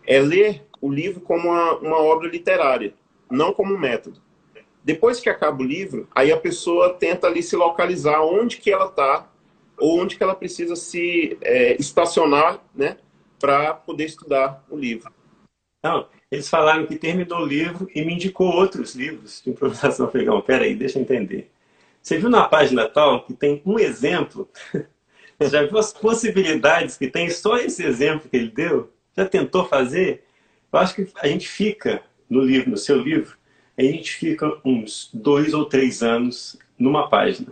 é 0.07 0.21
ler 0.21 0.67
o 0.79 0.93
livro 0.93 1.23
como 1.23 1.49
uma, 1.49 1.79
uma 1.79 1.97
obra 1.97 2.29
literária, 2.29 2.93
não 3.31 3.55
como 3.55 3.73
um 3.73 3.79
método. 3.79 4.21
Depois 4.85 5.21
que 5.21 5.31
acaba 5.31 5.63
o 5.63 5.67
livro, 5.67 6.07
aí 6.15 6.31
a 6.31 6.37
pessoa 6.37 6.93
tenta 6.93 7.29
ali 7.29 7.43
se 7.43 7.57
localizar 7.57 8.21
onde 8.21 8.59
que 8.59 8.71
ela 8.71 8.87
está 8.87 9.27
ou 9.79 10.01
onde 10.01 10.17
que 10.17 10.23
ela 10.23 10.35
precisa 10.35 10.77
se 10.77 11.39
é, 11.41 11.81
estacionar, 11.81 12.63
né, 12.75 12.99
para 13.39 13.73
poder 13.73 14.05
estudar 14.05 14.63
o 14.69 14.77
livro. 14.77 15.11
Não, 15.83 16.07
eles 16.31 16.49
falaram 16.49 16.87
que 16.87 16.97
terminou 16.97 17.41
o 17.41 17.47
livro 17.47 17.89
e 17.95 18.05
me 18.05 18.15
indicou 18.15 18.49
outros 18.49 18.95
livros 18.95 19.43
de 19.43 19.51
improvisação. 19.51 20.07
Eu 20.07 20.13
falei, 20.13 20.27
não, 20.27 20.41
peraí, 20.41 20.75
deixa 20.75 20.99
eu 20.99 21.03
entender. 21.03 21.51
Você 22.03 22.19
viu 22.19 22.29
na 22.29 22.49
página 22.49 22.89
tal 22.89 23.25
que 23.25 23.35
tem 23.35 23.63
um 23.65 23.79
exemplo 23.79 24.49
já 25.41 25.65
viu 25.65 25.79
as 25.79 25.93
possibilidades 25.93 26.97
que 26.97 27.09
tem 27.09 27.29
só 27.29 27.59
esse 27.59 27.85
exemplo 27.85 28.29
que 28.29 28.37
ele 28.37 28.51
deu? 28.51 28.93
Já 29.17 29.27
tentou 29.27 29.67
fazer? 29.67 30.25
Eu 30.73 30.79
acho 30.79 30.95
que 30.95 31.09
a 31.17 31.29
gente 31.29 31.49
fica 31.49 32.03
no 32.29 32.41
livro, 32.41 32.71
no 32.71 32.77
seu 32.77 32.97
livro, 32.97 33.37
a 33.79 33.83
gente 33.83 34.15
fica 34.15 34.51
uns 34.65 35.11
dois 35.13 35.55
ou 35.55 35.67
três 35.67 36.03
anos 36.03 36.59
numa 36.79 37.09
página. 37.09 37.49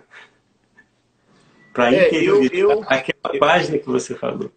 Para 1.72 1.95
é, 1.95 2.07
entender 2.07 2.57
eu, 2.57 2.70
eu, 2.70 2.83
aquela 2.87 3.35
eu, 3.35 3.39
página 3.39 3.79
que 3.79 3.87
você 3.87 4.14
falou. 4.14 4.51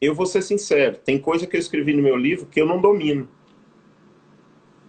Eu 0.00 0.14
vou 0.14 0.26
ser 0.26 0.42
sincero, 0.42 0.96
tem 0.96 1.18
coisa 1.18 1.46
que 1.46 1.56
eu 1.56 1.60
escrevi 1.60 1.92
no 1.92 2.02
meu 2.02 2.16
livro 2.16 2.46
que 2.46 2.60
eu 2.60 2.66
não 2.66 2.80
domino. 2.80 3.28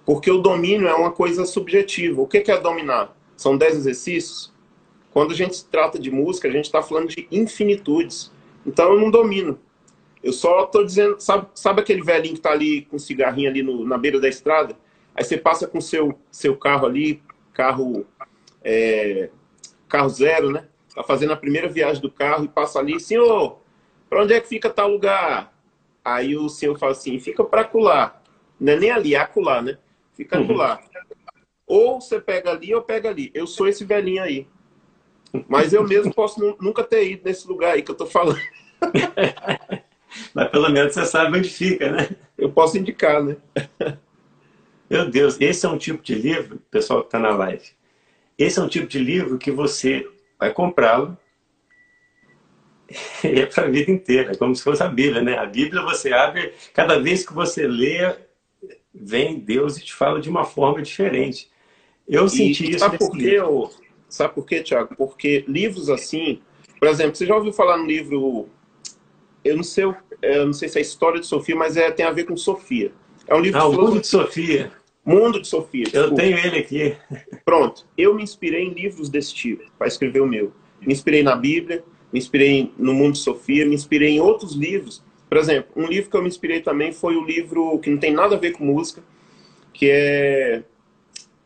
Porque 0.07 0.31
o 0.31 0.37
domínio 0.37 0.87
é 0.87 0.95
uma 0.95 1.11
coisa 1.11 1.45
subjetiva. 1.45 2.21
O 2.21 2.25
que 2.25 2.49
é 2.49 2.57
dominar? 2.57 3.13
São 3.35 3.57
dez 3.57 3.75
exercícios? 3.75 4.53
Quando 5.11 5.33
a 5.33 5.35
gente 5.35 5.65
trata 5.65 5.99
de 5.99 6.09
música, 6.09 6.47
a 6.47 6.51
gente 6.51 6.63
está 6.63 6.81
falando 6.81 7.09
de 7.09 7.27
infinitudes. 7.29 8.31
Então 8.65 8.93
eu 8.93 9.01
não 9.01 9.11
domino. 9.11 9.59
Eu 10.23 10.31
só 10.31 10.63
estou 10.63 10.85
dizendo, 10.85 11.19
sabe, 11.19 11.47
sabe 11.53 11.81
aquele 11.81 12.01
velhinho 12.01 12.35
que 12.35 12.39
está 12.39 12.51
ali 12.51 12.83
com 12.83 12.97
cigarrinho 12.97 13.49
ali 13.49 13.61
no, 13.61 13.85
na 13.85 13.97
beira 13.97 14.17
da 14.17 14.29
estrada? 14.29 14.77
Aí 15.13 15.25
você 15.25 15.37
passa 15.37 15.67
com 15.67 15.81
seu 15.81 16.17
seu 16.31 16.55
carro 16.55 16.85
ali, 16.85 17.21
carro 17.53 18.05
é, 18.63 19.29
carro 19.89 20.07
zero, 20.07 20.51
né? 20.51 20.67
Tá 20.95 21.03
fazendo 21.03 21.33
a 21.33 21.37
primeira 21.37 21.67
viagem 21.67 22.01
do 22.01 22.09
carro 22.09 22.45
e 22.45 22.47
passa 22.47 22.79
ali, 22.79 22.97
senhor, 22.97 23.59
para 24.09 24.23
onde 24.23 24.33
é 24.33 24.39
que 24.39 24.47
fica 24.47 24.69
tal 24.69 24.89
lugar? 24.89 25.53
Aí 26.03 26.37
o 26.37 26.47
senhor 26.47 26.79
fala 26.79 26.93
assim, 26.93 27.19
fica 27.19 27.43
para 27.43 27.63
acular. 27.63 28.23
Não 28.57 28.71
é 28.71 28.79
nem 28.79 28.89
ali, 28.89 29.13
é 29.13 29.19
acular, 29.19 29.61
né? 29.61 29.77
Fica 30.17 30.37
uhum. 30.37 30.45
acular. 30.45 30.83
Ou 31.67 32.01
você 32.01 32.19
pega 32.19 32.49
ali 32.49 32.73
ou 32.73 32.81
pega 32.81 33.09
ali. 33.09 33.29
Eu 33.35 33.45
sou 33.45 33.67
esse 33.67 33.85
velhinho 33.85 34.23
aí. 34.23 34.47
Mas 35.47 35.73
eu 35.73 35.87
mesmo 35.87 36.11
posso 36.13 36.39
nunca 36.59 36.83
ter 36.83 37.07
ido 37.11 37.21
nesse 37.23 37.47
lugar 37.47 37.75
aí 37.75 37.83
que 37.83 37.91
eu 37.91 37.93
estou 37.93 38.07
falando. 38.07 38.41
Mas 40.33 40.49
pelo 40.49 40.69
menos 40.69 40.93
você 40.93 41.05
sabe 41.05 41.37
onde 41.37 41.49
fica, 41.49 41.91
né? 41.91 42.09
Eu 42.35 42.51
posso 42.51 42.77
indicar, 42.77 43.23
né? 43.23 43.37
Meu 44.89 45.07
Deus, 45.09 45.39
esse 45.39 45.65
é 45.65 45.69
um 45.69 45.77
tipo 45.77 46.01
de 46.01 46.15
livro, 46.15 46.59
pessoal 46.71 47.01
que 47.01 47.07
está 47.07 47.19
na 47.19 47.35
live, 47.35 47.65
esse 48.37 48.57
é 48.57 48.61
um 48.61 48.69
tipo 48.69 48.87
de 48.87 48.99
livro 48.99 49.37
que 49.37 49.51
você 49.51 50.09
vai 50.39 50.53
comprá-lo 50.53 51.17
e 53.21 53.41
é 53.41 53.45
para 53.45 53.65
a 53.65 53.69
vida 53.69 53.91
inteira, 53.91 54.31
é 54.31 54.35
como 54.35 54.55
se 54.55 54.63
fosse 54.63 54.81
a 54.81 54.87
Bíblia, 54.87 55.21
né? 55.21 55.37
A 55.37 55.45
Bíblia 55.45 55.81
você 55.81 56.13
abre, 56.13 56.53
cada 56.73 56.97
vez 56.99 57.27
que 57.27 57.33
você 57.33 57.67
lê, 57.67 58.15
vem 58.99 59.39
Deus 59.39 59.77
e 59.77 59.83
te 59.83 59.93
fala 59.93 60.19
de 60.19 60.29
uma 60.29 60.43
forma 60.43 60.81
diferente. 60.81 61.49
Eu 62.07 62.27
senti 62.27 62.65
e, 62.65 62.69
isso. 62.71 62.79
Sabe 62.79 62.97
por 62.97 63.11
quê, 63.11 63.37
Sabe 64.09 64.33
por 64.33 64.45
quê, 64.45 64.63
Tiago? 64.63 64.95
Porque 64.95 65.43
livros 65.47 65.89
assim, 65.89 66.39
por 66.79 66.87
exemplo, 66.87 67.15
você 67.15 67.25
já 67.25 67.35
ouviu 67.35 67.51
falar 67.51 67.77
no 67.77 67.85
livro, 67.85 68.47
eu 69.43 69.55
não 69.57 69.63
sei, 69.63 69.83
eu 70.21 70.45
não 70.45 70.53
sei 70.53 70.69
se 70.69 70.77
é 70.77 70.79
a 70.79 70.81
história 70.81 71.19
de 71.19 71.25
Sofia, 71.25 71.55
mas 71.55 71.75
é, 71.75 71.91
tem 71.91 72.05
a 72.05 72.11
ver 72.11 72.25
com 72.25 72.37
Sofia. 72.37 72.91
É 73.27 73.35
um 73.35 73.41
livro 73.41 73.59
ah, 73.59 73.69
de 73.69 73.77
Mundo 73.77 73.99
de 73.99 74.07
Sofia. 74.07 74.71
Mundo 75.05 75.41
de 75.41 75.47
Sofia. 75.47 75.85
Eu 75.91 76.13
tenho 76.13 76.37
ele 76.37 76.59
aqui. 76.59 76.97
Pronto. 77.43 77.85
Eu 77.97 78.13
me 78.13 78.23
inspirei 78.23 78.63
em 78.63 78.73
livros 78.73 79.09
desse 79.09 79.33
tipo 79.33 79.63
para 79.77 79.87
escrever 79.87 80.21
o 80.21 80.27
meu. 80.27 80.53
Me 80.81 80.93
inspirei 80.93 81.23
na 81.23 81.35
Bíblia, 81.35 81.83
me 82.11 82.19
inspirei 82.19 82.71
no 82.77 82.93
Mundo 82.93 83.13
de 83.13 83.19
Sofia, 83.19 83.65
me 83.65 83.75
inspirei 83.75 84.11
em 84.11 84.21
outros 84.21 84.53
livros. 84.53 85.03
Por 85.29 85.37
exemplo, 85.37 85.71
um 85.75 85.87
livro 85.87 86.09
que 86.09 86.15
eu 86.15 86.21
me 86.21 86.27
inspirei 86.27 86.61
também 86.61 86.91
foi 86.91 87.15
o 87.15 87.23
livro 87.23 87.79
que 87.79 87.89
não 87.89 87.97
tem 87.97 88.13
nada 88.13 88.35
a 88.35 88.39
ver 88.39 88.51
com 88.51 88.63
música, 88.63 89.03
que 89.73 89.89
é 89.89 90.63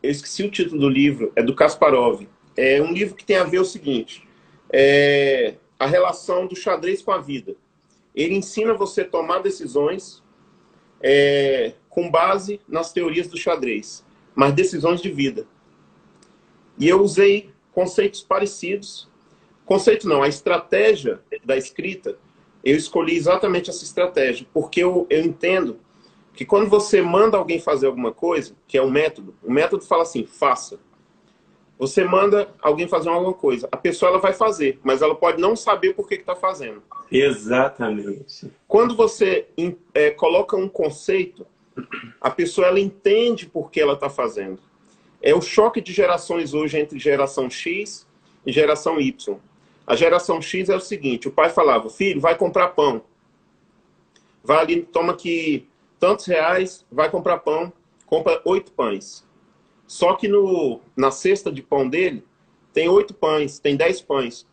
eu 0.02 0.10
esqueci 0.10 0.42
o 0.42 0.50
título 0.50 0.80
do 0.80 0.88
livro, 0.88 1.32
é 1.36 1.42
do 1.42 1.54
Kasparov, 1.54 2.26
é 2.56 2.82
um 2.82 2.92
livro 2.92 3.14
que 3.14 3.24
tem 3.24 3.36
a 3.36 3.44
ver 3.44 3.60
o 3.60 3.64
seguinte: 3.64 4.26
é, 4.70 5.54
a 5.78 5.86
relação 5.86 6.46
do 6.46 6.56
xadrez 6.56 7.00
com 7.02 7.12
a 7.12 7.18
vida. 7.18 7.54
Ele 8.14 8.34
ensina 8.34 8.74
você 8.74 9.02
a 9.02 9.08
tomar 9.08 9.38
decisões 9.38 10.22
é, 11.00 11.72
com 11.88 12.10
base 12.10 12.60
nas 12.68 12.92
teorias 12.92 13.28
do 13.28 13.38
xadrez, 13.38 14.04
mas 14.34 14.52
decisões 14.52 15.00
de 15.00 15.10
vida. 15.10 15.46
E 16.78 16.88
eu 16.88 17.00
usei 17.00 17.50
conceitos 17.72 18.22
parecidos. 18.22 19.08
Conceito 19.64 20.08
não, 20.08 20.22
a 20.22 20.28
estratégia 20.28 21.20
da 21.44 21.56
escrita, 21.56 22.18
eu 22.64 22.76
escolhi 22.76 23.16
exatamente 23.16 23.70
essa 23.70 23.84
estratégia, 23.84 24.46
porque 24.52 24.82
eu, 24.82 25.06
eu 25.10 25.22
entendo 25.22 25.78
que 26.34 26.44
quando 26.44 26.68
você 26.68 27.02
manda 27.02 27.36
alguém 27.36 27.60
fazer 27.60 27.86
alguma 27.86 28.12
coisa, 28.12 28.54
que 28.66 28.78
é 28.78 28.82
um 28.82 28.90
método, 28.90 29.34
o 29.42 29.52
método 29.52 29.84
fala 29.84 30.02
assim, 30.02 30.24
faça. 30.24 30.78
Você 31.78 32.04
manda 32.04 32.48
alguém 32.60 32.86
fazer 32.86 33.08
alguma 33.08 33.34
coisa, 33.34 33.68
a 33.72 33.76
pessoa 33.76 34.10
ela 34.10 34.20
vai 34.20 34.32
fazer, 34.32 34.78
mas 34.84 35.02
ela 35.02 35.14
pode 35.14 35.40
não 35.40 35.56
saber 35.56 35.94
por 35.94 36.06
que 36.06 36.14
está 36.14 36.36
fazendo. 36.36 36.82
Exatamente. 37.10 38.50
Quando 38.68 38.94
você 38.94 39.46
é, 39.92 40.10
coloca 40.10 40.56
um 40.56 40.68
conceito, 40.68 41.46
a 42.20 42.30
pessoa 42.30 42.68
ela 42.68 42.80
entende 42.80 43.46
por 43.46 43.70
que 43.70 43.80
ela 43.80 43.94
está 43.94 44.08
fazendo. 44.08 44.60
É 45.20 45.34
o 45.34 45.42
choque 45.42 45.80
de 45.80 45.92
gerações 45.92 46.54
hoje 46.54 46.78
entre 46.78 46.98
geração 46.98 47.50
X 47.50 48.06
e 48.46 48.52
geração 48.52 49.00
Y. 49.00 49.38
A 49.86 49.96
geração 49.96 50.40
X 50.40 50.68
é 50.68 50.76
o 50.76 50.80
seguinte: 50.80 51.28
o 51.28 51.32
pai 51.32 51.50
falava, 51.50 51.90
filho, 51.90 52.20
vai 52.20 52.36
comprar 52.36 52.68
pão. 52.68 53.02
Vai 54.42 54.58
ali, 54.58 54.82
toma 54.82 55.12
aqui 55.12 55.68
tantos 55.98 56.26
reais, 56.26 56.84
vai 56.90 57.10
comprar 57.10 57.38
pão, 57.38 57.72
compra 58.06 58.40
oito 58.44 58.72
pães. 58.72 59.24
Só 59.86 60.14
que 60.14 60.26
no, 60.26 60.80
na 60.96 61.10
cesta 61.10 61.52
de 61.52 61.62
pão 61.62 61.88
dele 61.88 62.24
tem 62.72 62.88
oito 62.88 63.14
pães, 63.14 63.58
tem 63.58 63.76
dez 63.76 64.00
pães. 64.00 64.46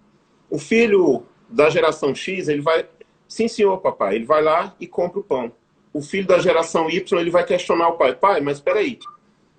O 0.49 0.59
filho 0.59 1.23
da 1.47 1.69
geração 1.69 2.13
X, 2.13 2.47
ele 2.47 2.61
vai, 2.61 2.88
sim 3.27 3.47
senhor 3.47 3.77
papai, 3.80 4.15
ele 4.15 4.25
vai 4.25 4.43
lá 4.43 4.75
e 4.80 4.86
compra 4.86 5.19
o 5.19 5.23
pão. 5.23 5.51
O 5.91 6.01
filho 6.01 6.27
da 6.27 6.38
geração 6.39 6.89
Y, 6.89 7.19
ele 7.19 7.32
vai 7.32 7.43
questionar 7.43 7.88
o 7.88 7.97
pai, 7.97 8.13
pai, 8.13 8.41
mas 8.41 8.57
espera 8.57 8.80
aí, 8.80 8.99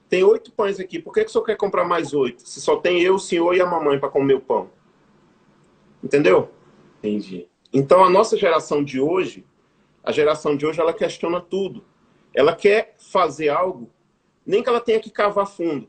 tem 0.09 0.23
oito 0.25 0.53
pães 0.53 0.79
aqui, 0.79 0.99
por 0.99 1.13
que, 1.13 1.23
que 1.23 1.31
o 1.31 1.33
senhor 1.33 1.45
quer 1.45 1.57
comprar 1.57 1.85
mais 1.85 2.13
oito? 2.13 2.43
Se 2.47 2.61
só 2.61 2.77
tem 2.77 3.01
eu, 3.01 3.15
o 3.15 3.19
senhor 3.19 3.55
e 3.55 3.61
a 3.61 3.67
mamãe 3.67 3.99
para 3.99 4.09
comer 4.09 4.35
o 4.35 4.41
pão. 4.41 4.69
Entendeu? 6.03 6.51
Entendi. 6.99 7.49
Então, 7.73 8.05
a 8.05 8.11
nossa 8.11 8.37
geração 8.37 8.83
de 8.83 9.01
hoje, 9.01 9.45
a 10.03 10.13
geração 10.13 10.57
de 10.57 10.67
hoje, 10.67 10.81
ela 10.81 10.93
questiona 10.93 11.41
tudo. 11.41 11.85
Ela 12.35 12.55
quer 12.55 12.95
fazer 12.99 13.49
algo, 13.49 13.91
nem 14.47 14.63
que 14.63 14.69
ela 14.69 14.81
tenha 14.81 15.01
que 15.01 15.11
cavar 15.11 15.47
fundo. 15.47 15.89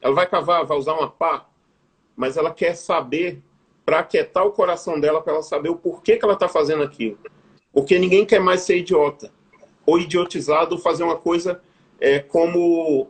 Ela 0.00 0.14
vai 0.14 0.26
cavar, 0.26 0.64
vai 0.64 0.76
usar 0.76 0.94
uma 0.94 1.10
pá, 1.10 1.46
mas 2.16 2.36
ela 2.36 2.52
quer 2.52 2.74
saber 2.74 3.42
para 3.84 4.00
aquietar 4.00 4.46
o 4.46 4.52
coração 4.52 4.98
dela, 4.98 5.20
para 5.20 5.34
ela 5.34 5.42
saber 5.42 5.68
o 5.68 5.76
porquê 5.76 6.16
que 6.16 6.24
ela 6.24 6.34
está 6.34 6.48
fazendo 6.48 6.82
aquilo. 6.82 7.18
Porque 7.72 7.98
ninguém 7.98 8.24
quer 8.24 8.40
mais 8.40 8.62
ser 8.62 8.78
idiota, 8.78 9.32
ou 9.84 9.98
idiotizado, 9.98 10.74
ou 10.74 10.80
fazer 10.80 11.04
uma 11.04 11.16
coisa 11.16 11.60
é, 12.00 12.18
como 12.18 13.08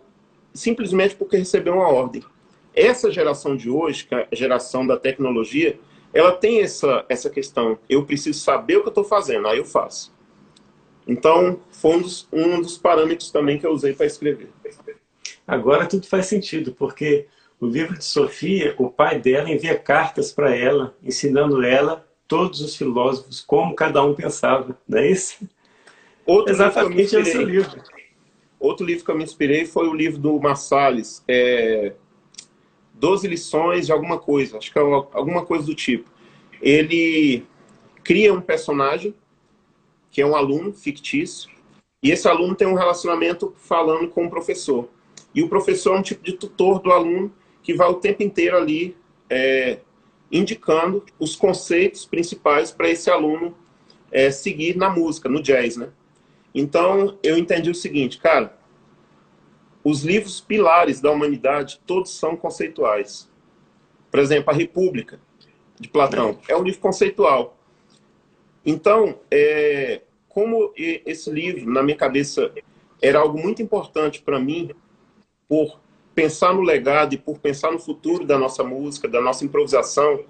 simplesmente 0.52 1.14
porque 1.14 1.36
recebeu 1.36 1.74
uma 1.74 1.88
ordem. 1.88 2.22
Essa 2.74 3.10
geração 3.10 3.56
de 3.56 3.70
hoje, 3.70 4.04
que 4.04 4.14
é 4.14 4.28
a 4.30 4.34
geração 4.34 4.86
da 4.86 4.96
tecnologia, 4.96 5.78
ela 6.14 6.32
tem 6.32 6.62
essa, 6.62 7.04
essa 7.08 7.28
questão. 7.28 7.78
Eu 7.88 8.04
preciso 8.04 8.38
saber 8.38 8.76
o 8.76 8.80
que 8.82 8.86
eu 8.86 8.90
estou 8.90 9.04
fazendo, 9.04 9.48
aí 9.48 9.58
eu 9.58 9.64
faço. 9.64 10.14
Então, 11.06 11.60
foi 11.70 11.96
um 11.96 12.02
dos, 12.02 12.28
um 12.32 12.60
dos 12.62 12.78
parâmetros 12.78 13.30
também 13.30 13.58
que 13.58 13.66
eu 13.66 13.72
usei 13.72 13.92
para 13.92 14.06
escrever. 14.06 14.48
Agora 15.46 15.86
tudo 15.86 16.06
faz 16.06 16.26
sentido, 16.26 16.72
porque 16.72 17.26
o 17.60 17.66
livro 17.66 17.98
de 17.98 18.04
Sofia, 18.04 18.74
o 18.78 18.88
pai 18.88 19.18
dela 19.18 19.50
envia 19.50 19.76
cartas 19.76 20.32
para 20.32 20.54
ela, 20.56 20.96
ensinando 21.02 21.62
ela 21.62 22.06
todos 22.26 22.60
os 22.60 22.74
filósofos 22.74 23.42
como 23.42 23.74
cada 23.74 24.02
um 24.02 24.14
pensava, 24.14 24.78
não 24.88 24.98
é 24.98 25.10
isso? 25.10 25.46
Outro 26.24 26.52
Exatamente 26.52 27.14
esse 27.16 27.44
livro. 27.44 27.82
Outro 28.58 28.86
livro 28.86 29.04
que 29.04 29.10
eu 29.10 29.16
me 29.16 29.24
inspirei 29.24 29.66
foi 29.66 29.86
o 29.88 29.92
livro 29.92 30.18
do 30.18 30.40
Marsales, 30.40 31.22
é, 31.28 31.92
Doze 33.04 33.28
lições 33.28 33.84
de 33.84 33.92
alguma 33.92 34.18
coisa, 34.18 34.56
acho 34.56 34.72
que 34.72 34.78
é 34.78 34.80
alguma 34.80 35.44
coisa 35.44 35.66
do 35.66 35.74
tipo. 35.74 36.10
Ele 36.62 37.44
cria 38.02 38.32
um 38.32 38.40
personagem, 38.40 39.14
que 40.10 40.22
é 40.22 40.26
um 40.26 40.34
aluno 40.34 40.72
fictício, 40.72 41.50
e 42.02 42.10
esse 42.10 42.26
aluno 42.26 42.54
tem 42.54 42.66
um 42.66 42.72
relacionamento 42.72 43.52
falando 43.58 44.08
com 44.08 44.24
o 44.24 44.30
professor. 44.30 44.88
E 45.34 45.42
o 45.42 45.50
professor 45.50 45.94
é 45.94 45.98
um 45.98 46.02
tipo 46.02 46.24
de 46.24 46.32
tutor 46.32 46.80
do 46.80 46.90
aluno 46.90 47.30
que 47.62 47.74
vai 47.74 47.86
o 47.88 47.96
tempo 47.96 48.22
inteiro 48.22 48.56
ali 48.56 48.96
é, 49.28 49.80
indicando 50.32 51.04
os 51.18 51.36
conceitos 51.36 52.06
principais 52.06 52.70
para 52.70 52.88
esse 52.88 53.10
aluno 53.10 53.54
é, 54.10 54.30
seguir 54.30 54.78
na 54.78 54.88
música, 54.88 55.28
no 55.28 55.42
jazz, 55.42 55.76
né? 55.76 55.90
Então, 56.54 57.18
eu 57.22 57.36
entendi 57.36 57.68
o 57.68 57.74
seguinte, 57.74 58.16
cara, 58.16 58.56
os 59.84 60.02
livros 60.02 60.40
pilares 60.40 61.00
da 61.00 61.10
humanidade, 61.10 61.78
todos 61.86 62.18
são 62.18 62.34
conceituais. 62.34 63.30
Por 64.10 64.18
exemplo, 64.18 64.50
a 64.50 64.56
República, 64.56 65.20
de 65.78 65.88
Platão, 65.88 66.38
é 66.48 66.56
um 66.56 66.62
livro 66.62 66.80
conceitual. 66.80 67.58
Então, 68.64 69.20
é, 69.30 70.00
como 70.28 70.72
esse 70.76 71.30
livro, 71.30 71.70
na 71.70 71.82
minha 71.82 71.96
cabeça, 71.96 72.50
era 73.02 73.18
algo 73.18 73.38
muito 73.38 73.60
importante 73.60 74.22
para 74.22 74.40
mim, 74.40 74.70
por 75.46 75.78
pensar 76.14 76.54
no 76.54 76.62
legado 76.62 77.14
e 77.14 77.18
por 77.18 77.38
pensar 77.38 77.70
no 77.70 77.78
futuro 77.78 78.24
da 78.24 78.38
nossa 78.38 78.64
música, 78.64 79.06
da 79.06 79.20
nossa 79.20 79.44
improvisação, 79.44 80.24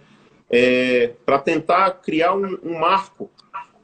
é, 0.51 1.13
para 1.25 1.39
tentar 1.39 1.91
criar 2.03 2.35
um, 2.35 2.59
um 2.63 2.79
marco 2.79 3.31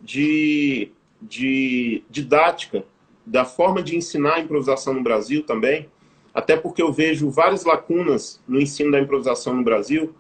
de, 0.00 0.90
de 1.22 2.02
didática 2.10 2.84
da 3.30 3.44
forma 3.44 3.80
de 3.80 3.96
ensinar 3.96 4.34
a 4.34 4.40
improvisação 4.40 4.92
no 4.92 5.04
Brasil 5.04 5.44
também, 5.44 5.88
até 6.34 6.56
porque 6.56 6.82
eu 6.82 6.92
vejo 6.92 7.30
várias 7.30 7.64
lacunas 7.64 8.42
no 8.46 8.60
ensino 8.60 8.90
da 8.90 8.98
improvisação 8.98 9.54
no 9.54 9.62
Brasil, 9.62 10.12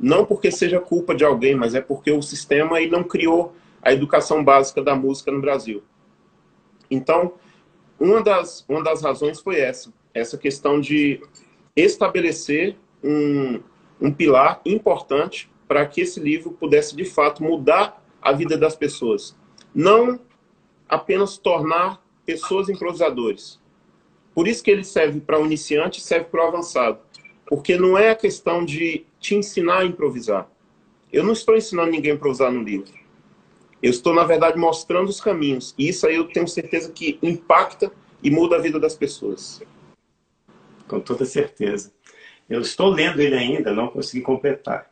não 0.00 0.24
porque 0.24 0.50
seja 0.50 0.80
culpa 0.80 1.14
de 1.14 1.24
alguém, 1.24 1.54
mas 1.54 1.76
é 1.76 1.80
porque 1.80 2.10
o 2.10 2.20
sistema 2.20 2.78
aí 2.78 2.90
não 2.90 3.04
criou 3.04 3.54
a 3.80 3.92
educação 3.92 4.42
básica 4.42 4.82
da 4.82 4.96
música 4.96 5.30
no 5.30 5.40
Brasil. 5.40 5.80
Então, 6.90 7.34
uma 8.00 8.20
das, 8.20 8.64
uma 8.68 8.82
das 8.82 9.00
razões 9.00 9.40
foi 9.40 9.60
essa, 9.60 9.92
essa 10.12 10.36
questão 10.36 10.80
de 10.80 11.20
estabelecer 11.76 12.76
um, 13.02 13.60
um 14.00 14.12
pilar 14.12 14.60
importante 14.66 15.48
para 15.68 15.86
que 15.86 16.00
esse 16.00 16.18
livro 16.18 16.50
pudesse, 16.50 16.96
de 16.96 17.04
fato, 17.04 17.44
mudar 17.44 18.02
a 18.20 18.32
vida 18.32 18.58
das 18.58 18.74
pessoas. 18.74 19.36
Não 19.72 20.18
apenas 20.88 21.38
tornar 21.38 22.07
pessoas 22.28 22.68
improvisadores. 22.68 23.58
Por 24.34 24.46
isso 24.46 24.62
que 24.62 24.70
ele 24.70 24.84
serve 24.84 25.18
para 25.18 25.40
o 25.40 25.46
iniciante 25.46 25.98
serve 25.98 26.26
para 26.26 26.44
o 26.44 26.48
avançado. 26.48 26.98
Porque 27.46 27.78
não 27.78 27.96
é 27.96 28.10
a 28.10 28.14
questão 28.14 28.66
de 28.66 29.06
te 29.18 29.34
ensinar 29.34 29.78
a 29.78 29.84
improvisar. 29.86 30.46
Eu 31.10 31.24
não 31.24 31.32
estou 31.32 31.56
ensinando 31.56 31.90
ninguém 31.90 32.12
a 32.12 32.14
improvisar 32.16 32.52
no 32.52 32.62
livro. 32.62 32.92
Eu 33.82 33.90
estou, 33.90 34.12
na 34.14 34.24
verdade, 34.24 34.58
mostrando 34.58 35.08
os 35.08 35.22
caminhos. 35.22 35.74
E 35.78 35.88
isso 35.88 36.06
aí 36.06 36.16
eu 36.16 36.28
tenho 36.28 36.46
certeza 36.46 36.92
que 36.92 37.18
impacta 37.22 37.90
e 38.22 38.30
muda 38.30 38.56
a 38.56 38.60
vida 38.60 38.78
das 38.78 38.94
pessoas. 38.94 39.62
Com 40.86 41.00
toda 41.00 41.24
certeza. 41.24 41.90
Eu 42.46 42.60
estou 42.60 42.90
lendo 42.90 43.20
ele 43.20 43.36
ainda, 43.36 43.72
não 43.72 43.88
consegui 43.88 44.20
completar. 44.20 44.90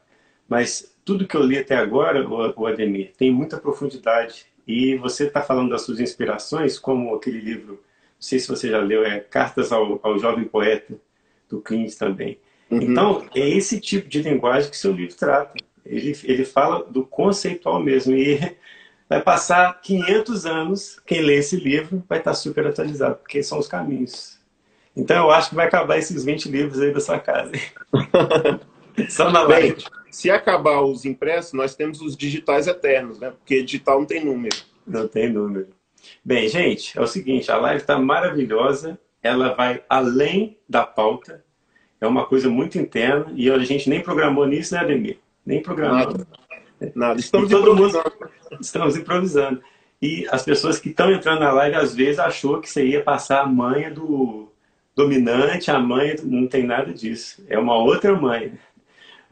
Mas 0.48 0.96
tudo 1.04 1.28
que 1.28 1.36
eu 1.36 1.42
li 1.42 1.58
até 1.58 1.76
agora, 1.76 2.26
o 2.26 2.66
Ademir, 2.66 3.12
tem 3.14 3.30
muita 3.30 3.58
profundidade 3.58 4.46
e 4.66 4.96
você 4.96 5.24
está 5.28 5.40
falando 5.40 5.70
das 5.70 5.82
suas 5.82 6.00
inspirações, 6.00 6.78
como 6.78 7.14
aquele 7.14 7.38
livro, 7.38 7.74
não 7.74 7.78
sei 8.18 8.38
se 8.38 8.48
você 8.48 8.68
já 8.68 8.80
leu, 8.80 9.04
é 9.04 9.20
Cartas 9.20 9.70
ao, 9.70 10.00
ao 10.02 10.18
Jovem 10.18 10.44
Poeta, 10.44 10.94
do 11.48 11.60
Clint 11.60 11.94
também. 11.94 12.38
Uhum. 12.70 12.82
Então, 12.82 13.26
é 13.34 13.48
esse 13.48 13.80
tipo 13.80 14.08
de 14.08 14.22
linguagem 14.22 14.70
que 14.70 14.76
seu 14.76 14.90
livro 14.90 15.14
trata. 15.14 15.54
Ele, 15.84 16.18
ele 16.24 16.44
fala 16.44 16.84
do 16.84 17.06
conceitual 17.06 17.80
mesmo. 17.80 18.14
E 18.14 18.38
vai 19.08 19.22
passar 19.22 19.80
500 19.80 20.46
anos, 20.46 21.00
quem 21.06 21.20
lê 21.20 21.36
esse 21.36 21.56
livro 21.56 22.02
vai 22.08 22.18
estar 22.18 22.34
super 22.34 22.66
atualizado, 22.66 23.16
porque 23.16 23.42
são 23.42 23.58
os 23.58 23.68
caminhos. 23.68 24.40
Então, 24.96 25.26
eu 25.26 25.30
acho 25.30 25.50
que 25.50 25.54
vai 25.54 25.66
acabar 25.66 25.98
esses 25.98 26.24
20 26.24 26.48
livros 26.48 26.80
aí 26.80 26.92
da 26.92 27.00
sua 27.00 27.20
casa. 27.20 27.52
Só 29.10 29.30
na 29.30 29.42
live. 29.42 29.76
Se 30.16 30.30
acabar 30.30 30.80
os 30.80 31.04
impressos, 31.04 31.52
nós 31.52 31.74
temos 31.74 32.00
os 32.00 32.16
digitais 32.16 32.66
eternos, 32.66 33.18
né? 33.18 33.32
Porque 33.32 33.62
digital 33.62 33.98
não 33.98 34.06
tem 34.06 34.24
número. 34.24 34.56
Não 34.86 35.06
tem 35.06 35.30
número. 35.30 35.68
Bem, 36.24 36.48
gente, 36.48 36.98
é 36.98 37.02
o 37.02 37.06
seguinte, 37.06 37.52
a 37.52 37.58
live 37.58 37.82
está 37.82 37.98
maravilhosa, 37.98 38.98
ela 39.22 39.52
vai 39.52 39.84
além 39.90 40.56
da 40.66 40.86
pauta, 40.86 41.44
é 42.00 42.06
uma 42.06 42.24
coisa 42.24 42.48
muito 42.48 42.78
interna, 42.78 43.30
e 43.36 43.50
a 43.50 43.58
gente 43.58 43.90
nem 43.90 44.00
programou 44.00 44.46
nisso, 44.46 44.72
né, 44.72 44.80
Ademir? 44.80 45.18
Nem 45.44 45.60
programou. 45.60 45.98
Nada. 45.98 46.26
Nada. 46.94 47.20
Estamos 47.20 47.52
improvisando. 47.52 48.12
Mundo, 48.18 48.30
estamos 48.58 48.96
improvisando. 48.96 49.62
E 50.00 50.26
as 50.30 50.42
pessoas 50.42 50.78
que 50.78 50.88
estão 50.88 51.12
entrando 51.12 51.40
na 51.40 51.52
live, 51.52 51.76
às 51.76 51.94
vezes, 51.94 52.18
achou 52.18 52.58
que 52.58 52.70
você 52.70 52.86
ia 52.86 53.02
passar 53.02 53.42
a 53.42 53.46
manha 53.46 53.90
do 53.90 54.50
dominante, 54.94 55.70
a 55.70 55.78
manha, 55.78 56.16
não 56.24 56.46
tem 56.46 56.62
nada 56.64 56.90
disso. 56.90 57.44
É 57.50 57.58
uma 57.58 57.76
outra 57.76 58.18
manha. 58.18 58.58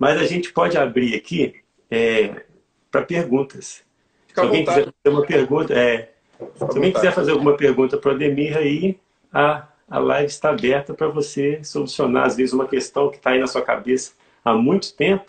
Mas 0.04 0.20
a 0.20 0.26
gente 0.26 0.52
pode 0.52 0.76
abrir 0.76 1.14
aqui, 1.14 1.54
é, 1.90 2.44
para 2.90 3.00
perguntas. 3.00 3.82
Fica 4.26 4.42
se 4.42 4.46
alguém 4.46 4.62
quiser 4.62 4.84
fazer 4.84 5.16
uma 5.16 5.24
pergunta, 5.24 5.72
é, 5.72 6.12
se 6.56 6.62
alguém 6.62 6.92
quiser 6.92 7.12
fazer 7.14 7.30
alguma 7.30 7.56
pergunta 7.56 7.96
para 7.96 8.12
o 8.12 8.14
Ademir 8.14 8.54
aí, 8.54 9.00
a, 9.32 9.66
a 9.88 9.98
live 9.98 10.26
está 10.26 10.50
aberta 10.50 10.92
para 10.92 11.08
você 11.08 11.64
solucionar, 11.64 12.26
às 12.26 12.36
vezes, 12.36 12.52
uma 12.52 12.68
questão 12.68 13.08
que 13.08 13.16
está 13.16 13.30
aí 13.30 13.40
na 13.40 13.46
sua 13.46 13.62
cabeça 13.62 14.12
há 14.44 14.52
muito 14.52 14.94
tempo. 14.94 15.24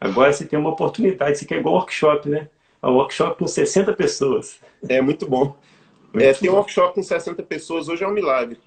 Agora 0.00 0.32
você 0.32 0.46
tem 0.46 0.58
uma 0.58 0.70
oportunidade, 0.70 1.32
isso 1.32 1.44
aqui 1.44 1.52
é 1.52 1.58
igual 1.58 1.74
workshop, 1.74 2.30
né? 2.30 2.48
É 2.82 2.86
um 2.86 2.94
workshop 2.94 3.38
com 3.40 3.46
60 3.46 3.92
pessoas. 3.92 4.58
É 4.88 5.02
muito 5.02 5.28
bom. 5.28 5.54
Muito 6.14 6.26
é, 6.26 6.32
ter 6.32 6.50
um 6.50 6.54
workshop 6.54 6.94
com 6.94 7.02
60 7.02 7.42
pessoas 7.42 7.88
hoje 7.88 8.04
é 8.04 8.08
um 8.08 8.12
milagre. 8.12 8.58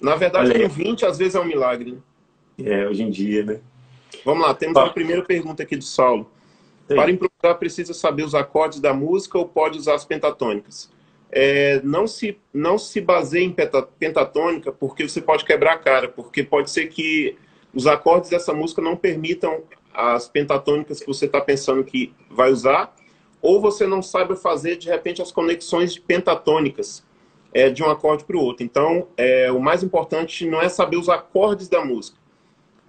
Na 0.00 0.16
verdade, 0.16 0.52
com 0.52 0.68
20 0.68 1.06
às 1.06 1.18
vezes 1.18 1.34
é 1.36 1.40
um 1.40 1.44
milagre. 1.44 2.00
É, 2.62 2.86
hoje 2.86 3.02
em 3.02 3.10
dia, 3.10 3.44
né? 3.44 3.60
Vamos 4.24 4.46
lá, 4.46 4.54
temos 4.54 4.76
a 4.76 4.88
primeira 4.90 5.22
pergunta 5.22 5.62
aqui 5.62 5.76
do 5.76 5.84
Saulo. 5.84 6.30
Sim. 6.88 6.94
Para 6.94 7.10
improvisar, 7.10 7.58
precisa 7.58 7.94
saber 7.94 8.24
os 8.24 8.34
acordes 8.34 8.80
da 8.80 8.92
música 8.92 9.38
ou 9.38 9.48
pode 9.48 9.78
usar 9.78 9.94
as 9.94 10.04
pentatônicas? 10.04 10.90
É, 11.30 11.80
não, 11.82 12.06
se, 12.06 12.38
não 12.52 12.78
se 12.78 13.00
baseie 13.00 13.44
em 13.44 13.56
pentatônica 13.98 14.70
porque 14.70 15.08
você 15.08 15.20
pode 15.20 15.44
quebrar 15.44 15.72
a 15.72 15.78
cara, 15.78 16.08
porque 16.08 16.44
pode 16.44 16.70
ser 16.70 16.86
que 16.86 17.36
os 17.74 17.86
acordes 17.86 18.30
dessa 18.30 18.52
música 18.52 18.80
não 18.80 18.96
permitam 18.96 19.62
as 19.92 20.28
pentatônicas 20.28 21.00
que 21.00 21.06
você 21.06 21.26
está 21.26 21.40
pensando 21.40 21.82
que 21.82 22.12
vai 22.30 22.52
usar, 22.52 22.94
ou 23.40 23.60
você 23.60 23.86
não 23.86 24.00
saiba 24.00 24.36
fazer, 24.36 24.76
de 24.76 24.88
repente, 24.88 25.20
as 25.20 25.30
conexões 25.30 25.98
pentatônicas 25.98 27.04
é, 27.52 27.68
de 27.68 27.82
um 27.82 27.90
acorde 27.90 28.24
para 28.24 28.36
o 28.36 28.40
outro. 28.40 28.64
Então, 28.64 29.08
é, 29.16 29.50
o 29.52 29.60
mais 29.60 29.82
importante 29.82 30.46
não 30.46 30.60
é 30.60 30.68
saber 30.68 30.96
os 30.96 31.08
acordes 31.08 31.68
da 31.68 31.84
música, 31.84 32.18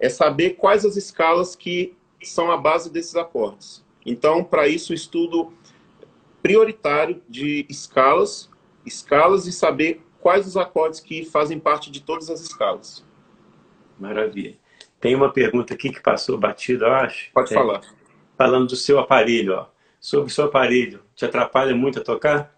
é 0.00 0.08
saber 0.08 0.50
quais 0.50 0.84
as 0.84 0.96
escalas 0.96 1.56
que 1.56 1.96
são 2.22 2.50
a 2.50 2.56
base 2.56 2.90
desses 2.90 3.16
acordes. 3.16 3.84
Então, 4.04 4.44
para 4.44 4.68
isso, 4.68 4.92
o 4.92 4.94
estudo 4.94 5.52
prioritário 6.42 7.22
de 7.28 7.66
escalas, 7.68 8.48
escalas 8.84 9.46
e 9.46 9.52
saber 9.52 10.00
quais 10.20 10.46
os 10.46 10.56
acordes 10.56 11.00
que 11.00 11.24
fazem 11.24 11.58
parte 11.58 11.90
de 11.90 12.00
todas 12.00 12.30
as 12.30 12.40
escalas. 12.40 13.04
Maravilha. 13.98 14.56
Tem 15.00 15.14
uma 15.14 15.32
pergunta 15.32 15.74
aqui 15.74 15.90
que 15.90 16.00
passou 16.00 16.38
batida, 16.38 16.86
eu 16.86 16.92
acho. 16.92 17.32
Pode 17.32 17.52
é, 17.52 17.56
falar. 17.56 17.80
Falando 18.36 18.68
do 18.68 18.76
seu 18.76 18.98
aparelho, 18.98 19.54
ó. 19.54 19.66
Sobre 20.00 20.30
o 20.30 20.34
seu 20.34 20.44
aparelho, 20.44 21.02
te 21.14 21.24
atrapalha 21.24 21.74
muito 21.74 21.98
a 21.98 22.04
tocar? 22.04 22.54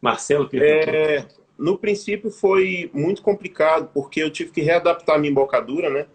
Marcelo 0.00 0.48
perguntou. 0.48 0.94
É, 0.94 1.28
no 1.56 1.78
princípio 1.78 2.30
foi 2.30 2.90
muito 2.92 3.22
complicado, 3.22 3.90
porque 3.92 4.22
eu 4.22 4.30
tive 4.30 4.50
que 4.50 4.60
readaptar 4.60 5.16
a 5.16 5.18
minha 5.18 5.30
embocadura, 5.30 5.90
né? 5.90 6.06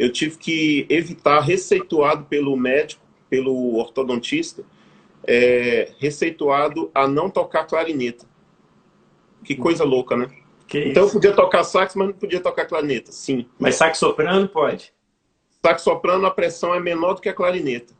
Eu 0.00 0.10
tive 0.10 0.38
que 0.38 0.86
evitar, 0.88 1.40
receituado 1.40 2.24
pelo 2.24 2.56
médico, 2.56 3.02
pelo 3.28 3.76
ortodontista, 3.76 4.64
é, 5.26 5.92
receituado 5.98 6.90
a 6.94 7.06
não 7.06 7.28
tocar 7.28 7.66
clarineta. 7.66 8.24
Que 9.44 9.54
coisa 9.54 9.84
louca, 9.84 10.16
né? 10.16 10.30
Que 10.66 10.88
então 10.88 11.02
eu 11.02 11.10
podia 11.10 11.34
tocar 11.34 11.64
sax, 11.64 11.94
mas 11.94 12.08
não 12.08 12.14
podia 12.14 12.40
tocar 12.40 12.64
clarineta, 12.64 13.12
sim. 13.12 13.46
Mas 13.58 13.74
sax 13.74 13.98
soprano 13.98 14.48
pode? 14.48 14.90
Sax 15.62 15.82
soprano, 15.82 16.24
a 16.24 16.30
pressão 16.30 16.74
é 16.74 16.80
menor 16.80 17.12
do 17.12 17.20
que 17.20 17.28
a 17.28 17.34
clarineta. 17.34 17.92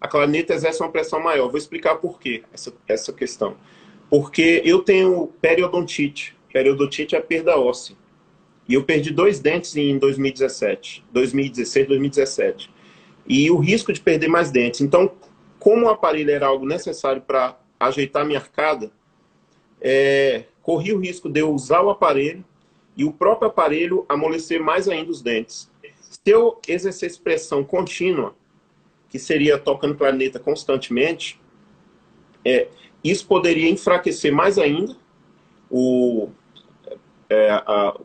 A 0.00 0.08
clarineta 0.08 0.54
exerce 0.54 0.82
uma 0.82 0.90
pressão 0.90 1.20
maior. 1.20 1.48
Vou 1.48 1.56
explicar 1.56 1.94
por 1.96 2.18
quê 2.18 2.42
essa, 2.52 2.74
essa 2.88 3.12
questão. 3.12 3.56
Porque 4.10 4.60
eu 4.64 4.82
tenho 4.82 5.28
periodontite. 5.40 6.36
Periodontite 6.52 7.14
é 7.14 7.20
perda 7.20 7.56
óssea. 7.56 7.96
E 8.68 8.74
eu 8.74 8.84
perdi 8.84 9.10
dois 9.10 9.40
dentes 9.40 9.76
em 9.76 9.98
2017, 9.98 11.04
2016, 11.12 11.88
2017. 11.88 12.70
E 13.26 13.50
o 13.50 13.58
risco 13.58 13.92
de 13.92 14.00
perder 14.00 14.28
mais 14.28 14.50
dentes. 14.50 14.80
Então, 14.80 15.12
como 15.58 15.86
o 15.86 15.88
aparelho 15.88 16.30
era 16.30 16.46
algo 16.46 16.66
necessário 16.66 17.22
para 17.22 17.58
ajeitar 17.78 18.24
minha 18.24 18.38
arcada, 18.38 18.90
é, 19.80 20.44
corri 20.62 20.92
o 20.92 20.98
risco 20.98 21.28
de 21.28 21.40
eu 21.40 21.52
usar 21.52 21.82
o 21.82 21.90
aparelho 21.90 22.44
e 22.96 23.04
o 23.04 23.12
próprio 23.12 23.48
aparelho 23.48 24.06
amolecer 24.08 24.62
mais 24.62 24.88
ainda 24.88 25.10
os 25.10 25.20
dentes. 25.20 25.70
Se 26.08 26.30
eu 26.30 26.58
exercesse 26.66 27.20
pressão 27.20 27.62
contínua, 27.62 28.34
que 29.10 29.18
seria 29.18 29.58
tocando 29.58 29.94
planeta 29.94 30.38
constantemente, 30.38 31.40
é, 32.44 32.68
isso 33.02 33.26
poderia 33.26 33.68
enfraquecer 33.68 34.32
mais 34.32 34.58
ainda 34.58 34.96
o, 35.70 36.28
é, 37.28 37.50
a, 37.50 37.98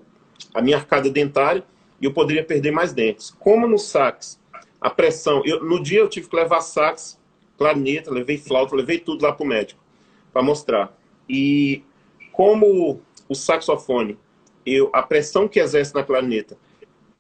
a, 0.60 0.62
minha 0.62 0.78
arcada 0.78 1.10
dentária 1.10 1.64
e 2.02 2.06
eu 2.06 2.14
poderia 2.14 2.44
perder 2.44 2.72
mais 2.72 2.94
dentes. 2.94 3.32
Como 3.40 3.68
no 3.68 3.78
sax, 3.78 4.40
a 4.80 4.90
pressão... 4.90 5.42
Eu, 5.46 5.64
no 5.64 5.82
dia 5.82 6.00
eu 6.00 6.10
tive 6.10 6.30
que 6.30 6.36
levar 6.36 6.62
sax, 6.62 7.20
planeta, 7.58 8.12
levei 8.12 8.38
flauta, 8.38 8.76
levei 8.76 9.00
tudo 9.00 9.24
lá 9.24 9.34
para 9.34 9.44
o 9.44 9.48
médico 9.48 9.80
para 10.32 10.42
mostrar. 10.42 10.98
E 11.28 11.84
como 12.32 13.02
o 13.28 13.36
saxofone, 13.36 14.18
eu, 14.66 14.90
a 14.94 15.02
pressão 15.02 15.48
que 15.48 15.60
exerce 15.60 15.94
na 15.94 16.04
clarineta 16.04 16.58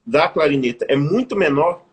da 0.09 0.27
clarineta 0.27 0.85
é 0.89 0.95
muito 0.95 1.35
menor 1.35 1.85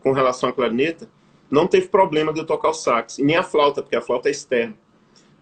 com 0.00 0.12
relação 0.12 0.48
à 0.48 0.52
clarineta, 0.52 1.10
não 1.50 1.66
teve 1.66 1.88
problema 1.88 2.32
de 2.32 2.38
eu 2.38 2.46
tocar 2.46 2.68
o 2.68 2.74
sax, 2.74 3.18
e 3.18 3.24
nem 3.24 3.34
a 3.34 3.42
flauta, 3.42 3.82
porque 3.82 3.96
a 3.96 4.00
flauta 4.00 4.28
é 4.28 4.30
externa. 4.30 4.74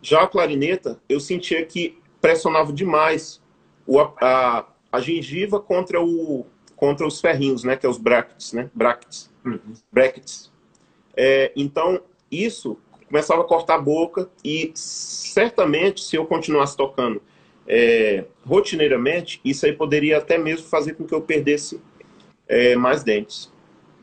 Já 0.01 0.23
a 0.23 0.27
clarineta, 0.27 0.99
eu 1.07 1.21
sentia 1.21 1.65
que 1.67 1.99
pressionava 2.23 2.73
demais 2.73 3.43
o, 3.87 4.01
a, 4.01 4.65
a 4.95 5.01
gengiva 5.01 5.59
contra, 5.59 6.01
o, 6.01 6.47
contra 6.77 7.05
os 7.05 7.21
ferrinhos, 7.21 7.65
né, 7.65 7.77
que 7.77 7.85
é 7.85 7.89
os 7.89 7.99
brackets, 7.99 8.53
né, 8.53 8.71
brackets, 8.73 9.29
uhum. 9.45 9.59
brackets. 9.91 10.53
É, 11.17 11.51
então, 11.57 12.01
isso 12.31 12.79
começava 13.09 13.43
a 13.43 13.45
cortar 13.45 13.75
a 13.75 13.81
boca 13.81 14.31
e 14.45 14.71
certamente, 14.75 16.01
se 16.01 16.15
eu 16.15 16.25
continuasse 16.27 16.77
tocando 16.77 17.21
é, 17.67 18.25
rotineiramente, 18.47 19.41
isso 19.45 19.67
aí 19.67 19.73
poderia 19.73 20.19
até 20.19 20.39
mesmo 20.39 20.69
fazer 20.69 20.95
com 20.95 21.05
que 21.05 21.15
eu 21.15 21.21
perdesse 21.21 21.81
é, 22.47 22.77
mais 22.77 23.03
dentes. 23.03 23.53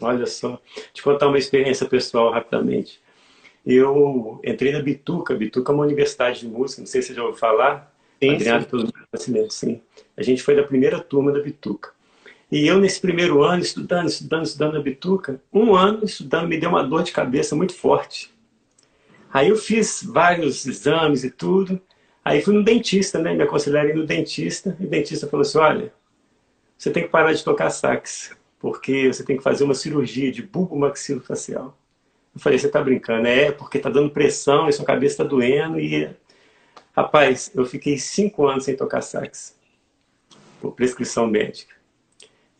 Olha 0.01 0.25
só, 0.25 0.59
te 0.93 1.01
contar 1.01 1.29
uma 1.29 1.37
experiência 1.37 1.87
pessoal 1.87 2.31
rapidamente. 2.31 2.99
Eu 3.65 4.41
entrei 4.43 4.73
na 4.73 4.81
Bituca, 4.81 5.35
Bituca 5.35 5.71
é 5.71 5.75
uma 5.75 5.85
universidade 5.85 6.41
de 6.41 6.47
música, 6.47 6.81
não 6.81 6.87
sei 6.87 7.01
se 7.01 7.09
você 7.09 7.13
já 7.13 7.23
ouviu 7.23 7.37
falar, 7.37 7.90
sim, 8.21 8.39
sim. 8.39 8.69
pelo 8.69 8.93
Nascimento, 9.11 9.53
sim. 9.53 9.81
A 10.15 10.21
gente 10.21 10.43
foi 10.43 10.55
da 10.55 10.63
primeira 10.63 10.99
turma 10.99 11.31
da 11.31 11.41
Bituca. 11.41 11.91
E 12.51 12.67
eu, 12.67 12.79
nesse 12.79 12.99
primeiro 12.99 13.41
ano, 13.43 13.61
estudando, 13.61 14.09
estudando, 14.09 14.45
estudando 14.45 14.73
na 14.73 14.81
Bituca, 14.81 15.41
um 15.53 15.73
ano 15.73 16.03
estudando 16.03 16.47
me 16.47 16.59
deu 16.59 16.69
uma 16.69 16.83
dor 16.83 17.03
de 17.03 17.11
cabeça 17.11 17.55
muito 17.55 17.73
forte. 17.73 18.29
Aí 19.33 19.49
eu 19.49 19.55
fiz 19.55 20.03
vários 20.03 20.65
exames 20.65 21.23
e 21.23 21.31
tudo. 21.31 21.81
Aí 22.23 22.41
fui 22.41 22.53
no 22.53 22.63
dentista, 22.63 23.17
né? 23.17 23.33
Me 23.33 23.43
aconselharam 23.43 23.95
no 23.95 24.05
dentista. 24.05 24.75
E 24.79 24.85
o 24.85 24.89
dentista 24.89 25.27
falou 25.27 25.41
assim, 25.41 25.57
olha, 25.57 25.93
você 26.77 26.91
tem 26.91 27.03
que 27.03 27.09
parar 27.09 27.31
de 27.31 27.43
tocar 27.43 27.69
sax, 27.69 28.35
porque 28.59 29.11
você 29.11 29.23
tem 29.23 29.37
que 29.37 29.43
fazer 29.43 29.63
uma 29.63 29.73
cirurgia 29.73 30.31
de 30.31 30.41
bulbo 30.41 30.75
maxilofacial. 30.77 31.77
Eu 32.35 32.41
falei, 32.41 32.59
você 32.59 32.67
está 32.67 32.81
brincando? 32.81 33.27
É, 33.27 33.51
porque 33.51 33.77
está 33.77 33.89
dando 33.89 34.09
pressão 34.09 34.67
e 34.67 34.73
sua 34.73 34.85
cabeça 34.85 35.13
está 35.13 35.23
doendo. 35.23 35.79
E, 35.79 36.09
rapaz, 36.95 37.51
eu 37.53 37.65
fiquei 37.65 37.97
cinco 37.97 38.47
anos 38.47 38.65
sem 38.65 38.75
tocar 38.75 39.01
sax, 39.01 39.57
por 40.59 40.73
prescrição 40.73 41.27
médica. 41.27 41.75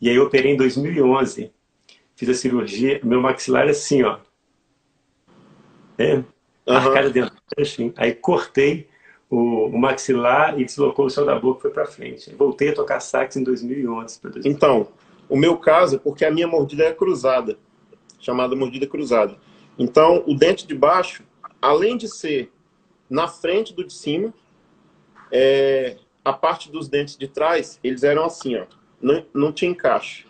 E 0.00 0.08
aí 0.08 0.16
eu 0.16 0.24
operei 0.24 0.52
em 0.52 0.56
2011, 0.56 1.52
fiz 2.16 2.28
a 2.28 2.34
cirurgia, 2.34 3.00
meu 3.02 3.20
maxilar 3.20 3.66
é 3.66 3.70
assim, 3.70 4.02
ó. 4.02 4.18
É, 5.98 6.16
uhum. 6.16 6.24
arcada 6.66 7.10
dentro, 7.10 7.36
assim. 7.58 7.92
Aí 7.96 8.14
cortei 8.14 8.88
o, 9.30 9.66
o 9.66 9.78
maxilar 9.78 10.60
e 10.60 10.64
deslocou 10.64 11.06
o 11.06 11.10
céu 11.10 11.24
da 11.24 11.38
boca 11.38 11.60
e 11.60 11.62
foi 11.62 11.70
para 11.70 11.86
frente. 11.86 12.34
Voltei 12.34 12.68
a 12.68 12.74
tocar 12.74 13.00
sax 13.00 13.36
em 13.36 13.42
2011. 13.42 14.20
2011. 14.20 14.48
Então, 14.48 14.88
o 15.28 15.36
meu 15.36 15.56
caso 15.56 15.96
é 15.96 15.98
porque 15.98 16.24
a 16.24 16.30
minha 16.30 16.46
mordida 16.46 16.84
é 16.84 16.92
cruzada, 16.92 17.56
chamada 18.20 18.54
mordida 18.54 18.86
cruzada. 18.86 19.36
Então, 19.78 20.22
o 20.26 20.34
dente 20.34 20.66
de 20.66 20.74
baixo, 20.74 21.22
além 21.60 21.96
de 21.96 22.08
ser 22.08 22.51
na 23.12 23.28
frente 23.28 23.74
do 23.74 23.84
de 23.84 23.92
cima, 23.92 24.32
é, 25.30 25.96
a 26.24 26.32
parte 26.32 26.72
dos 26.72 26.88
dentes 26.88 27.14
de 27.14 27.28
trás, 27.28 27.78
eles 27.84 28.02
eram 28.02 28.24
assim, 28.24 28.56
ó, 28.56 28.64
não, 29.00 29.26
não 29.34 29.52
tinha 29.52 29.70
encaixe. 29.70 30.26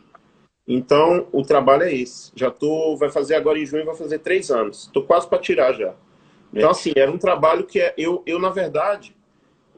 Então, 0.66 1.28
o 1.30 1.42
trabalho 1.42 1.84
é 1.84 1.94
esse. 1.94 2.32
Já 2.34 2.50
tô, 2.50 2.96
vai 2.96 3.08
fazer 3.08 3.36
agora 3.36 3.56
em 3.56 3.64
junho, 3.64 3.84
vai 3.84 3.94
fazer 3.94 4.18
três 4.18 4.50
anos. 4.50 4.90
Tô 4.92 5.02
quase 5.02 5.28
para 5.28 5.38
tirar 5.38 5.72
já. 5.74 5.94
Então, 6.52 6.70
assim, 6.70 6.92
era 6.96 7.10
um 7.10 7.18
trabalho 7.18 7.64
que 7.64 7.80
é, 7.80 7.94
eu, 7.96 8.20
eu, 8.26 8.40
na 8.40 8.50
verdade, 8.50 9.16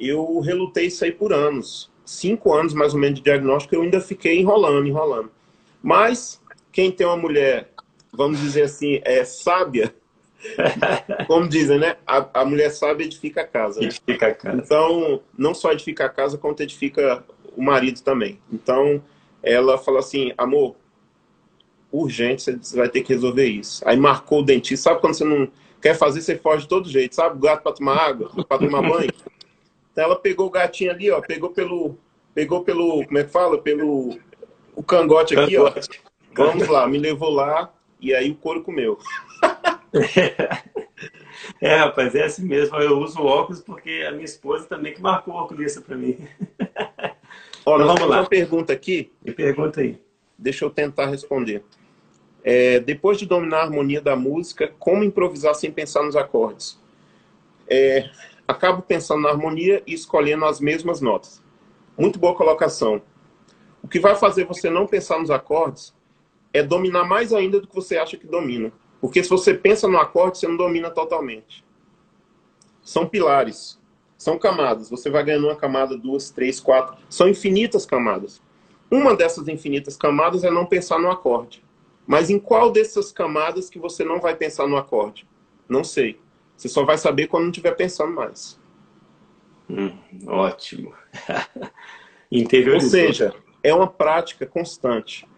eu 0.01 0.41
relutei 0.41 0.87
isso 0.87 1.05
aí 1.05 1.13
por 1.13 1.31
anos. 1.31 1.91
Cinco 2.07 2.55
anos, 2.55 2.73
mais 2.73 2.95
ou 2.95 3.01
menos, 3.01 3.19
de 3.19 3.25
diagnóstico, 3.25 3.75
eu 3.75 3.83
ainda 3.83 4.01
fiquei 4.01 4.41
enrolando, 4.41 4.87
enrolando. 4.87 5.31
Mas, 5.83 6.41
quem 6.73 6.91
tem 6.91 7.07
uma 7.07 7.19
mulher, 7.19 7.71
vamos 8.13 8.41
dizer 8.41 8.63
assim, 8.63 9.01
é 9.05 9.25
sábia, 9.25 9.95
como 11.27 11.49
dizem, 11.49 11.79
né? 11.79 11.97
A, 12.07 12.41
a 12.41 12.45
mulher 12.45 12.71
sábia 12.71 13.05
edifica 13.05 13.43
a 13.43 13.47
casa. 13.47 13.81
Né? 13.81 13.87
Edifica 13.87 14.29
a 14.29 14.35
casa. 14.35 14.63
Então, 14.63 15.21
não 15.37 15.55
só 15.55 15.73
edifica 15.73 16.05
a 16.05 16.09
casa, 16.09 16.39
como 16.39 16.55
edifica 16.59 17.25
o 17.57 17.63
marido 17.63 18.01
também. 18.01 18.39
Então, 18.53 19.03
ela 19.43 19.79
fala 19.79 20.01
assim, 20.01 20.33
amor, 20.37 20.77
urgente, 21.93 22.59
você 22.61 22.77
vai 22.77 22.89
ter 22.89 23.03
que 23.03 23.13
resolver 23.13 23.47
isso. 23.47 23.83
Aí 23.87 23.97
marcou 23.97 24.41
o 24.41 24.45
dentista. 24.45 24.91
Sabe 24.91 25.01
quando 25.01 25.15
você 25.15 25.25
não 25.25 25.49
quer 25.81 25.95
fazer, 25.95 26.21
você 26.21 26.37
foge 26.37 26.63
de 26.63 26.69
todo 26.69 26.89
jeito, 26.89 27.15
sabe? 27.15 27.37
O 27.37 27.41
gato 27.41 27.63
para 27.63 27.73
tomar 27.73 27.97
água, 27.97 28.31
para 28.45 28.59
tomar 28.59 28.83
banho. 28.83 29.13
Então 29.93 30.05
ela 30.05 30.17
pegou 30.17 30.47
o 30.47 30.51
gatinho 30.51 30.91
ali, 30.91 31.11
ó, 31.11 31.21
pegou 31.21 31.51
pelo, 31.51 31.97
pegou 32.35 32.65
pelo, 32.65 33.05
como 33.05 33.19
é 33.19 33.23
que 33.23 33.31
fala? 33.31 33.59
Pelo 33.59 34.19
o 34.75 34.83
cangote 34.83 35.39
aqui, 35.39 35.57
ó. 35.57 35.73
Vamos 36.35 36.67
lá, 36.67 36.89
me 36.89 36.99
levou 36.99 37.31
lá 37.31 37.73
e 38.01 38.13
aí 38.13 38.31
o 38.31 38.35
couro 38.35 38.63
comeu. 38.63 38.99
É, 41.61 41.77
rapaz, 41.77 42.15
é 42.15 42.25
assim 42.25 42.45
mesmo. 42.45 42.77
Eu 42.77 42.99
uso 42.99 43.23
óculos 43.23 43.61
porque 43.61 44.05
a 44.07 44.13
minha 44.13 44.25
esposa 44.25 44.67
também 44.67 44.95
que 44.95 45.03
marcou 45.03 45.35
o 45.35 45.43
oculista 45.43 45.81
para 45.81 45.97
mim. 45.97 46.17
Olha, 47.67 47.85
vamos 47.85 48.09
lá. 48.09 48.21
Uma 48.21 48.29
pergunta 48.29 48.73
aqui. 48.73 49.13
Me 49.25 49.33
pergunta 49.33 49.81
aí. 49.81 49.99
Deixa 50.39 50.65
eu 50.65 50.71
tentar 50.71 51.07
responder. 51.07 51.63
É, 52.43 52.79
depois 52.81 53.19
de 53.19 53.27
dominar 53.27 53.59
a 53.59 53.63
harmonia 53.63 54.01
da 54.01 54.15
música, 54.15 54.73
como 54.79 55.05
improvisar 55.05 55.55
sem 55.55 55.71
pensar 55.71 56.03
nos 56.03 56.17
acordes? 56.17 56.79
É, 57.69 58.11
acabo 58.47 58.83
pensando 58.83 59.23
na 59.23 59.31
harmonia 59.31 59.83
e 59.87 59.95
escolhendo 59.95 60.45
as 60.45 60.61
mesmas 60.61 61.01
notas. 61.01 61.43
Muito 61.97 62.19
boa 62.19 62.35
colocação. 62.35 63.01
O 63.83 63.89
que 63.89 63.99
vai 63.99 64.15
fazer 64.15 64.45
você 64.45 64.69
não 64.69 64.87
pensar 64.87 65.19
nos 65.19 65.31
acordes 65.31 65.95
é 66.53 66.63
dominar 66.63 67.05
mais 67.05 67.33
ainda 67.33 67.61
do 67.61 67.67
que 67.67 67.75
você 67.75 67.97
acha 67.97 68.17
que 68.17 68.27
domina. 68.27 68.73
Porque 69.05 69.23
se 69.23 69.29
você 69.29 69.53
pensa 69.53 69.87
no 69.87 69.99
acorde, 69.99 70.39
você 70.39 70.49
não 70.49 70.57
domina 70.57 70.91
totalmente. 70.91 71.63
São 72.83 73.07
pilares, 73.07 73.79
são 74.17 74.39
camadas. 74.39 74.89
Você 74.89 75.11
vai 75.11 75.23
ganhando 75.23 75.47
uma 75.47 75.57
camada, 75.57 75.95
duas, 75.95 76.31
três, 76.31 76.59
quatro. 76.59 76.97
São 77.11 77.29
infinitas 77.29 77.85
camadas. 77.85 78.41
Uma 78.91 79.15
dessas 79.15 79.47
infinitas 79.47 79.95
camadas 79.95 80.43
é 80.43 80.51
não 80.51 80.65
pensar 80.65 80.99
no 80.99 81.11
acorde. 81.11 81.63
Mas 82.07 82.31
em 82.31 82.39
qual 82.39 82.73
dessas 82.73 83.13
camadas 83.13 83.69
que 83.69 83.79
você 83.79 84.03
não 84.03 84.23
vai 84.23 84.35
pensar 84.35 84.67
no 84.67 84.79
acorde? 84.79 85.29
Não 85.69 85.85
sei. 85.85 86.19
Você 86.57 86.71
só 86.71 86.83
vai 86.83 86.97
saber 86.97 87.27
quando 87.27 87.43
não 87.43 87.51
estiver 87.51 87.73
pensando 87.73 88.15
mais. 88.15 88.59
Hum, 89.69 89.99
ótimo. 90.27 90.95
Ou 92.73 92.81
seja, 92.81 93.35
é 93.63 93.75
uma 93.75 93.87
prática 93.87 94.47
constante. 94.47 95.29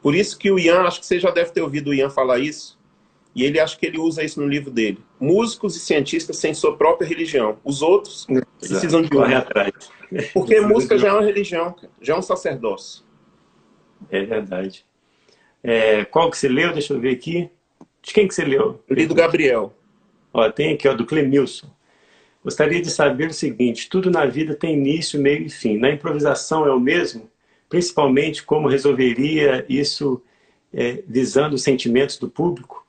Por 0.00 0.14
isso 0.14 0.38
que 0.38 0.48
o 0.48 0.60
Ian, 0.60 0.82
acho 0.82 1.00
que 1.00 1.06
você 1.06 1.18
já 1.18 1.32
deve 1.32 1.50
ter 1.50 1.62
ouvido 1.62 1.90
o 1.90 1.94
Ian 1.94 2.08
falar 2.08 2.38
isso, 2.38 2.75
e 3.36 3.44
ele 3.44 3.60
acha 3.60 3.76
que 3.76 3.84
ele 3.84 3.98
usa 3.98 4.24
isso 4.24 4.40
no 4.40 4.48
livro 4.48 4.70
dele. 4.70 4.98
Músicos 5.20 5.76
e 5.76 5.80
cientistas 5.80 6.38
sem 6.38 6.54
sua 6.54 6.74
própria 6.74 7.06
religião. 7.06 7.58
Os 7.62 7.82
outros 7.82 8.26
Exato. 8.30 8.46
precisam 8.58 9.02
de 9.02 9.14
uma. 9.14 9.36
atrás. 9.36 9.74
Porque 10.32 10.58
música 10.62 10.96
já 10.96 11.08
é 11.08 11.12
uma 11.12 11.22
religião, 11.22 11.76
já 12.00 12.14
é 12.14 12.16
um 12.16 12.22
sacerdócio. 12.22 13.04
É 14.10 14.24
verdade. 14.24 14.86
É, 15.62 16.02
qual 16.06 16.30
que 16.30 16.38
você 16.38 16.48
leu? 16.48 16.72
Deixa 16.72 16.94
eu 16.94 16.98
ver 17.00 17.10
aqui. 17.10 17.50
De 18.02 18.14
quem 18.14 18.26
que 18.26 18.34
você 18.34 18.42
leu? 18.42 18.82
Eu 18.88 18.96
li 18.96 19.04
do 19.04 19.14
Gabriel. 19.14 19.74
Ó, 20.32 20.50
tem 20.50 20.72
aqui, 20.72 20.88
ó, 20.88 20.94
do 20.94 21.04
Clemilson. 21.04 21.68
Gostaria 22.42 22.80
de 22.80 22.90
saber 22.90 23.28
o 23.28 23.34
seguinte: 23.34 23.90
tudo 23.90 24.10
na 24.10 24.24
vida 24.24 24.54
tem 24.54 24.72
início, 24.72 25.20
meio 25.20 25.42
e 25.42 25.50
fim. 25.50 25.76
Na 25.76 25.90
improvisação 25.90 26.64
é 26.64 26.72
o 26.72 26.80
mesmo? 26.80 27.28
Principalmente 27.68 28.42
como 28.42 28.66
resolveria 28.66 29.66
isso 29.68 30.22
é, 30.72 31.02
visando 31.06 31.56
os 31.56 31.62
sentimentos 31.62 32.16
do 32.16 32.30
público? 32.30 32.85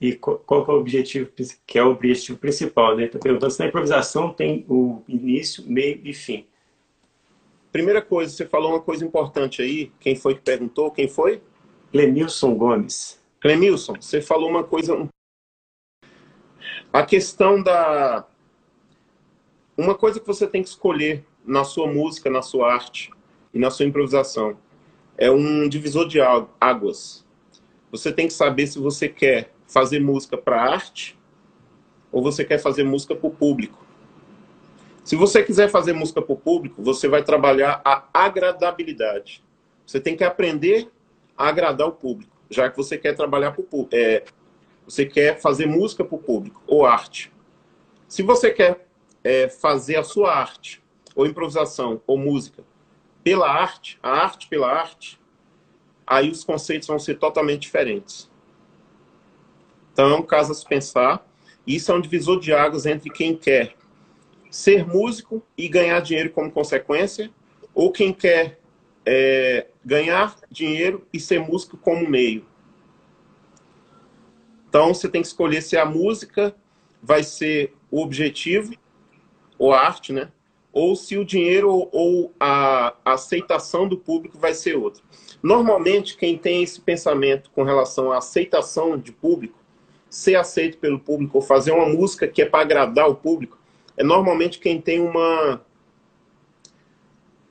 E 0.00 0.14
qual, 0.14 0.38
qual 0.38 0.64
é 0.66 0.72
o 0.72 0.80
objetivo, 0.80 1.30
que 1.66 1.78
é 1.78 1.82
o 1.82 1.90
objetivo 1.90 2.38
principal, 2.38 2.96
né? 2.96 3.04
Está 3.04 3.18
perguntando 3.18 3.52
se 3.52 3.60
na 3.60 3.66
improvisação 3.66 4.32
tem 4.32 4.64
o 4.68 5.02
início, 5.08 5.64
meio 5.66 6.00
e 6.04 6.12
fim. 6.12 6.46
Primeira 7.72 8.02
coisa, 8.02 8.32
você 8.32 8.46
falou 8.46 8.70
uma 8.72 8.80
coisa 8.80 9.04
importante 9.04 9.62
aí. 9.62 9.92
Quem 10.00 10.14
foi 10.16 10.34
que 10.34 10.40
perguntou? 10.42 10.90
Quem 10.90 11.08
foi? 11.08 11.42
Clemilson 11.92 12.54
Gomes. 12.54 13.20
Clemilson, 13.40 13.94
você 14.00 14.20
falou 14.20 14.48
uma 14.48 14.64
coisa. 14.64 15.08
A 16.92 17.04
questão 17.04 17.62
da. 17.62 18.26
Uma 19.76 19.94
coisa 19.94 20.18
que 20.18 20.26
você 20.26 20.46
tem 20.46 20.62
que 20.62 20.68
escolher 20.68 21.24
na 21.44 21.64
sua 21.64 21.86
música, 21.86 22.30
na 22.30 22.42
sua 22.42 22.72
arte 22.72 23.10
e 23.52 23.58
na 23.58 23.70
sua 23.70 23.84
improvisação 23.84 24.58
é 25.18 25.30
um 25.30 25.68
divisor 25.68 26.06
de 26.06 26.18
águas. 26.60 27.24
Você 27.90 28.12
tem 28.12 28.26
que 28.26 28.32
saber 28.32 28.66
se 28.66 28.78
você 28.78 29.08
quer 29.08 29.52
fazer 29.66 30.00
música 30.00 30.36
para 30.36 30.62
arte 30.62 31.18
ou 32.10 32.22
você 32.22 32.44
quer 32.44 32.58
fazer 32.58 32.84
música 32.84 33.14
para 33.14 33.26
o 33.26 33.30
público. 33.30 33.84
Se 35.04 35.14
você 35.14 35.42
quiser 35.42 35.68
fazer 35.70 35.92
música 35.92 36.20
para 36.20 36.32
o 36.32 36.36
público, 36.36 36.82
você 36.82 37.06
vai 37.08 37.22
trabalhar 37.22 37.80
a 37.84 38.08
agradabilidade. 38.12 39.44
Você 39.86 40.00
tem 40.00 40.16
que 40.16 40.24
aprender 40.24 40.90
a 41.36 41.48
agradar 41.48 41.86
o 41.86 41.92
público, 41.92 42.36
já 42.50 42.68
que 42.68 42.76
você 42.76 42.98
quer 42.98 43.14
trabalhar 43.14 43.52
para 43.52 43.60
o 43.60 43.64
público. 43.64 43.94
É, 43.94 44.24
você 44.84 45.04
quer 45.04 45.40
fazer 45.40 45.66
música 45.66 46.04
para 46.04 46.16
o 46.16 46.18
público 46.18 46.62
ou 46.66 46.86
arte. 46.86 47.32
Se 48.08 48.22
você 48.22 48.50
quer 48.50 48.88
é, 49.22 49.48
fazer 49.48 49.96
a 49.96 50.02
sua 50.02 50.34
arte, 50.34 50.82
ou 51.14 51.26
improvisação, 51.26 52.00
ou 52.06 52.18
música, 52.18 52.64
pela 53.24 53.48
arte, 53.48 53.98
a 54.02 54.10
arte 54.10 54.48
pela 54.48 54.70
arte, 54.70 55.20
aí 56.06 56.30
os 56.30 56.44
conceitos 56.44 56.86
vão 56.86 56.98
ser 56.98 57.16
totalmente 57.18 57.62
diferentes. 57.62 58.30
Então, 59.96 60.18
é 60.18 60.22
caso 60.24 60.52
a 60.52 60.54
se 60.54 60.66
pensar. 60.66 61.26
Isso 61.66 61.90
é 61.90 61.94
um 61.94 62.02
divisor 62.02 62.38
de 62.38 62.52
águas 62.52 62.84
entre 62.84 63.08
quem 63.08 63.34
quer 63.34 63.74
ser 64.50 64.86
músico 64.86 65.42
e 65.56 65.68
ganhar 65.68 66.00
dinheiro 66.00 66.28
como 66.28 66.52
consequência, 66.52 67.30
ou 67.74 67.90
quem 67.90 68.12
quer 68.12 68.60
é, 69.06 69.68
ganhar 69.82 70.36
dinheiro 70.50 71.06
e 71.10 71.18
ser 71.18 71.40
músico 71.40 71.78
como 71.78 72.06
meio. 72.06 72.44
Então, 74.68 74.92
você 74.92 75.08
tem 75.08 75.22
que 75.22 75.28
escolher 75.28 75.62
se 75.62 75.78
a 75.78 75.86
música 75.86 76.54
vai 77.02 77.22
ser 77.22 77.74
o 77.90 78.02
objetivo, 78.02 78.74
ou 79.58 79.72
a 79.72 79.80
arte, 79.80 80.12
né? 80.12 80.30
Ou 80.74 80.94
se 80.94 81.16
o 81.16 81.24
dinheiro 81.24 81.88
ou 81.90 82.34
a 82.38 82.94
aceitação 83.02 83.88
do 83.88 83.96
público 83.96 84.36
vai 84.36 84.52
ser 84.52 84.76
outro. 84.76 85.02
Normalmente, 85.42 86.18
quem 86.18 86.36
tem 86.36 86.62
esse 86.62 86.82
pensamento 86.82 87.50
com 87.50 87.62
relação 87.62 88.12
à 88.12 88.18
aceitação 88.18 88.98
de 88.98 89.10
público 89.10 89.64
ser 90.08 90.36
aceito 90.36 90.78
pelo 90.78 90.98
público 90.98 91.38
ou 91.38 91.42
fazer 91.42 91.72
uma 91.72 91.86
música 91.86 92.26
que 92.26 92.42
é 92.42 92.46
para 92.46 92.62
agradar 92.62 93.08
o 93.08 93.14
público, 93.14 93.58
é 93.96 94.04
normalmente 94.04 94.58
quem 94.58 94.80
tem 94.80 95.00
uma. 95.00 95.60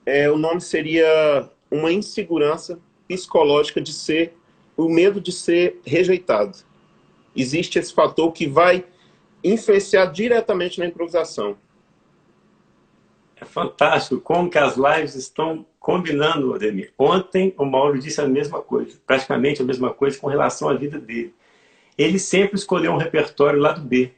É, 0.05 0.29
o 0.29 0.37
nome 0.37 0.61
seria 0.61 1.49
uma 1.69 1.91
insegurança 1.91 2.79
psicológica 3.07 3.81
de 3.81 3.91
ser, 3.91 4.35
o 4.77 4.87
medo 4.87 5.19
de 5.19 5.31
ser 5.31 5.79
rejeitado. 5.85 6.57
Existe 7.35 7.79
esse 7.79 7.93
fator 7.93 8.31
que 8.31 8.47
vai 8.47 8.85
influenciar 9.43 10.05
diretamente 10.07 10.79
na 10.79 10.85
improvisação. 10.85 11.57
É 13.35 13.45
fantástico 13.45 14.21
como 14.21 14.49
que 14.49 14.57
as 14.57 14.75
lives 14.77 15.15
estão 15.15 15.65
combinando, 15.79 16.53
Ademir. 16.53 16.93
Ontem 16.97 17.53
o 17.57 17.65
Mauro 17.65 17.99
disse 17.99 18.21
a 18.21 18.27
mesma 18.27 18.61
coisa, 18.61 18.97
praticamente 19.05 19.61
a 19.61 19.65
mesma 19.65 19.93
coisa 19.93 20.17
com 20.17 20.27
relação 20.27 20.69
à 20.69 20.73
vida 20.73 20.99
dele 20.99 21.33
ele 21.97 22.19
sempre 22.19 22.57
escolheu 22.57 22.91
um 22.91 22.97
repertório 22.97 23.59
lado 23.59 23.81
B. 23.81 24.11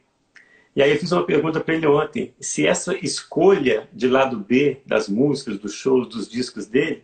E 0.74 0.82
aí 0.82 0.92
eu 0.92 0.98
fiz 0.98 1.10
uma 1.10 1.24
pergunta 1.24 1.60
para 1.60 1.74
ele 1.74 1.86
ontem, 1.86 2.32
se 2.40 2.66
essa 2.66 2.94
escolha 3.04 3.88
de 3.92 4.06
lado 4.06 4.38
B 4.38 4.80
das 4.86 5.08
músicas, 5.08 5.58
dos 5.58 5.74
shows, 5.74 6.08
dos 6.08 6.28
discos 6.28 6.66
dele, 6.66 7.02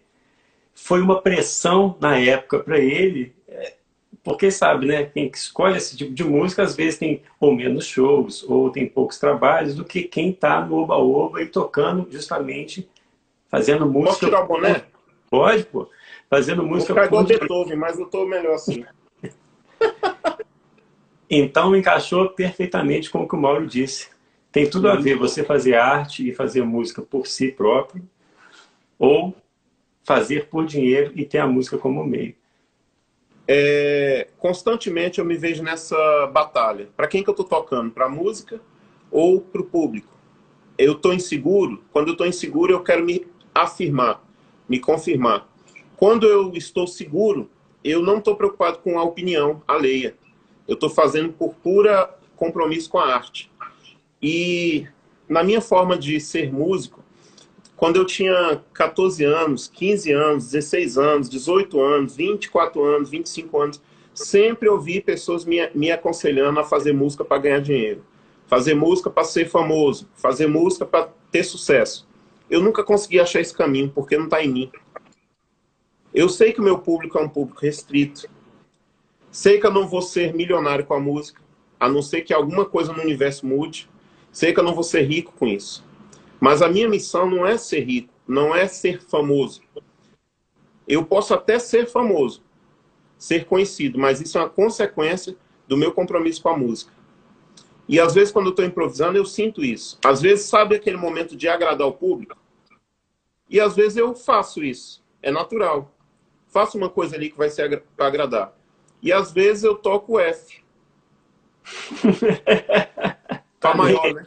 foi 0.72 1.00
uma 1.00 1.20
pressão 1.20 1.96
na 2.00 2.18
época 2.18 2.60
para 2.60 2.78
ele, 2.78 3.34
é, 3.48 3.74
porque 4.22 4.50
sabe, 4.50 4.86
né, 4.86 5.04
quem 5.04 5.30
escolhe 5.32 5.76
esse 5.76 5.96
tipo 5.96 6.12
de 6.12 6.22
música 6.22 6.62
às 6.62 6.76
vezes 6.76 6.98
tem 6.98 7.22
ou 7.40 7.52
menos 7.52 7.84
shows, 7.84 8.44
ou 8.48 8.70
tem 8.70 8.88
poucos 8.88 9.18
trabalhos, 9.18 9.74
do 9.74 9.84
que 9.84 10.02
quem 10.02 10.30
está 10.30 10.64
no 10.64 10.76
oba-oba 10.76 11.42
e 11.42 11.46
tocando 11.46 12.06
justamente, 12.10 12.88
fazendo 13.48 13.86
música... 13.86 14.10
Posso 14.10 14.26
tirar 14.26 14.44
o 14.44 14.46
boné? 14.46 14.84
Pode, 15.30 15.64
pô. 15.64 15.88
Fazendo 16.30 16.62
música... 16.62 16.94
Vou 16.94 17.02
ficar 17.02 17.06
igual 17.06 17.24
Beethoven, 17.24 17.76
mas 17.76 17.98
eu 17.98 18.04
estou 18.04 18.26
melhor 18.26 18.54
assim. 18.54 18.84
Então 21.36 21.74
encaixou 21.74 22.28
perfeitamente 22.28 23.10
com 23.10 23.24
o 23.24 23.28
que 23.28 23.34
o 23.34 23.40
Mauro 23.40 23.66
disse. 23.66 24.08
Tem 24.52 24.70
tudo 24.70 24.88
a 24.88 24.94
ver 24.94 25.16
você 25.16 25.42
fazer 25.42 25.74
arte 25.74 26.28
e 26.28 26.32
fazer 26.32 26.62
música 26.62 27.02
por 27.02 27.26
si 27.26 27.50
próprio 27.50 28.08
ou 28.96 29.34
fazer 30.04 30.46
por 30.46 30.64
dinheiro 30.64 31.10
e 31.16 31.24
ter 31.24 31.38
a 31.38 31.46
música 31.48 31.76
como 31.76 32.04
meio. 32.04 32.36
É, 33.48 34.28
constantemente 34.38 35.18
eu 35.18 35.24
me 35.24 35.36
vejo 35.36 35.60
nessa 35.60 35.96
batalha. 36.28 36.88
Para 36.96 37.08
quem 37.08 37.24
que 37.24 37.28
eu 37.28 37.32
estou 37.32 37.46
tocando? 37.46 37.90
Para 37.90 38.06
a 38.06 38.08
música 38.08 38.60
ou 39.10 39.40
para 39.40 39.60
o 39.60 39.64
público? 39.64 40.16
Eu 40.78 40.92
estou 40.92 41.12
inseguro. 41.12 41.82
Quando 41.92 42.08
eu 42.08 42.12
estou 42.12 42.28
inseguro, 42.28 42.72
eu 42.72 42.82
quero 42.84 43.04
me 43.04 43.26
afirmar, 43.52 44.22
me 44.68 44.78
confirmar. 44.78 45.48
Quando 45.96 46.28
eu 46.28 46.52
estou 46.54 46.86
seguro, 46.86 47.50
eu 47.82 48.00
não 48.00 48.18
estou 48.18 48.36
preocupado 48.36 48.78
com 48.78 49.00
a 49.00 49.02
opinião 49.02 49.60
alheia. 49.66 50.14
Eu 50.66 50.74
estou 50.74 50.88
fazendo 50.88 51.32
por 51.32 51.54
pura 51.54 52.10
compromisso 52.36 52.90
com 52.90 52.98
a 52.98 53.14
arte. 53.14 53.50
E 54.20 54.86
na 55.28 55.42
minha 55.42 55.60
forma 55.60 55.96
de 55.96 56.20
ser 56.20 56.52
músico, 56.52 57.02
quando 57.76 57.96
eu 57.96 58.04
tinha 58.04 58.62
14 58.72 59.24
anos, 59.24 59.68
15 59.68 60.12
anos, 60.12 60.44
16 60.46 60.98
anos, 60.98 61.28
18 61.28 61.80
anos, 61.80 62.16
24 62.16 62.82
anos, 62.84 63.10
25 63.10 63.60
anos, 63.60 63.82
sempre 64.14 64.68
ouvi 64.68 65.00
pessoas 65.00 65.44
me, 65.44 65.68
me 65.74 65.90
aconselhando 65.90 66.60
a 66.60 66.64
fazer 66.64 66.92
música 66.92 67.24
para 67.24 67.42
ganhar 67.42 67.60
dinheiro, 67.60 68.04
fazer 68.46 68.74
música 68.74 69.10
para 69.10 69.24
ser 69.24 69.48
famoso, 69.48 70.08
fazer 70.14 70.46
música 70.46 70.86
para 70.86 71.08
ter 71.30 71.42
sucesso. 71.42 72.08
Eu 72.48 72.62
nunca 72.62 72.84
consegui 72.84 73.18
achar 73.18 73.40
esse 73.40 73.52
caminho, 73.52 73.90
porque 73.92 74.16
não 74.16 74.26
está 74.26 74.42
em 74.42 74.48
mim. 74.48 74.70
Eu 76.14 76.28
sei 76.28 76.52
que 76.52 76.60
o 76.60 76.64
meu 76.64 76.78
público 76.78 77.18
é 77.18 77.22
um 77.22 77.28
público 77.28 77.60
restrito. 77.60 78.28
Sei 79.34 79.58
que 79.58 79.66
eu 79.66 79.72
não 79.72 79.88
vou 79.88 80.00
ser 80.00 80.32
milionário 80.32 80.86
com 80.86 80.94
a 80.94 81.00
música, 81.00 81.42
a 81.80 81.88
não 81.88 82.00
ser 82.00 82.22
que 82.22 82.32
alguma 82.32 82.64
coisa 82.64 82.92
no 82.92 83.02
universo 83.02 83.44
mude. 83.44 83.90
Sei 84.30 84.52
que 84.52 84.60
eu 84.60 84.64
não 84.64 84.72
vou 84.72 84.84
ser 84.84 85.02
rico 85.02 85.32
com 85.32 85.44
isso. 85.48 85.84
Mas 86.38 86.62
a 86.62 86.68
minha 86.68 86.88
missão 86.88 87.28
não 87.28 87.44
é 87.44 87.58
ser 87.58 87.80
rico, 87.80 88.14
não 88.28 88.54
é 88.54 88.68
ser 88.68 89.02
famoso. 89.02 89.60
Eu 90.86 91.04
posso 91.04 91.34
até 91.34 91.58
ser 91.58 91.88
famoso, 91.88 92.44
ser 93.18 93.44
conhecido, 93.46 93.98
mas 93.98 94.20
isso 94.20 94.38
é 94.38 94.40
uma 94.40 94.48
consequência 94.48 95.36
do 95.66 95.76
meu 95.76 95.90
compromisso 95.90 96.40
com 96.40 96.50
a 96.50 96.56
música. 96.56 96.92
E 97.88 97.98
às 97.98 98.14
vezes, 98.14 98.32
quando 98.32 98.46
eu 98.46 98.50
estou 98.50 98.64
improvisando, 98.64 99.18
eu 99.18 99.26
sinto 99.26 99.64
isso. 99.64 99.98
Às 100.04 100.22
vezes, 100.22 100.44
sabe 100.44 100.76
aquele 100.76 100.96
momento 100.96 101.34
de 101.34 101.48
agradar 101.48 101.88
o 101.88 101.92
público? 101.92 102.36
E 103.50 103.58
às 103.58 103.74
vezes 103.74 103.96
eu 103.96 104.14
faço 104.14 104.62
isso. 104.62 105.02
É 105.20 105.32
natural. 105.32 105.92
Faço 106.46 106.78
uma 106.78 106.88
coisa 106.88 107.16
ali 107.16 107.32
que 107.32 107.36
vai 107.36 107.50
ser 107.50 107.82
para 107.96 108.06
agradar. 108.06 108.54
E 109.04 109.12
às 109.12 109.30
vezes 109.30 109.62
eu 109.64 109.74
toco 109.74 110.18
F. 110.18 110.64
Fá 113.60 113.74
maior, 113.74 114.14
né? 114.14 114.26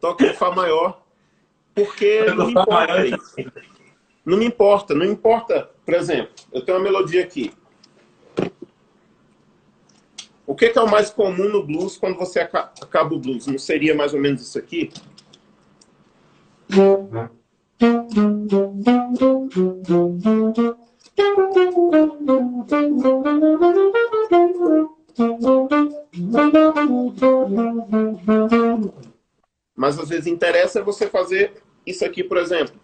Toco 0.00 0.24
Fá 0.34 0.52
maior. 0.52 1.02
Porque 1.74 2.24
não 2.26 2.46
me 2.46 2.52
importa 2.52 3.06
isso. 3.06 3.34
Não 4.24 4.38
me 4.38 4.46
importa. 4.46 4.94
Não 4.94 5.04
importa. 5.04 5.68
Por 5.84 5.94
exemplo, 5.94 6.32
eu 6.52 6.64
tenho 6.64 6.78
uma 6.78 6.84
melodia 6.84 7.24
aqui. 7.24 7.52
O 10.46 10.54
que, 10.54 10.68
que, 10.68 10.78
é 10.78 10.82
o 10.82 10.88
mais 10.88 11.10
comum 11.10 11.48
no 11.48 11.66
blues 11.66 11.96
quando 11.96 12.16
você 12.16 12.38
acaba 12.38 13.14
o 13.14 13.18
blues? 13.18 13.48
Não 13.48 13.58
seria 13.58 13.96
mais 13.96 14.14
ou 14.14 14.20
menos 14.20 14.42
isso 14.42 14.58
aqui? 14.58 14.92
Mas 29.76 29.98
às 29.98 30.08
vezes 30.08 30.26
interessa 30.26 30.82
você 30.82 31.08
fazer 31.08 31.52
isso 31.86 32.04
aqui, 32.04 32.24
por 32.24 32.38
exemplo. 32.38 32.74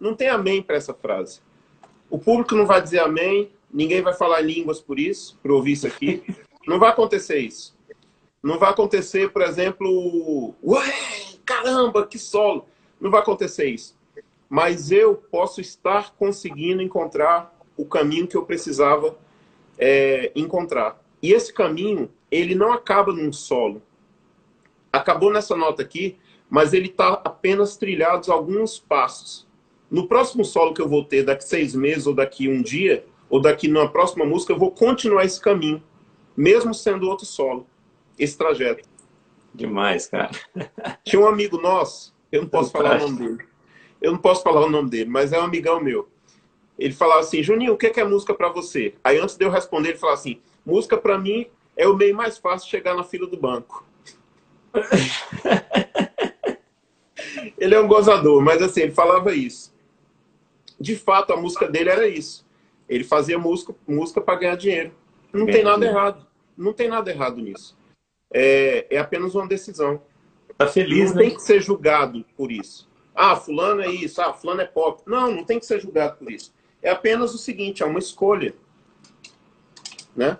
Não 0.00 0.14
tem 0.14 0.28
amém 0.28 0.62
para 0.62 0.76
essa 0.76 0.94
frase. 0.94 1.40
O 2.10 2.18
público 2.18 2.54
não 2.54 2.66
vai 2.66 2.80
dizer 2.80 3.00
amém, 3.00 3.50
ninguém 3.72 4.00
vai 4.00 4.14
falar 4.14 4.40
línguas 4.40 4.80
por 4.80 4.98
isso, 4.98 5.38
por 5.42 5.50
ouvir 5.50 5.72
isso 5.72 5.86
aqui. 5.86 6.22
Não 6.66 6.78
vai 6.78 6.90
acontecer 6.90 7.38
isso. 7.38 7.77
Não 8.42 8.58
vai 8.58 8.70
acontecer, 8.70 9.30
por 9.30 9.42
exemplo, 9.42 10.54
ué, 10.62 10.92
caramba, 11.44 12.06
que 12.06 12.18
solo. 12.18 12.66
Não 13.00 13.10
vai 13.10 13.20
acontecer 13.20 13.66
isso. 13.66 13.96
Mas 14.48 14.90
eu 14.90 15.14
posso 15.14 15.60
estar 15.60 16.14
conseguindo 16.14 16.82
encontrar 16.82 17.54
o 17.76 17.84
caminho 17.84 18.26
que 18.26 18.36
eu 18.36 18.44
precisava 18.44 19.16
é, 19.78 20.32
encontrar. 20.34 21.00
E 21.22 21.32
esse 21.32 21.52
caminho, 21.52 22.10
ele 22.30 22.54
não 22.54 22.72
acaba 22.72 23.12
num 23.12 23.32
solo. 23.32 23.82
Acabou 24.92 25.32
nessa 25.32 25.56
nota 25.56 25.82
aqui, 25.82 26.16
mas 26.48 26.72
ele 26.72 26.88
está 26.88 27.20
apenas 27.24 27.76
trilhados 27.76 28.28
alguns 28.28 28.78
passos. 28.78 29.46
No 29.90 30.06
próximo 30.06 30.44
solo 30.44 30.74
que 30.74 30.80
eu 30.80 30.88
vou 30.88 31.04
ter 31.04 31.24
daqui 31.24 31.44
seis 31.44 31.74
meses, 31.74 32.06
ou 32.06 32.14
daqui 32.14 32.48
um 32.48 32.62
dia, 32.62 33.04
ou 33.28 33.40
daqui 33.40 33.68
numa 33.68 33.90
próxima 33.90 34.24
música, 34.24 34.52
eu 34.52 34.58
vou 34.58 34.70
continuar 34.70 35.24
esse 35.24 35.40
caminho, 35.40 35.82
mesmo 36.36 36.74
sendo 36.74 37.08
outro 37.08 37.26
solo, 37.26 37.66
esse 38.18 38.36
trajeto. 38.36 38.88
Demais, 39.54 40.06
cara. 40.06 40.30
Tinha 41.04 41.22
um 41.22 41.26
amigo 41.26 41.58
nosso, 41.58 42.14
eu 42.30 42.42
não 42.42 42.48
posso 42.48 42.70
falar 42.70 42.96
o 42.96 43.08
nome 43.08 43.18
dele. 43.18 43.48
Eu 44.00 44.12
não 44.12 44.18
posso 44.18 44.42
falar 44.42 44.64
o 44.64 44.70
nome 44.70 44.90
dele, 44.90 45.10
mas 45.10 45.32
é 45.32 45.40
um 45.40 45.44
amigão 45.44 45.80
meu. 45.80 46.08
Ele 46.78 46.94
falava 46.94 47.20
assim, 47.20 47.42
Juninho, 47.42 47.72
o 47.72 47.76
que 47.76 47.92
é 47.98 48.04
música 48.04 48.32
para 48.32 48.48
você? 48.48 48.94
Aí 49.02 49.18
antes 49.18 49.36
de 49.36 49.44
eu 49.44 49.50
responder, 49.50 49.90
ele 49.90 49.98
falava 49.98 50.20
assim, 50.20 50.40
música 50.64 50.96
para 50.96 51.18
mim 51.18 51.48
é 51.76 51.88
o 51.88 51.96
meio 51.96 52.14
mais 52.14 52.38
fácil 52.38 52.66
de 52.66 52.70
chegar 52.70 52.94
na 52.94 53.02
fila 53.02 53.26
do 53.26 53.36
banco. 53.36 53.84
ele 57.58 57.74
é 57.74 57.80
um 57.80 57.88
gozador, 57.88 58.40
mas 58.40 58.62
assim, 58.62 58.82
ele 58.82 58.92
falava 58.92 59.34
isso. 59.34 59.74
De 60.78 60.94
fato, 60.94 61.32
a 61.32 61.36
música 61.36 61.68
dele 61.68 61.90
era 61.90 62.06
isso. 62.06 62.46
Ele 62.88 63.02
fazia 63.02 63.38
música, 63.38 63.74
música 63.86 64.20
para 64.20 64.38
ganhar 64.38 64.56
dinheiro. 64.56 64.92
Não 65.32 65.46
tem 65.46 65.64
nada 65.64 65.84
errado. 65.84 66.26
Não 66.56 66.72
tem 66.72 66.88
nada 66.88 67.10
errado 67.10 67.40
nisso. 67.40 67.76
É, 68.32 68.86
é 68.90 68.98
apenas 68.98 69.34
uma 69.34 69.46
decisão. 69.46 70.02
Tá 70.56 70.66
feliz, 70.66 71.10
não 71.10 71.16
né? 71.16 71.22
tem 71.22 71.34
que 71.36 71.42
ser 71.42 71.60
julgado 71.60 72.24
por 72.36 72.50
isso. 72.50 72.88
Ah, 73.14 73.36
fulano 73.36 73.80
é 73.80 73.88
isso, 73.88 74.20
ah, 74.20 74.32
fulano 74.32 74.60
é 74.60 74.64
pop. 74.64 75.02
Não, 75.06 75.30
não 75.30 75.44
tem 75.44 75.58
que 75.58 75.66
ser 75.66 75.80
julgado 75.80 76.16
por 76.16 76.30
isso. 76.30 76.52
É 76.82 76.90
apenas 76.90 77.34
o 77.34 77.38
seguinte, 77.38 77.82
é 77.82 77.86
uma 77.86 77.98
escolha. 77.98 78.54
Né? 80.14 80.38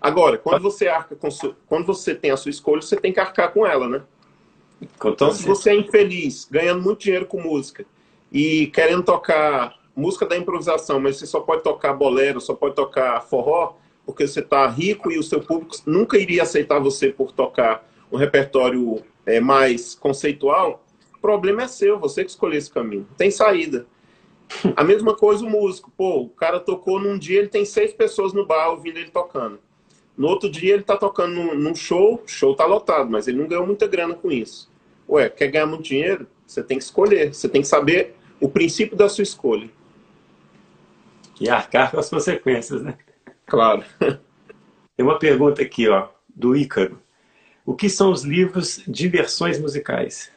Agora, 0.00 0.38
quando 0.38 0.62
você 0.62 0.88
arca 0.88 1.16
com 1.16 1.30
su... 1.30 1.56
quando 1.66 1.86
você 1.86 2.14
tem 2.14 2.30
a 2.30 2.36
sua 2.36 2.50
escolha, 2.50 2.82
você 2.82 2.96
tem 2.96 3.12
que 3.12 3.20
arcar 3.20 3.52
com 3.52 3.66
ela, 3.66 3.88
né? 3.88 4.02
Então, 4.80 5.32
se 5.32 5.42
você 5.42 5.70
é 5.70 5.74
infeliz, 5.74 6.46
ganhando 6.50 6.82
muito 6.82 7.00
dinheiro 7.00 7.26
com 7.26 7.40
música 7.40 7.86
e 8.30 8.66
querendo 8.68 9.02
tocar 9.02 9.74
música 9.94 10.26
da 10.26 10.36
improvisação, 10.36 11.00
mas 11.00 11.16
você 11.16 11.26
só 11.26 11.40
pode 11.40 11.62
tocar 11.62 11.94
bolero, 11.94 12.40
só 12.40 12.54
pode 12.54 12.74
tocar 12.74 13.22
forró, 13.22 13.76
porque 14.06 14.26
você 14.26 14.40
está 14.40 14.66
rico 14.68 15.10
e 15.10 15.18
o 15.18 15.22
seu 15.22 15.40
público 15.40 15.76
nunca 15.84 16.16
iria 16.16 16.44
aceitar 16.44 16.78
você 16.78 17.10
por 17.10 17.32
tocar 17.32 17.86
um 18.10 18.16
repertório 18.16 19.02
é, 19.26 19.40
mais 19.40 19.96
conceitual, 19.96 20.84
o 21.12 21.18
problema 21.18 21.64
é 21.64 21.68
seu, 21.68 21.98
você 21.98 22.24
que 22.24 22.30
escolheu 22.30 22.56
esse 22.56 22.70
caminho. 22.70 23.06
Tem 23.16 23.30
saída. 23.32 23.84
A 24.76 24.84
mesma 24.84 25.14
coisa 25.14 25.44
o 25.44 25.50
músico. 25.50 25.92
Pô, 25.96 26.20
o 26.20 26.28
cara 26.28 26.60
tocou 26.60 27.00
num 27.00 27.18
dia, 27.18 27.40
ele 27.40 27.48
tem 27.48 27.64
seis 27.64 27.92
pessoas 27.92 28.32
no 28.32 28.46
bar 28.46 28.70
ouvindo 28.70 28.98
ele 28.98 29.10
tocando. 29.10 29.58
No 30.16 30.28
outro 30.28 30.48
dia 30.48 30.74
ele 30.74 30.84
tá 30.84 30.96
tocando 30.96 31.54
num, 31.54 31.74
show, 31.74 32.22
show 32.26 32.54
tá 32.54 32.64
lotado, 32.64 33.10
mas 33.10 33.26
ele 33.26 33.38
não 33.38 33.48
ganhou 33.48 33.66
muita 33.66 33.88
grana 33.88 34.14
com 34.14 34.30
isso. 34.30 34.70
Ué, 35.08 35.28
quer 35.28 35.48
ganhar 35.48 35.66
muito 35.66 35.82
dinheiro? 35.82 36.26
Você 36.46 36.62
tem 36.62 36.78
que 36.78 36.84
escolher, 36.84 37.34
você 37.34 37.48
tem 37.48 37.60
que 37.60 37.68
saber 37.68 38.14
o 38.40 38.48
princípio 38.48 38.96
da 38.96 39.08
sua 39.08 39.22
escolha. 39.22 39.68
E 41.40 41.50
arcar 41.50 41.90
com 41.90 41.98
as 41.98 42.08
consequências, 42.08 42.80
né? 42.82 42.96
Claro. 43.46 43.84
Tem 44.96 45.06
uma 45.06 45.18
pergunta 45.18 45.62
aqui, 45.62 45.88
ó, 45.88 46.08
do 46.34 46.56
Ícaro. 46.56 47.00
O 47.64 47.74
que 47.74 47.88
são 47.88 48.10
os 48.10 48.22
livros 48.22 48.82
Diversões 48.86 49.58
Musicais? 49.58 50.30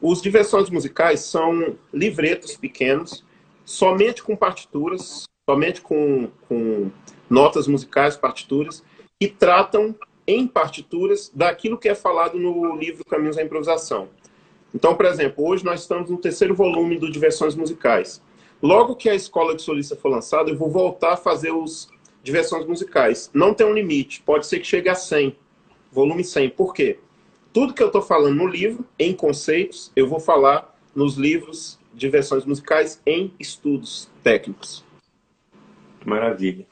Os 0.00 0.22
Diversões 0.22 0.70
Musicais 0.70 1.20
são 1.20 1.76
livretos 1.92 2.56
pequenos, 2.56 3.24
somente 3.64 4.22
com 4.22 4.36
partituras, 4.36 5.24
somente 5.48 5.80
com, 5.80 6.30
com 6.48 6.90
notas 7.28 7.66
musicais, 7.66 8.16
partituras, 8.16 8.84
que 9.20 9.28
tratam 9.28 9.94
em 10.26 10.46
partituras 10.46 11.32
daquilo 11.34 11.78
que 11.78 11.88
é 11.88 11.94
falado 11.94 12.38
no 12.38 12.76
livro 12.76 13.04
Caminhos 13.04 13.36
da 13.36 13.42
Improvisação. 13.42 14.08
Então, 14.74 14.94
por 14.94 15.06
exemplo, 15.06 15.46
hoje 15.46 15.64
nós 15.64 15.80
estamos 15.80 16.10
no 16.10 16.18
terceiro 16.18 16.54
volume 16.54 16.98
do 16.98 17.10
Diversões 17.10 17.56
Musicais. 17.56 18.22
Logo 18.62 18.94
que 18.94 19.08
a 19.08 19.14
Escola 19.14 19.54
de 19.54 19.62
Solista 19.62 19.96
for 19.96 20.10
lançada, 20.10 20.50
eu 20.50 20.56
vou 20.56 20.70
voltar 20.70 21.14
a 21.14 21.16
fazer 21.16 21.50
os 21.50 21.88
Diversões 22.28 22.66
Musicais. 22.66 23.30
Não 23.32 23.54
tem 23.54 23.66
um 23.66 23.72
limite, 23.72 24.20
pode 24.20 24.46
ser 24.46 24.58
que 24.58 24.66
chegue 24.66 24.90
a 24.90 24.94
100, 24.94 25.34
volume 25.90 26.22
100. 26.22 26.50
Por 26.50 26.74
quê? 26.74 26.98
Tudo 27.54 27.72
que 27.72 27.82
eu 27.82 27.86
estou 27.86 28.02
falando 28.02 28.36
no 28.36 28.46
livro, 28.46 28.84
em 28.98 29.14
conceitos, 29.14 29.90
eu 29.96 30.06
vou 30.06 30.20
falar 30.20 30.78
nos 30.94 31.16
livros 31.16 31.78
Diversões 31.94 32.44
Musicais 32.44 33.00
em 33.06 33.32
estudos 33.40 34.10
técnicos. 34.22 34.84
Maravilha. 36.04 36.66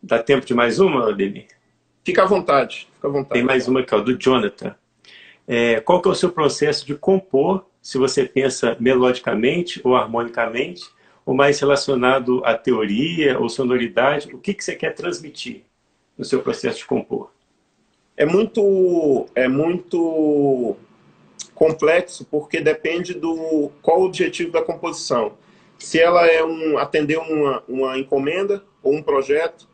Dá 0.00 0.22
tempo 0.22 0.46
de 0.46 0.54
mais 0.54 0.78
uma, 0.78 1.12
Demi? 1.12 1.48
Fica 2.04 2.22
à 2.22 2.26
vontade, 2.26 2.88
fica 2.94 3.08
à 3.08 3.10
vontade. 3.10 3.34
Tem 3.34 3.42
mais 3.42 3.66
uma 3.66 3.80
aqui, 3.80 3.92
ó, 3.92 3.98
do 3.98 4.16
Jonathan. 4.16 4.76
É, 5.48 5.80
qual 5.80 6.00
que 6.00 6.06
é 6.06 6.12
o 6.12 6.14
seu 6.14 6.30
processo 6.30 6.86
de 6.86 6.94
compor, 6.94 7.66
se 7.82 7.98
você 7.98 8.24
pensa 8.24 8.76
melodicamente 8.78 9.80
ou 9.82 9.96
harmonicamente, 9.96 10.84
ou 11.26 11.34
mais 11.34 11.58
relacionado 11.58 12.40
à 12.44 12.56
teoria 12.56 13.38
ou 13.38 13.48
sonoridade? 13.48 14.32
O 14.32 14.38
que, 14.38 14.54
que 14.54 14.64
você 14.64 14.76
quer 14.76 14.94
transmitir 14.94 15.64
no 16.16 16.24
seu 16.24 16.40
processo 16.40 16.78
de 16.78 16.86
compor? 16.86 17.32
É 18.16 18.24
muito, 18.24 19.26
é 19.34 19.48
muito 19.48 20.76
complexo, 21.52 22.24
porque 22.30 22.60
depende 22.60 23.12
do 23.12 23.70
qual 23.82 24.00
o 24.00 24.04
objetivo 24.04 24.52
da 24.52 24.62
composição. 24.62 25.32
Se 25.76 25.98
ela 26.00 26.24
é 26.26 26.42
um, 26.42 26.78
atender 26.78 27.18
uma, 27.18 27.62
uma 27.68 27.98
encomenda 27.98 28.64
ou 28.82 28.94
um 28.94 29.02
projeto, 29.02 29.68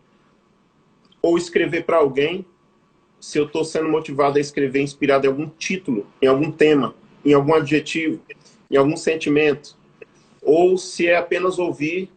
ou 1.20 1.36
escrever 1.36 1.84
para 1.84 1.98
alguém, 1.98 2.44
se 3.20 3.38
eu 3.38 3.44
estou 3.44 3.64
sendo 3.64 3.88
motivado 3.88 4.38
a 4.38 4.40
escrever 4.40 4.80
inspirado 4.80 5.26
em 5.26 5.28
algum 5.28 5.48
título, 5.48 6.06
em 6.20 6.26
algum 6.26 6.50
tema, 6.50 6.96
em 7.24 7.32
algum 7.34 7.54
adjetivo, 7.54 8.20
em 8.68 8.76
algum 8.76 8.96
sentimento, 8.96 9.76
ou 10.42 10.76
se 10.76 11.06
é 11.06 11.16
apenas 11.16 11.58
ouvir 11.58 12.10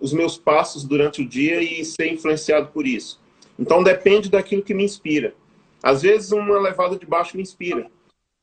os 0.00 0.12
meus 0.12 0.38
passos 0.38 0.84
durante 0.84 1.22
o 1.22 1.28
dia 1.28 1.60
e 1.60 1.84
ser 1.84 2.12
influenciado 2.12 2.68
por 2.68 2.86
isso. 2.86 3.20
Então 3.58 3.82
depende 3.82 4.30
daquilo 4.30 4.62
que 4.62 4.74
me 4.74 4.84
inspira. 4.84 5.34
Às 5.82 6.02
vezes 6.02 6.32
uma 6.32 6.58
levada 6.60 6.96
de 6.96 7.06
baixo 7.06 7.36
me 7.36 7.42
inspira. 7.42 7.90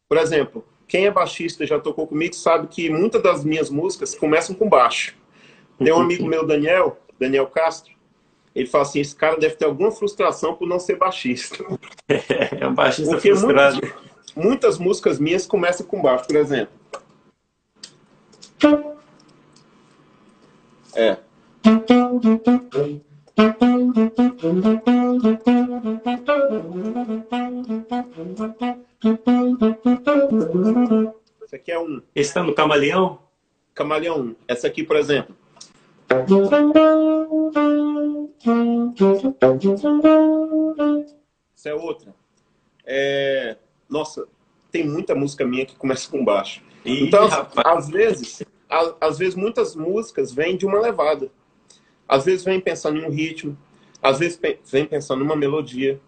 Por 0.09 0.17
exemplo, 0.17 0.65
quem 0.87 1.05
é 1.05 1.11
baixista 1.11 1.65
já 1.65 1.79
tocou 1.79 2.07
comigo 2.07 2.35
sabe 2.35 2.67
que 2.67 2.89
muitas 2.89 3.21
das 3.21 3.43
minhas 3.43 3.69
músicas 3.69 4.15
começam 4.15 4.55
com 4.55 4.67
baixo. 4.67 5.15
Tem 5.77 5.93
um 5.93 6.01
amigo 6.01 6.25
meu, 6.27 6.45
Daniel, 6.45 6.97
Daniel 7.19 7.47
Castro, 7.47 7.93
ele 8.55 8.67
fala 8.67 8.83
assim, 8.83 8.99
esse 8.99 9.15
cara 9.15 9.37
deve 9.37 9.55
ter 9.55 9.65
alguma 9.65 9.91
frustração 9.91 10.53
por 10.53 10.67
não 10.67 10.79
ser 10.79 10.97
baixista. 10.97 11.63
É 12.59 12.67
um 12.67 12.75
baixista 12.75 13.11
Porque 13.11 13.29
frustrado. 13.29 13.81
Muitas, 13.81 14.35
muitas 14.35 14.77
músicas 14.77 15.19
minhas 15.19 15.47
começam 15.47 15.85
com 15.85 16.01
baixo, 16.01 16.27
por 16.27 16.35
exemplo. 16.35 16.73
É. 20.95 21.17
Esse 31.43 31.55
aqui 31.55 31.71
é 31.71 31.79
um. 31.79 32.01
Esse 32.15 32.29
está 32.29 32.43
no 32.43 32.53
Camaleão? 32.53 33.19
Camaleão 33.73 34.19
1. 34.21 34.35
Essa 34.47 34.67
aqui, 34.67 34.83
por 34.83 34.95
exemplo. 34.95 35.35
Essa 41.55 41.69
é 41.69 41.73
outra. 41.73 42.13
É... 42.85 43.57
Nossa, 43.89 44.27
tem 44.71 44.87
muita 44.87 45.15
música 45.15 45.45
minha 45.45 45.65
que 45.65 45.75
começa 45.75 46.09
com 46.09 46.23
baixo. 46.23 46.61
Ih, 46.85 47.05
então, 47.05 47.27
rapaz. 47.27 47.77
às 47.77 47.89
vezes, 47.89 48.43
às 48.99 49.17
vezes 49.17 49.35
muitas 49.35 49.75
músicas 49.75 50.31
vêm 50.31 50.57
de 50.57 50.65
uma 50.65 50.79
levada. 50.79 51.31
Às 52.07 52.25
vezes 52.25 52.43
vem 52.43 52.59
pensando 52.59 52.97
em 52.97 53.05
um 53.05 53.09
ritmo, 53.09 53.57
às 54.01 54.19
vezes 54.19 54.39
vem 54.69 54.85
pensando 54.85 55.19
numa 55.19 55.35
melodia. 55.35 55.99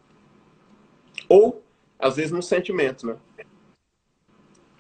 Ou, 1.30 1.64
às 1.98 2.18
vezes, 2.18 2.32
num 2.32 2.42
sentimento, 2.42 3.08
né? 3.08 3.18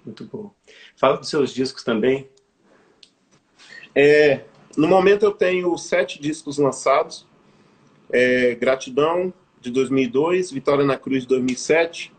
Muito 0.05 0.25
bom. 0.25 0.53
Fala 0.95 1.17
dos 1.17 1.29
seus 1.29 1.51
discos 1.51 1.83
também. 1.83 2.29
É, 3.95 4.43
no 4.77 4.87
momento 4.87 5.23
eu 5.23 5.31
tenho 5.31 5.75
sete 5.77 6.21
discos 6.21 6.57
lançados. 6.57 7.25
É, 8.11 8.53
Gratidão, 8.55 9.33
de 9.65 9.71
2002, 9.71 10.51
Vitória 10.51 10.85
na 10.85 10.97
Cruz, 10.97 11.23
de 11.23 11.29
2007, 11.29 12.13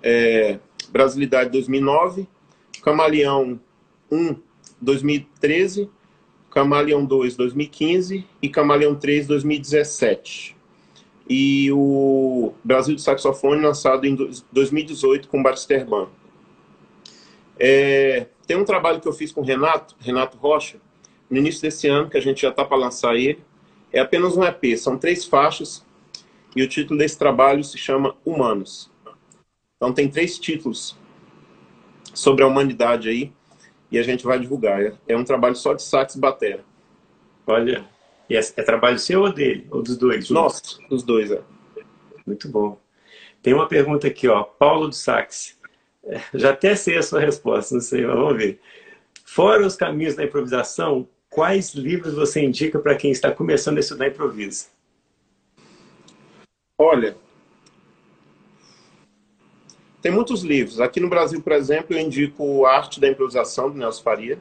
é, 0.00 0.60
Brasilidade, 0.90 1.50
2009, 1.50 2.28
Camaleão 2.82 3.60
1, 4.10 4.40
2013, 4.84 5.90
Camaleão 6.50 7.04
2, 7.04 7.36
2015 7.36 8.24
e 8.40 8.48
Camaleão 8.48 8.94
3, 8.94 9.26
2017. 9.26 10.56
E 11.28 11.72
o 11.72 12.52
Brasil 12.62 12.94
do 12.94 13.00
Saxofone, 13.00 13.62
lançado 13.62 14.06
em 14.06 14.14
2018 14.52 15.28
com 15.28 15.42
Batisterban. 15.42 16.08
É, 17.58 18.26
tem 18.46 18.56
um 18.56 18.64
trabalho 18.64 19.00
que 19.00 19.08
eu 19.08 19.12
fiz 19.12 19.32
com 19.32 19.40
o 19.40 19.44
Renato, 19.44 19.96
Renato 19.98 20.36
Rocha, 20.36 20.78
no 21.30 21.38
início 21.38 21.62
desse 21.62 21.88
ano, 21.88 22.10
que 22.10 22.18
a 22.18 22.20
gente 22.20 22.42
já 22.42 22.50
está 22.50 22.64
para 22.64 22.76
lançar 22.76 23.16
ele. 23.16 23.42
É 23.92 24.00
apenas 24.00 24.36
um 24.36 24.44
EP, 24.44 24.76
são 24.76 24.98
três 24.98 25.24
faixas, 25.24 25.84
e 26.54 26.62
o 26.62 26.68
título 26.68 26.98
desse 26.98 27.18
trabalho 27.18 27.64
se 27.64 27.78
chama 27.78 28.14
Humanos. 28.24 28.90
Então 29.76 29.92
tem 29.92 30.08
três 30.08 30.38
títulos 30.38 30.96
sobre 32.12 32.44
a 32.44 32.46
humanidade 32.46 33.08
aí, 33.08 33.32
e 33.94 33.98
a 33.98 34.02
gente 34.02 34.24
vai 34.24 34.40
divulgar. 34.40 34.82
É, 34.82 34.92
é 35.06 35.16
um 35.16 35.22
trabalho 35.22 35.54
só 35.54 35.72
de 35.72 35.82
sax 35.82 36.16
e 36.16 36.20
batera. 36.20 36.64
Olha, 37.46 37.84
e 38.28 38.36
é, 38.36 38.40
é, 38.40 38.62
trabalho 38.62 38.98
seu 38.98 39.22
ou 39.22 39.32
dele? 39.32 39.68
Ou 39.70 39.82
dos 39.82 39.96
dois? 39.96 40.28
Nossa, 40.30 40.62
dos 40.88 41.04
dois, 41.04 41.30
é. 41.30 41.40
Muito 42.26 42.48
bom. 42.48 42.76
Tem 43.40 43.54
uma 43.54 43.68
pergunta 43.68 44.08
aqui, 44.08 44.26
ó. 44.26 44.42
Paulo 44.42 44.88
do 44.88 44.94
Sax. 44.94 45.56
Já 46.34 46.50
até 46.50 46.74
sei 46.74 46.98
a 46.98 47.02
sua 47.04 47.20
resposta, 47.20 47.74
não 47.74 47.80
sei, 47.80 48.04
mas 48.04 48.16
vamos 48.16 48.36
ver. 48.36 48.60
Fora 49.24 49.64
os 49.64 49.76
caminhos 49.76 50.16
da 50.16 50.24
improvisação, 50.24 51.08
quais 51.30 51.72
livros 51.72 52.14
você 52.14 52.44
indica 52.44 52.80
para 52.80 52.96
quem 52.96 53.12
está 53.12 53.30
começando 53.30 53.76
a 53.76 53.80
estudar 53.80 54.08
improviso? 54.08 54.66
Olha, 56.76 57.16
tem 60.04 60.12
muitos 60.12 60.42
livros. 60.42 60.82
Aqui 60.82 61.00
no 61.00 61.08
Brasil, 61.08 61.40
por 61.40 61.52
exemplo, 61.52 61.96
eu 61.96 61.98
indico 61.98 62.66
Arte 62.66 63.00
da 63.00 63.08
Improvisação, 63.08 63.70
do 63.70 63.78
Nelson 63.78 64.02
Faria. 64.02 64.38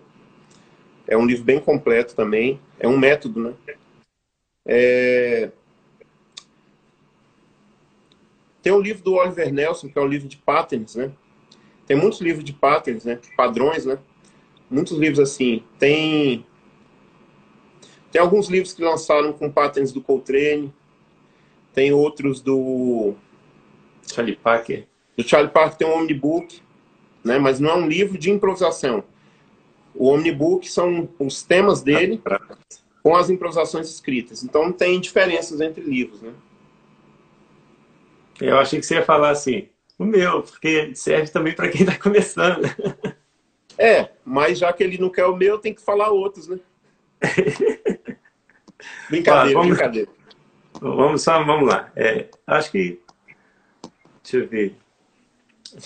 É 1.07 1.15
um 1.15 1.25
livro 1.25 1.45
bem 1.45 1.57
completo 1.57 2.13
também. 2.13 2.59
É 2.77 2.85
um 2.85 2.97
método, 2.97 3.39
né? 3.39 3.53
É... 4.65 5.51
Tem 8.61 8.73
um 8.73 8.81
livro 8.81 9.01
do 9.05 9.13
Oliver 9.13 9.53
Nelson, 9.53 9.87
que 9.87 9.97
é 9.97 10.01
um 10.01 10.05
livro 10.05 10.27
de 10.27 10.35
patterns, 10.35 10.95
né? 10.95 11.13
Tem 11.87 11.95
muitos 11.95 12.19
livros 12.19 12.43
de 12.43 12.51
patterns, 12.51 13.05
né? 13.05 13.21
Padrões, 13.37 13.85
né? 13.85 13.97
Muitos 14.69 14.97
livros 14.97 15.21
assim. 15.21 15.63
Tem 15.79 16.45
tem 18.11 18.21
alguns 18.21 18.49
livros 18.49 18.73
que 18.73 18.83
lançaram 18.83 19.31
com 19.31 19.49
patterns 19.49 19.93
do 19.93 20.01
Coltrane. 20.01 20.73
Tem 21.73 21.93
outros 21.93 22.41
do 22.41 23.15
Charlie 24.05 24.35
Parker. 24.35 24.91
O 25.17 25.23
Charlie 25.23 25.51
Parker 25.51 25.77
tem 25.77 25.87
um 25.87 25.93
omnibook, 25.93 26.61
né? 27.23 27.37
mas 27.37 27.59
não 27.59 27.69
é 27.69 27.75
um 27.75 27.87
livro 27.87 28.17
de 28.17 28.31
improvisação. 28.31 29.03
O 29.93 30.09
omnibook 30.09 30.69
são 30.69 31.07
os 31.19 31.43
temas 31.43 31.81
dele 31.81 32.21
com 33.03 33.15
as 33.15 33.29
improvisações 33.29 33.89
escritas. 33.89 34.43
Então 34.43 34.71
tem 34.71 34.99
diferenças 34.99 35.61
entre 35.61 35.83
livros, 35.83 36.21
né? 36.21 36.33
Eu 38.41 38.57
achei 38.57 38.79
que 38.79 38.85
você 38.85 38.95
ia 38.95 39.05
falar 39.05 39.29
assim, 39.29 39.69
o 39.97 40.03
meu, 40.03 40.41
porque 40.41 40.95
serve 40.95 41.29
também 41.31 41.53
para 41.53 41.69
quem 41.69 41.81
está 41.81 41.97
começando. 41.97 42.63
É, 43.77 44.09
mas 44.23 44.59
já 44.59 44.71
que 44.73 44.83
ele 44.83 44.97
não 44.97 45.09
quer 45.09 45.25
o 45.25 45.35
meu, 45.35 45.57
tem 45.59 45.73
que 45.73 45.81
falar 45.81 46.09
outros, 46.09 46.47
né? 46.47 46.59
brincadeira, 49.09 49.59
vamos, 49.59 49.75
brincadeira. 49.75 50.11
Vamos 50.79 51.21
só, 51.21 51.43
vamos 51.43 51.67
lá. 51.67 51.91
É, 51.95 52.27
acho 52.45 52.71
que, 52.71 52.99
deixa 54.23 54.37
eu 54.37 54.47
ver. 54.47 54.75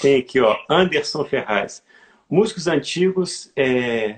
Tem 0.02 0.20
aqui, 0.20 0.40
ó, 0.40 0.58
Anderson 0.70 1.24
Ferraz. 1.26 1.84
Músicos 2.30 2.68
antigos 2.68 3.52
é, 3.56 4.18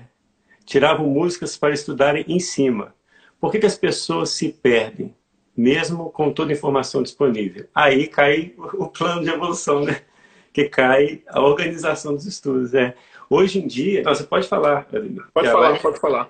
tiravam 0.64 1.06
músicas 1.06 1.56
para 1.56 1.72
estudarem 1.72 2.24
em 2.28 2.40
cima. 2.40 2.94
Por 3.40 3.50
que, 3.50 3.58
que 3.58 3.66
as 3.66 3.78
pessoas 3.78 4.30
se 4.30 4.50
perdem, 4.50 5.14
mesmo 5.56 6.10
com 6.10 6.32
toda 6.32 6.52
a 6.52 6.54
informação 6.54 7.02
disponível? 7.02 7.66
Aí 7.74 8.06
cai 8.06 8.54
o 8.56 8.86
plano 8.88 9.22
de 9.22 9.30
evolução, 9.30 9.84
né? 9.84 10.02
Que 10.52 10.68
cai 10.68 11.22
a 11.28 11.40
organização 11.40 12.14
dos 12.14 12.26
estudos. 12.26 12.74
É. 12.74 12.94
Hoje 13.28 13.60
em 13.60 13.66
dia, 13.66 14.02
você 14.02 14.24
pode 14.24 14.48
falar. 14.48 14.86
Pode 15.32 15.48
falar, 15.48 15.78
pode 15.78 16.00
falar. 16.00 16.28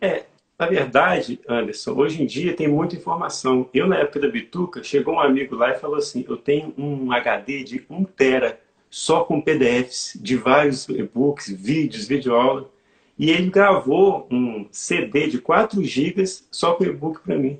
É, 0.00 0.24
na 0.60 0.66
verdade, 0.66 1.40
Anderson, 1.48 1.92
hoje 1.92 2.22
em 2.22 2.26
dia 2.26 2.54
tem 2.54 2.68
muita 2.68 2.94
informação. 2.94 3.70
Eu, 3.72 3.86
na 3.86 3.96
época 3.96 4.20
da 4.20 4.28
Bituca, 4.28 4.82
chegou 4.82 5.14
um 5.14 5.20
amigo 5.20 5.56
lá 5.56 5.70
e 5.70 5.78
falou 5.78 5.96
assim, 5.96 6.22
eu 6.28 6.36
tenho 6.36 6.74
um 6.76 7.10
HD 7.10 7.64
de 7.64 7.86
1 7.88 8.04
tera 8.04 8.60
só 8.90 9.24
com 9.24 9.40
PDFs 9.40 10.18
de 10.20 10.36
vários 10.36 10.86
e-books, 10.86 11.50
vídeos, 11.50 12.06
videoaula. 12.06 12.70
E 13.18 13.30
ele 13.30 13.48
gravou 13.48 14.28
um 14.30 14.66
CD 14.70 15.28
de 15.28 15.38
4 15.38 15.82
gigas 15.82 16.46
só 16.50 16.74
com 16.74 16.84
e-book 16.84 17.22
para 17.22 17.38
mim. 17.38 17.58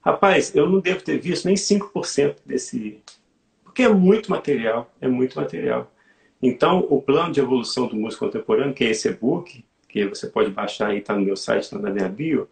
Rapaz, 0.00 0.56
eu 0.56 0.66
não 0.66 0.80
devo 0.80 1.02
ter 1.02 1.18
visto 1.18 1.44
nem 1.44 1.54
5% 1.54 2.36
desse... 2.46 2.98
Porque 3.62 3.82
é 3.82 3.90
muito 3.90 4.30
material, 4.30 4.90
é 5.02 5.08
muito 5.08 5.38
material. 5.38 5.92
Então, 6.40 6.86
o 6.88 7.02
plano 7.02 7.30
de 7.30 7.40
evolução 7.40 7.86
do 7.86 7.96
músico 7.96 8.24
contemporâneo, 8.24 8.72
que 8.72 8.84
é 8.84 8.90
esse 8.90 9.06
e-book, 9.06 9.62
que 10.04 10.08
você 10.16 10.26
pode 10.26 10.50
baixar 10.50 10.88
aí, 10.88 10.98
está 10.98 11.14
no 11.14 11.22
meu 11.22 11.36
site, 11.36 11.64
está 11.64 11.78
na 11.78 11.90
minha 11.90 12.08
bio, 12.08 12.48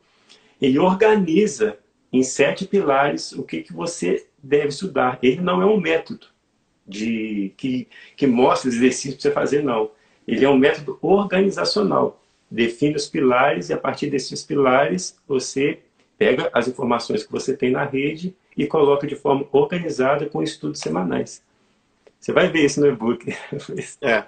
ele 0.61 0.79
organiza 0.79 1.79
em 2.13 2.23
sete 2.23 2.67
pilares 2.67 3.33
o 3.33 3.43
que, 3.43 3.63
que 3.63 3.73
você 3.73 4.27
deve 4.43 4.69
estudar. 4.69 5.19
Ele 5.23 5.41
não 5.41 5.61
é 5.61 5.67
um 5.67 5.81
método 5.81 6.27
de 6.87 7.53
que, 7.57 7.89
que 8.17 8.27
mostra 8.27 8.69
os 8.69 8.77
exercícios 8.77 9.15
para 9.15 9.23
você 9.23 9.31
fazer, 9.33 9.63
não. 9.63 9.91
Ele 10.27 10.45
é 10.45 10.49
um 10.49 10.57
método 10.57 10.99
organizacional. 11.03 12.23
Define 12.51 12.95
os 12.95 13.09
pilares 13.09 13.69
e 13.69 13.73
a 13.73 13.79
partir 13.79 14.09
desses 14.11 14.43
pilares 14.43 15.17
você 15.27 15.81
pega 16.17 16.49
as 16.53 16.69
informações 16.69 17.25
que 17.25 17.33
você 17.33 17.57
tem 17.57 17.71
na 17.71 17.85
rede 17.85 18.35
e 18.57 18.67
coloca 18.67 19.07
de 19.07 19.17
forma 19.17 19.47
organizada 19.51 20.27
com 20.27 20.43
estudos 20.43 20.81
semanais. 20.81 21.43
Você 22.21 22.33
vai 22.33 22.49
ver 22.49 22.65
isso 22.65 22.81
no 22.81 22.87
e-book. 22.87 23.35
É. 24.01 24.25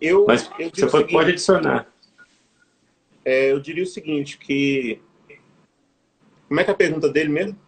Eu, 0.00 0.24
Mas 0.26 0.50
eu 0.58 0.70
você 0.70 0.82
pode, 0.82 0.90
seguinte, 0.90 1.12
pode 1.12 1.30
adicionar. 1.30 1.92
É, 3.24 3.52
eu 3.52 3.60
diria 3.60 3.82
o 3.82 3.86
seguinte, 3.86 4.38
que... 4.38 5.00
Como 6.46 6.60
é 6.60 6.64
que 6.64 6.70
é 6.70 6.72
a 6.72 6.76
pergunta 6.76 7.08
dele 7.08 7.28
mesmo? 7.28 7.58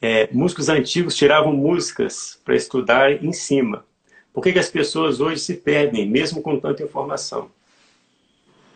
É, 0.00 0.28
músicos 0.32 0.68
antigos 0.68 1.14
tiravam 1.14 1.52
músicas 1.52 2.40
para 2.44 2.56
estudar 2.56 3.22
em 3.22 3.32
cima. 3.32 3.84
Por 4.32 4.42
que, 4.42 4.52
que 4.52 4.58
as 4.58 4.70
pessoas 4.70 5.20
hoje 5.20 5.40
se 5.40 5.54
perdem, 5.54 6.08
mesmo 6.08 6.42
com 6.42 6.58
tanta 6.58 6.82
informação? 6.82 7.50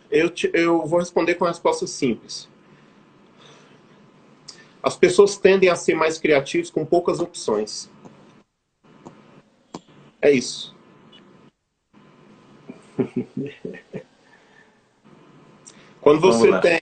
Eu, 0.09 0.29
te, 0.29 0.49
eu 0.53 0.85
vou 0.85 0.99
responder 0.99 1.35
com 1.35 1.43
uma 1.43 1.51
resposta 1.51 1.85
simples. 1.85 2.47
As 4.81 4.95
pessoas 4.95 5.35
tendem 5.35 5.69
a 5.69 5.75
ser 5.75 5.95
mais 5.95 6.17
criativos 6.17 6.69
com 6.69 6.85
poucas 6.85 7.19
opções. 7.19 7.89
É 10.21 10.31
isso. 10.31 10.76
quando 16.01 16.19
você 16.19 16.59
tem 16.59 16.81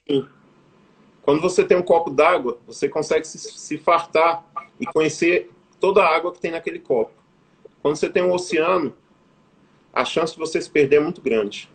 quando 1.21 1.41
você 1.41 1.63
tem 1.65 1.75
um 1.75 1.81
copo 1.81 2.11
d'água, 2.11 2.59
você 2.67 2.87
consegue 2.87 3.25
se, 3.25 3.39
se 3.39 3.77
fartar 3.79 4.45
e 4.79 4.85
conhecer 4.85 5.49
toda 5.79 6.03
a 6.03 6.15
água 6.15 6.31
que 6.31 6.39
tem 6.39 6.51
naquele 6.51 6.77
copo. 6.77 7.11
Quando 7.81 7.95
você 7.95 8.07
tem 8.07 8.21
um 8.21 8.31
oceano, 8.31 8.95
a 9.91 10.05
chance 10.05 10.33
de 10.33 10.39
você 10.39 10.61
se 10.61 10.69
perder 10.69 10.97
é 10.97 10.99
muito 10.99 11.21
grande. 11.21 11.67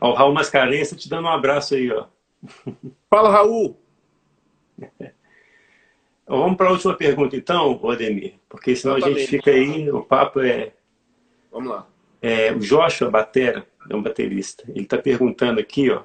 Ó, 0.00 0.10
o 0.10 0.14
Raul 0.14 0.32
Mascarenhas 0.32 0.90
te 0.92 1.06
dando 1.08 1.26
um 1.26 1.30
abraço 1.30 1.74
aí, 1.74 1.90
ó. 1.92 2.06
Fala, 3.10 3.30
Raul! 3.30 3.78
Vamos 6.26 6.56
para 6.56 6.68
a 6.68 6.72
última 6.72 6.94
pergunta, 6.94 7.36
então, 7.36 7.78
Odemir, 7.82 8.36
porque 8.48 8.74
senão 8.74 8.96
Exatamente. 8.96 9.18
a 9.18 9.20
gente 9.20 9.30
fica 9.30 9.50
aí, 9.50 9.90
o 9.90 10.02
papo 10.02 10.40
é. 10.40 10.72
Vamos 11.52 11.70
lá. 11.70 11.86
É, 12.26 12.50
o 12.50 12.58
Joshua 12.58 13.10
Batera, 13.10 13.66
é 13.90 13.94
um 13.94 14.02
baterista, 14.02 14.64
ele 14.68 14.84
está 14.84 14.96
perguntando 14.96 15.60
aqui, 15.60 15.90
ó, 15.90 16.04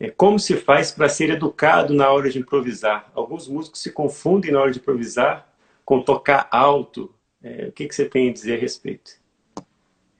é, 0.00 0.10
como 0.10 0.38
se 0.38 0.56
faz 0.56 0.90
para 0.90 1.10
ser 1.10 1.28
educado 1.28 1.92
na 1.92 2.10
hora 2.10 2.30
de 2.30 2.38
improvisar? 2.38 3.12
Alguns 3.14 3.46
músicos 3.46 3.82
se 3.82 3.92
confundem 3.92 4.50
na 4.50 4.62
hora 4.62 4.70
de 4.70 4.78
improvisar 4.78 5.46
com 5.84 6.00
tocar 6.00 6.48
alto. 6.50 7.14
É, 7.42 7.66
o 7.66 7.72
que, 7.72 7.86
que 7.86 7.94
você 7.94 8.06
tem 8.06 8.30
a 8.30 8.32
dizer 8.32 8.56
a 8.56 8.58
respeito? 8.58 9.10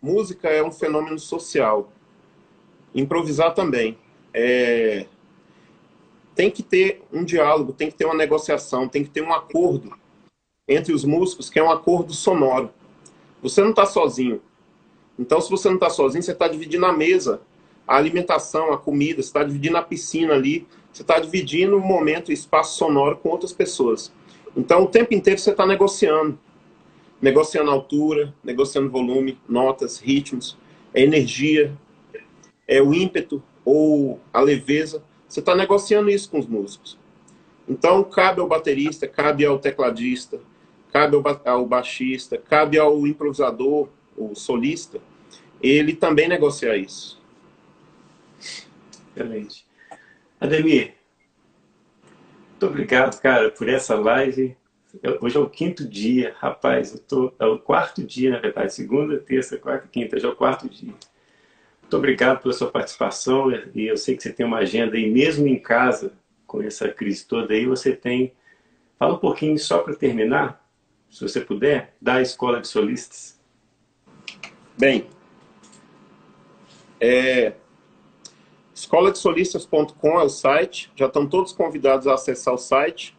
Música 0.02 0.50
é 0.50 0.62
um 0.62 0.70
fenômeno 0.70 1.18
social. 1.18 1.90
Improvisar 2.94 3.54
também. 3.54 3.96
É, 4.34 5.06
tem 6.34 6.50
que 6.50 6.62
ter 6.62 7.02
um 7.10 7.24
diálogo, 7.24 7.72
tem 7.72 7.90
que 7.90 7.96
ter 7.96 8.04
uma 8.04 8.14
negociação, 8.14 8.86
tem 8.86 9.02
que 9.02 9.08
ter 9.08 9.22
um 9.22 9.32
acordo 9.32 9.96
entre 10.68 10.92
os 10.92 11.06
músicos, 11.06 11.48
que 11.48 11.58
é 11.58 11.62
um 11.62 11.70
acordo 11.70 12.12
sonoro. 12.12 12.70
Você 13.42 13.62
não 13.62 13.70
está 13.70 13.86
sozinho. 13.86 14.42
Então, 15.18 15.40
se 15.40 15.50
você 15.50 15.68
não 15.68 15.76
está 15.76 15.88
sozinho, 15.88 16.22
você 16.22 16.32
está 16.32 16.46
dividindo 16.46 16.84
a 16.84 16.92
mesa, 16.92 17.40
a 17.86 17.96
alimentação, 17.96 18.72
a 18.72 18.78
comida, 18.78 19.22
você 19.22 19.28
está 19.28 19.42
dividindo 19.42 19.76
a 19.76 19.82
piscina 19.82 20.34
ali, 20.34 20.66
você 20.92 21.02
está 21.02 21.18
dividindo 21.18 21.76
o 21.76 21.80
momento 21.80 22.30
e 22.30 22.34
espaço 22.34 22.76
sonoro 22.76 23.16
com 23.16 23.28
outras 23.28 23.52
pessoas. 23.52 24.12
Então, 24.56 24.84
o 24.84 24.86
tempo 24.86 25.14
inteiro 25.14 25.38
você 25.38 25.50
está 25.50 25.66
negociando. 25.66 26.38
Negociando 27.20 27.70
altura, 27.70 28.34
negociando 28.44 28.90
volume, 28.90 29.38
notas, 29.48 29.98
ritmos, 29.98 30.56
energia, 30.94 31.76
é 32.66 32.82
o 32.82 32.92
ímpeto 32.92 33.42
ou 33.64 34.20
a 34.32 34.40
leveza. 34.40 35.02
Você 35.28 35.40
está 35.40 35.54
negociando 35.54 36.10
isso 36.10 36.30
com 36.30 36.38
os 36.38 36.46
músicos. 36.46 36.98
Então, 37.68 38.04
cabe 38.04 38.40
ao 38.40 38.46
baterista, 38.46 39.08
cabe 39.08 39.44
ao 39.44 39.58
tecladista, 39.58 40.40
cabe 40.92 41.16
ao, 41.16 41.40
ao 41.44 41.66
baixista, 41.66 42.38
cabe 42.38 42.78
ao 42.78 43.06
improvisador, 43.06 43.88
o 44.16 44.34
solista, 44.34 45.00
ele 45.62 45.94
também 45.94 46.28
negociar 46.28 46.76
isso. 46.76 47.20
Excelente. 49.14 49.66
Ademir, 50.40 50.94
muito 52.50 52.66
obrigado, 52.66 53.20
cara, 53.20 53.50
por 53.50 53.68
essa 53.68 53.94
live. 53.94 54.56
Hoje 55.20 55.36
é 55.36 55.40
o 55.40 55.48
quinto 55.48 55.86
dia, 55.86 56.34
rapaz, 56.38 56.94
eu 56.94 56.98
tô, 56.98 57.32
é 57.38 57.44
o 57.44 57.58
quarto 57.58 58.02
dia, 58.02 58.30
na 58.30 58.38
verdade, 58.38 58.72
segunda, 58.72 59.18
terça, 59.18 59.58
quarta, 59.58 59.86
quinta, 59.88 60.18
já 60.18 60.28
é 60.28 60.30
o 60.30 60.36
quarto 60.36 60.68
dia. 60.68 60.94
Muito 61.82 61.96
obrigado 61.96 62.42
pela 62.42 62.54
sua 62.54 62.70
participação 62.70 63.50
e 63.74 63.86
eu 63.86 63.96
sei 63.96 64.16
que 64.16 64.22
você 64.22 64.32
tem 64.32 64.44
uma 64.44 64.58
agenda 64.58 64.96
aí, 64.96 65.10
mesmo 65.10 65.46
em 65.46 65.58
casa, 65.58 66.12
com 66.46 66.62
essa 66.62 66.88
crise 66.88 67.26
toda 67.26 67.52
aí, 67.52 67.66
você 67.66 67.94
tem... 67.94 68.32
Fala 68.98 69.14
um 69.14 69.18
pouquinho, 69.18 69.58
só 69.58 69.80
para 69.80 69.94
terminar, 69.94 70.66
se 71.10 71.20
você 71.20 71.42
puder, 71.42 71.94
da 72.00 72.22
Escola 72.22 72.60
de 72.60 72.66
Solistas. 72.66 73.35
Bem, 74.78 75.08
é, 77.00 77.54
escoladesolistas.com 78.74 80.20
é 80.20 80.24
o 80.24 80.28
site, 80.28 80.92
já 80.94 81.06
estão 81.06 81.26
todos 81.26 81.52
convidados 81.52 82.06
a 82.06 82.14
acessar 82.14 82.52
o 82.52 82.58
site. 82.58 83.16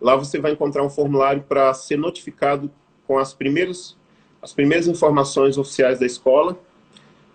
Lá 0.00 0.16
você 0.16 0.38
vai 0.38 0.52
encontrar 0.52 0.82
um 0.82 0.90
formulário 0.90 1.42
para 1.42 1.72
ser 1.72 1.96
notificado 1.96 2.70
com 3.06 3.18
as 3.18 3.32
primeiras, 3.32 3.96
as 4.42 4.52
primeiras 4.52 4.86
informações 4.86 5.56
oficiais 5.56 5.98
da 5.98 6.06
escola 6.06 6.58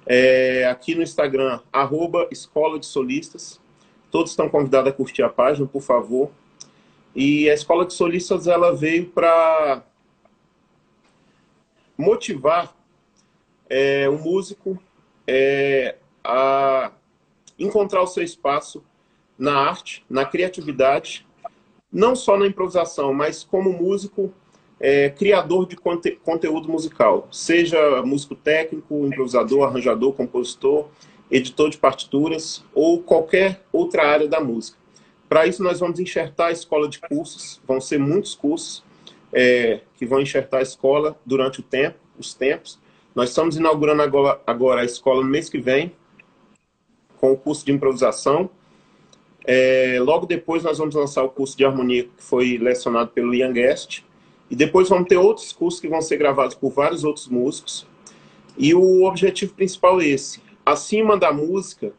é, 0.07 0.65
aqui 0.67 0.95
no 0.95 1.03
Instagram, 1.03 1.59
arroba 1.71 2.27
Escola 2.31 2.79
de 2.79 2.85
Solistas. 2.85 3.59
Todos 4.09 4.31
estão 4.31 4.47
convidados 4.47 4.89
a 4.89 4.95
curtir 4.95 5.21
a 5.21 5.29
página, 5.29 5.67
por 5.67 5.81
favor. 5.81 6.31
E 7.13 7.49
a 7.49 7.53
Escola 7.53 7.85
de 7.85 7.93
Solistas 7.93 8.47
ela 8.47 8.73
veio 8.73 9.07
para 9.07 9.83
motivar 11.97 12.76
é, 13.69 14.07
o 14.09 14.17
músico 14.17 14.81
é, 15.25 15.95
a 16.23 16.91
encontrar 17.59 18.01
o 18.01 18.07
seu 18.07 18.23
espaço 18.23 18.83
na 19.37 19.55
arte, 19.55 20.03
na 20.09 20.25
criatividade, 20.25 21.25
não 21.91 22.15
só 22.15 22.37
na 22.37 22.47
improvisação, 22.47 23.13
mas 23.13 23.43
como 23.43 23.71
músico 23.71 24.33
é, 24.79 25.09
criador 25.09 25.67
de 25.67 25.75
conte 25.75 26.11
conteúdo 26.23 26.69
musical, 26.69 27.27
seja 27.31 28.01
músico 28.03 28.35
técnico, 28.35 29.05
improvisador, 29.05 29.67
arranjador, 29.67 30.13
compositor, 30.13 30.89
editor 31.29 31.69
de 31.69 31.77
partituras 31.77 32.63
ou 32.73 33.01
qualquer 33.01 33.63
outra 33.71 34.07
área 34.07 34.27
da 34.27 34.39
música. 34.39 34.77
Para 35.27 35.45
isso, 35.45 35.61
nós 35.61 35.79
vamos 35.79 35.99
enxertar 35.99 36.47
a 36.47 36.51
escola 36.51 36.87
de 36.87 36.99
cursos, 36.99 37.61
vão 37.67 37.81
ser 37.81 37.99
muitos 37.99 38.33
cursos 38.33 38.83
é, 39.33 39.81
que 39.95 40.05
vão 40.05 40.21
enxertar 40.21 40.59
a 40.59 40.63
escola 40.63 41.17
durante 41.25 41.59
o 41.59 41.63
tempo, 41.63 41.97
os 42.17 42.33
tempos. 42.33 42.79
Nós 43.17 43.29
estamos 43.29 43.57
inaugurando 43.57 44.03
agora, 44.03 44.39
agora 44.45 44.81
a 44.81 44.85
escola 44.85 45.23
no 45.23 45.27
mês 45.27 45.49
que 45.49 45.57
vem, 45.57 45.91
com 47.19 47.31
o 47.31 47.35
curso 47.35 47.65
de 47.65 47.71
improvisação. 47.71 48.47
É, 49.43 49.97
logo 49.99 50.27
depois, 50.27 50.61
nós 50.61 50.77
vamos 50.77 50.93
lançar 50.93 51.23
o 51.23 51.29
curso 51.29 51.57
de 51.57 51.65
harmonia, 51.65 52.03
que 52.03 52.11
foi 52.23 52.59
lecionado 52.59 53.09
pelo 53.09 53.33
Ian 53.33 53.51
Guest. 53.51 54.03
E 54.51 54.55
depois 54.55 54.87
vamos 54.87 55.07
ter 55.07 55.17
outros 55.17 55.51
cursos 55.51 55.81
que 55.81 55.87
vão 55.87 55.99
ser 55.99 56.17
gravados 56.17 56.53
por 56.53 56.69
vários 56.69 57.03
outros 57.03 57.27
músicos. 57.27 57.87
E 58.55 58.75
o 58.75 59.05
objetivo 59.05 59.51
principal 59.55 59.99
é 59.99 60.05
esse: 60.05 60.39
acima 60.63 61.17
da 61.17 61.33
música, 61.33 61.93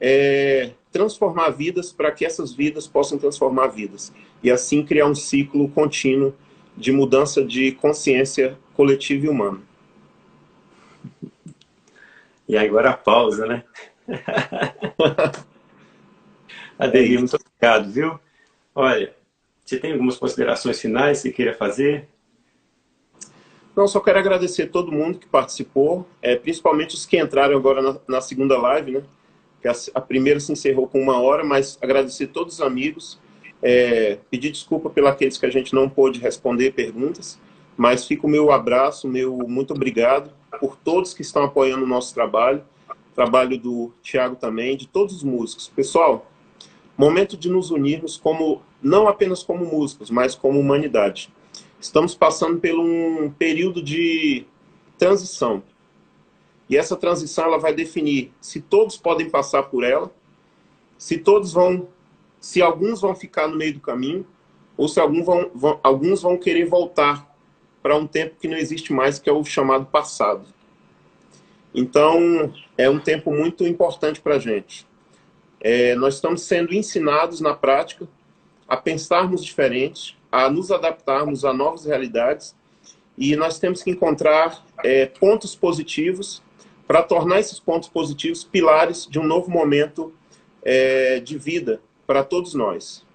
é 0.00 0.70
transformar 0.90 1.50
vidas 1.50 1.92
para 1.92 2.10
que 2.10 2.24
essas 2.24 2.54
vidas 2.54 2.86
possam 2.86 3.18
transformar 3.18 3.66
vidas. 3.66 4.10
E 4.42 4.50
assim 4.50 4.82
criar 4.82 5.04
um 5.04 5.14
ciclo 5.14 5.68
contínuo 5.68 6.32
de 6.74 6.92
mudança 6.92 7.44
de 7.44 7.72
consciência 7.72 8.58
coletiva 8.74 9.26
e 9.26 9.28
humana. 9.28 9.60
E 12.48 12.56
agora 12.56 12.90
a 12.90 12.96
pausa, 12.96 13.44
né? 13.46 13.64
Aderir, 16.78 17.18
muito 17.18 17.36
obrigado, 17.36 17.90
viu? 17.90 18.20
Olha, 18.74 19.12
você 19.64 19.78
tem 19.78 19.92
algumas 19.92 20.16
considerações 20.16 20.80
finais 20.80 21.22
que 21.22 21.32
queira 21.32 21.54
fazer? 21.54 22.08
Não, 23.74 23.88
só 23.88 23.98
quero 23.98 24.18
agradecer 24.18 24.68
todo 24.68 24.92
mundo 24.92 25.18
que 25.18 25.26
participou, 25.26 26.06
é, 26.22 26.36
principalmente 26.36 26.94
os 26.94 27.04
que 27.04 27.18
entraram 27.18 27.56
agora 27.56 27.82
na, 27.82 27.96
na 28.06 28.20
segunda 28.20 28.56
live, 28.58 28.92
né? 28.92 29.02
Que 29.60 29.68
a, 29.68 29.72
a, 29.94 30.00
primeira 30.00 30.38
se 30.38 30.52
encerrou 30.52 30.86
com 30.86 31.00
uma 31.00 31.20
hora, 31.20 31.42
mas 31.42 31.76
agradecer 31.82 32.28
todos 32.28 32.54
os 32.54 32.60
amigos, 32.60 33.18
é, 33.60 34.18
pedir 34.30 34.52
desculpa 34.52 34.88
pelos 34.88 35.10
aqueles 35.10 35.36
que 35.36 35.46
a 35.46 35.50
gente 35.50 35.74
não 35.74 35.88
pôde 35.88 36.20
responder 36.20 36.72
perguntas, 36.72 37.40
mas 37.76 38.06
fica 38.06 38.26
o 38.26 38.30
meu 38.30 38.52
abraço, 38.52 39.08
meu 39.08 39.36
muito 39.48 39.74
obrigado 39.74 40.30
por 40.60 40.76
todos 40.76 41.12
que 41.12 41.22
estão 41.22 41.44
apoiando 41.44 41.84
o 41.84 41.88
nosso 41.88 42.14
trabalho, 42.14 42.62
trabalho 43.14 43.58
do 43.58 43.92
Tiago 44.02 44.36
também, 44.36 44.76
de 44.76 44.86
todos 44.86 45.16
os 45.16 45.22
músicos. 45.22 45.68
Pessoal, 45.74 46.30
momento 46.96 47.36
de 47.36 47.48
nos 47.48 47.70
unirmos 47.70 48.16
como 48.16 48.62
não 48.82 49.08
apenas 49.08 49.42
como 49.42 49.64
músicos, 49.64 50.10
mas 50.10 50.34
como 50.34 50.60
humanidade. 50.60 51.32
Estamos 51.80 52.14
passando 52.14 52.60
por 52.60 52.78
um 52.78 53.30
período 53.30 53.82
de 53.82 54.46
transição. 54.98 55.62
E 56.68 56.76
essa 56.76 56.96
transição 56.96 57.44
ela 57.44 57.58
vai 57.58 57.72
definir 57.72 58.32
se 58.40 58.60
todos 58.60 58.96
podem 58.96 59.30
passar 59.30 59.64
por 59.64 59.84
ela, 59.84 60.10
se 60.98 61.18
todos 61.18 61.52
vão, 61.52 61.88
se 62.40 62.60
alguns 62.60 63.00
vão 63.00 63.14
ficar 63.14 63.46
no 63.46 63.56
meio 63.56 63.74
do 63.74 63.80
caminho, 63.80 64.26
ou 64.76 64.88
se 64.88 64.98
alguns 64.98 65.24
vão, 65.24 65.50
vão 65.54 65.80
alguns 65.82 66.22
vão 66.22 66.36
querer 66.36 66.66
voltar 66.66 67.35
para 67.86 67.94
um 67.94 68.04
tempo 68.04 68.34
que 68.40 68.48
não 68.48 68.56
existe 68.56 68.92
mais, 68.92 69.20
que 69.20 69.30
é 69.30 69.32
o 69.32 69.44
chamado 69.44 69.86
passado. 69.86 70.44
Então, 71.72 72.52
é 72.76 72.90
um 72.90 72.98
tempo 72.98 73.30
muito 73.30 73.64
importante 73.64 74.20
para 74.20 74.34
a 74.34 74.38
gente. 74.40 74.84
É, 75.60 75.94
nós 75.94 76.16
estamos 76.16 76.42
sendo 76.42 76.74
ensinados 76.74 77.40
na 77.40 77.54
prática 77.54 78.08
a 78.66 78.76
pensarmos 78.76 79.44
diferentes, 79.44 80.16
a 80.32 80.50
nos 80.50 80.72
adaptarmos 80.72 81.44
a 81.44 81.52
novas 81.52 81.84
realidades 81.84 82.56
e 83.16 83.36
nós 83.36 83.60
temos 83.60 83.84
que 83.84 83.90
encontrar 83.92 84.66
é, 84.82 85.06
pontos 85.06 85.54
positivos 85.54 86.42
para 86.88 87.04
tornar 87.04 87.38
esses 87.38 87.60
pontos 87.60 87.88
positivos 87.88 88.42
pilares 88.42 89.06
de 89.08 89.20
um 89.20 89.24
novo 89.24 89.48
momento 89.48 90.12
é, 90.64 91.20
de 91.20 91.38
vida 91.38 91.80
para 92.04 92.24
todos 92.24 92.52
nós. 92.52 93.06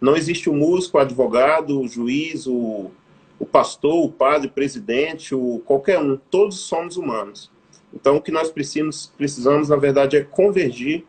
Não 0.00 0.16
existe 0.16 0.50
o 0.50 0.52
músico, 0.52 0.98
o 0.98 1.00
advogado, 1.00 1.80
o 1.80 1.86
juiz, 1.86 2.48
o, 2.48 2.90
o 3.38 3.46
pastor, 3.46 4.04
o 4.04 4.10
padre, 4.10 4.48
o 4.48 4.50
presidente, 4.50 5.34
o, 5.34 5.60
qualquer 5.64 5.98
um. 5.98 6.16
Todos 6.16 6.60
somos 6.60 6.96
humanos. 6.96 7.50
Então, 7.92 8.16
o 8.16 8.20
que 8.20 8.30
nós 8.30 8.50
precisamos, 8.50 9.12
precisamos 9.16 9.68
na 9.68 9.76
verdade, 9.76 10.16
é 10.16 10.22
convergir, 10.22 11.04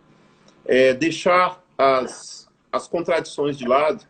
é, 0.65 0.93
deixar 0.93 1.63
as, 1.77 2.49
as 2.71 2.87
contradições 2.87 3.57
de 3.57 3.67
lado, 3.67 4.05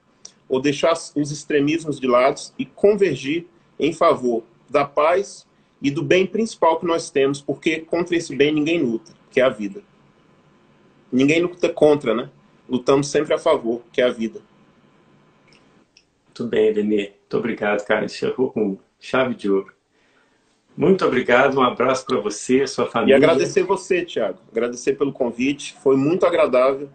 ou 0.50 0.62
deixar 0.62 0.94
os 0.94 1.32
extremismos 1.32 2.00
de 2.00 2.08
lado 2.08 2.40
e 2.58 2.66
convergir 2.66 3.46
em 3.80 3.92
favor 3.92 4.44
da 4.70 4.86
paz 4.86 5.46
e 5.82 5.92
do 5.92 6.02
bem 6.02 6.26
principal 6.26 6.80
que 6.80 6.86
nós 6.86 7.10
temos, 7.10 7.42
porque 7.42 7.80
contra 7.80 8.16
esse 8.16 8.36
bem 8.36 8.52
ninguém 8.52 8.82
luta, 8.82 9.12
que 9.30 9.40
é 9.40 9.44
a 9.44 9.50
vida. 9.50 9.82
Ninguém 11.12 11.42
luta 11.42 11.70
contra, 11.70 12.14
né? 12.14 12.30
Lutamos 12.68 13.08
sempre 13.08 13.34
a 13.34 13.38
favor, 13.38 13.82
que 13.92 14.02
é 14.02 14.06
a 14.06 14.12
vida. 14.12 14.42
Muito 16.40 16.52
bem, 16.52 16.72
Denê. 16.72 17.14
Muito 17.20 17.38
obrigado, 17.38 17.84
cara. 17.84 18.06
Encerrou 18.06 18.52
com 18.52 18.78
chave 19.00 19.34
de 19.34 19.50
ouro. 19.50 19.74
Muito 20.76 21.04
obrigado, 21.04 21.58
um 21.58 21.64
abraço 21.64 22.06
para 22.06 22.20
você, 22.20 22.68
sua 22.68 22.86
família. 22.86 23.16
E 23.16 23.18
agradecer 23.18 23.64
você, 23.64 24.06
Tiago. 24.06 24.38
Agradecer 24.52 24.94
pelo 24.94 25.12
convite. 25.12 25.76
Foi 25.82 25.98
muito 25.98 26.28
agradável. 26.28 26.90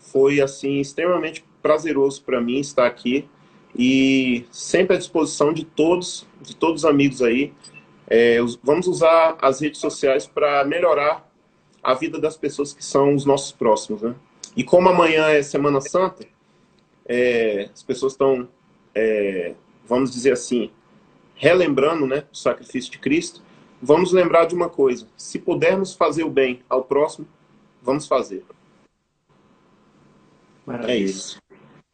Foi, 0.00 0.40
assim, 0.40 0.80
extremamente 0.80 1.44
prazeroso 1.62 2.24
para 2.24 2.40
mim 2.40 2.58
estar 2.58 2.86
aqui. 2.86 3.28
E 3.78 4.44
sempre 4.50 4.96
à 4.96 4.98
disposição 4.98 5.52
de 5.52 5.64
todos, 5.64 6.26
de 6.42 6.56
todos 6.56 6.82
os 6.82 6.90
amigos 6.90 7.22
aí. 7.22 7.52
É, 8.08 8.38
vamos 8.64 8.88
usar 8.88 9.38
as 9.40 9.60
redes 9.60 9.80
sociais 9.80 10.26
para 10.26 10.64
melhorar 10.64 11.30
a 11.80 11.94
vida 11.94 12.18
das 12.18 12.36
pessoas 12.36 12.72
que 12.72 12.84
são 12.84 13.14
os 13.14 13.24
nossos 13.24 13.52
próximos, 13.52 14.02
né? 14.02 14.16
E 14.56 14.64
como 14.64 14.88
amanhã 14.88 15.28
é 15.28 15.40
Semana 15.42 15.80
Santa, 15.80 16.26
é, 17.06 17.70
as 17.72 17.82
pessoas 17.82 18.12
estão, 18.12 18.48
é, 18.98 19.54
vamos 19.86 20.10
dizer 20.10 20.32
assim, 20.32 20.70
relembrando 21.36 22.06
né, 22.06 22.24
o 22.32 22.36
sacrifício 22.36 22.90
de 22.90 22.98
Cristo, 22.98 23.42
vamos 23.80 24.12
lembrar 24.12 24.46
de 24.46 24.54
uma 24.54 24.68
coisa: 24.68 25.06
se 25.16 25.38
pudermos 25.38 25.94
fazer 25.94 26.24
o 26.24 26.30
bem 26.30 26.62
ao 26.68 26.82
próximo, 26.82 27.26
vamos 27.80 28.08
fazer. 28.08 28.44
Maravilha. 30.66 30.92
É 30.92 30.96
isso. 30.96 31.38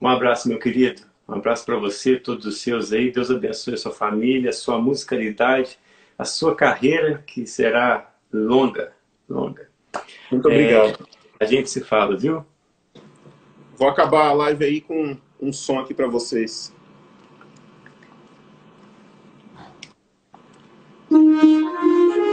Um 0.00 0.08
abraço, 0.08 0.48
meu 0.48 0.58
querido. 0.58 1.02
Um 1.28 1.34
abraço 1.34 1.64
para 1.64 1.76
você, 1.76 2.16
todos 2.16 2.44
os 2.44 2.60
seus 2.60 2.92
aí. 2.92 3.10
Deus 3.10 3.30
abençoe 3.30 3.74
a 3.74 3.78
sua 3.78 3.92
família, 3.92 4.50
a 4.50 4.52
sua 4.52 4.78
musicalidade, 4.78 5.78
a 6.18 6.24
sua 6.24 6.54
carreira, 6.54 7.22
que 7.26 7.46
será 7.46 8.12
longa, 8.32 8.92
longa. 9.28 9.68
Muito 10.30 10.46
obrigado. 10.46 11.08
É, 11.38 11.44
a 11.44 11.46
gente 11.46 11.70
se 11.70 11.80
fala, 11.82 12.16
viu? 12.16 12.44
Vou 13.76 13.88
acabar 13.88 14.28
a 14.28 14.32
live 14.32 14.64
aí 14.64 14.80
com 14.80 15.16
um 15.40 15.52
som 15.52 15.78
aqui 15.78 15.94
para 15.94 16.06
vocês. 16.06 16.74
Thank 21.14 21.44
you. 21.44 22.23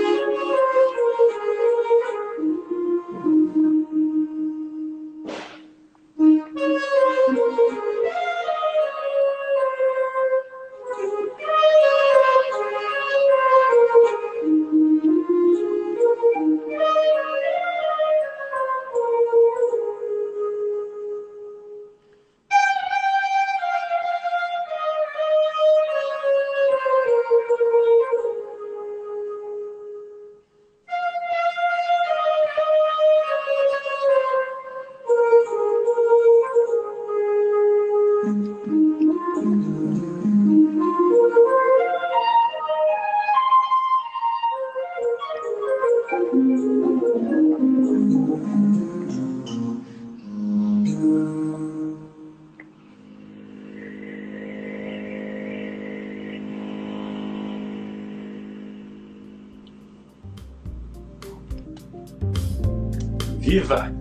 Viva! 63.51 64.00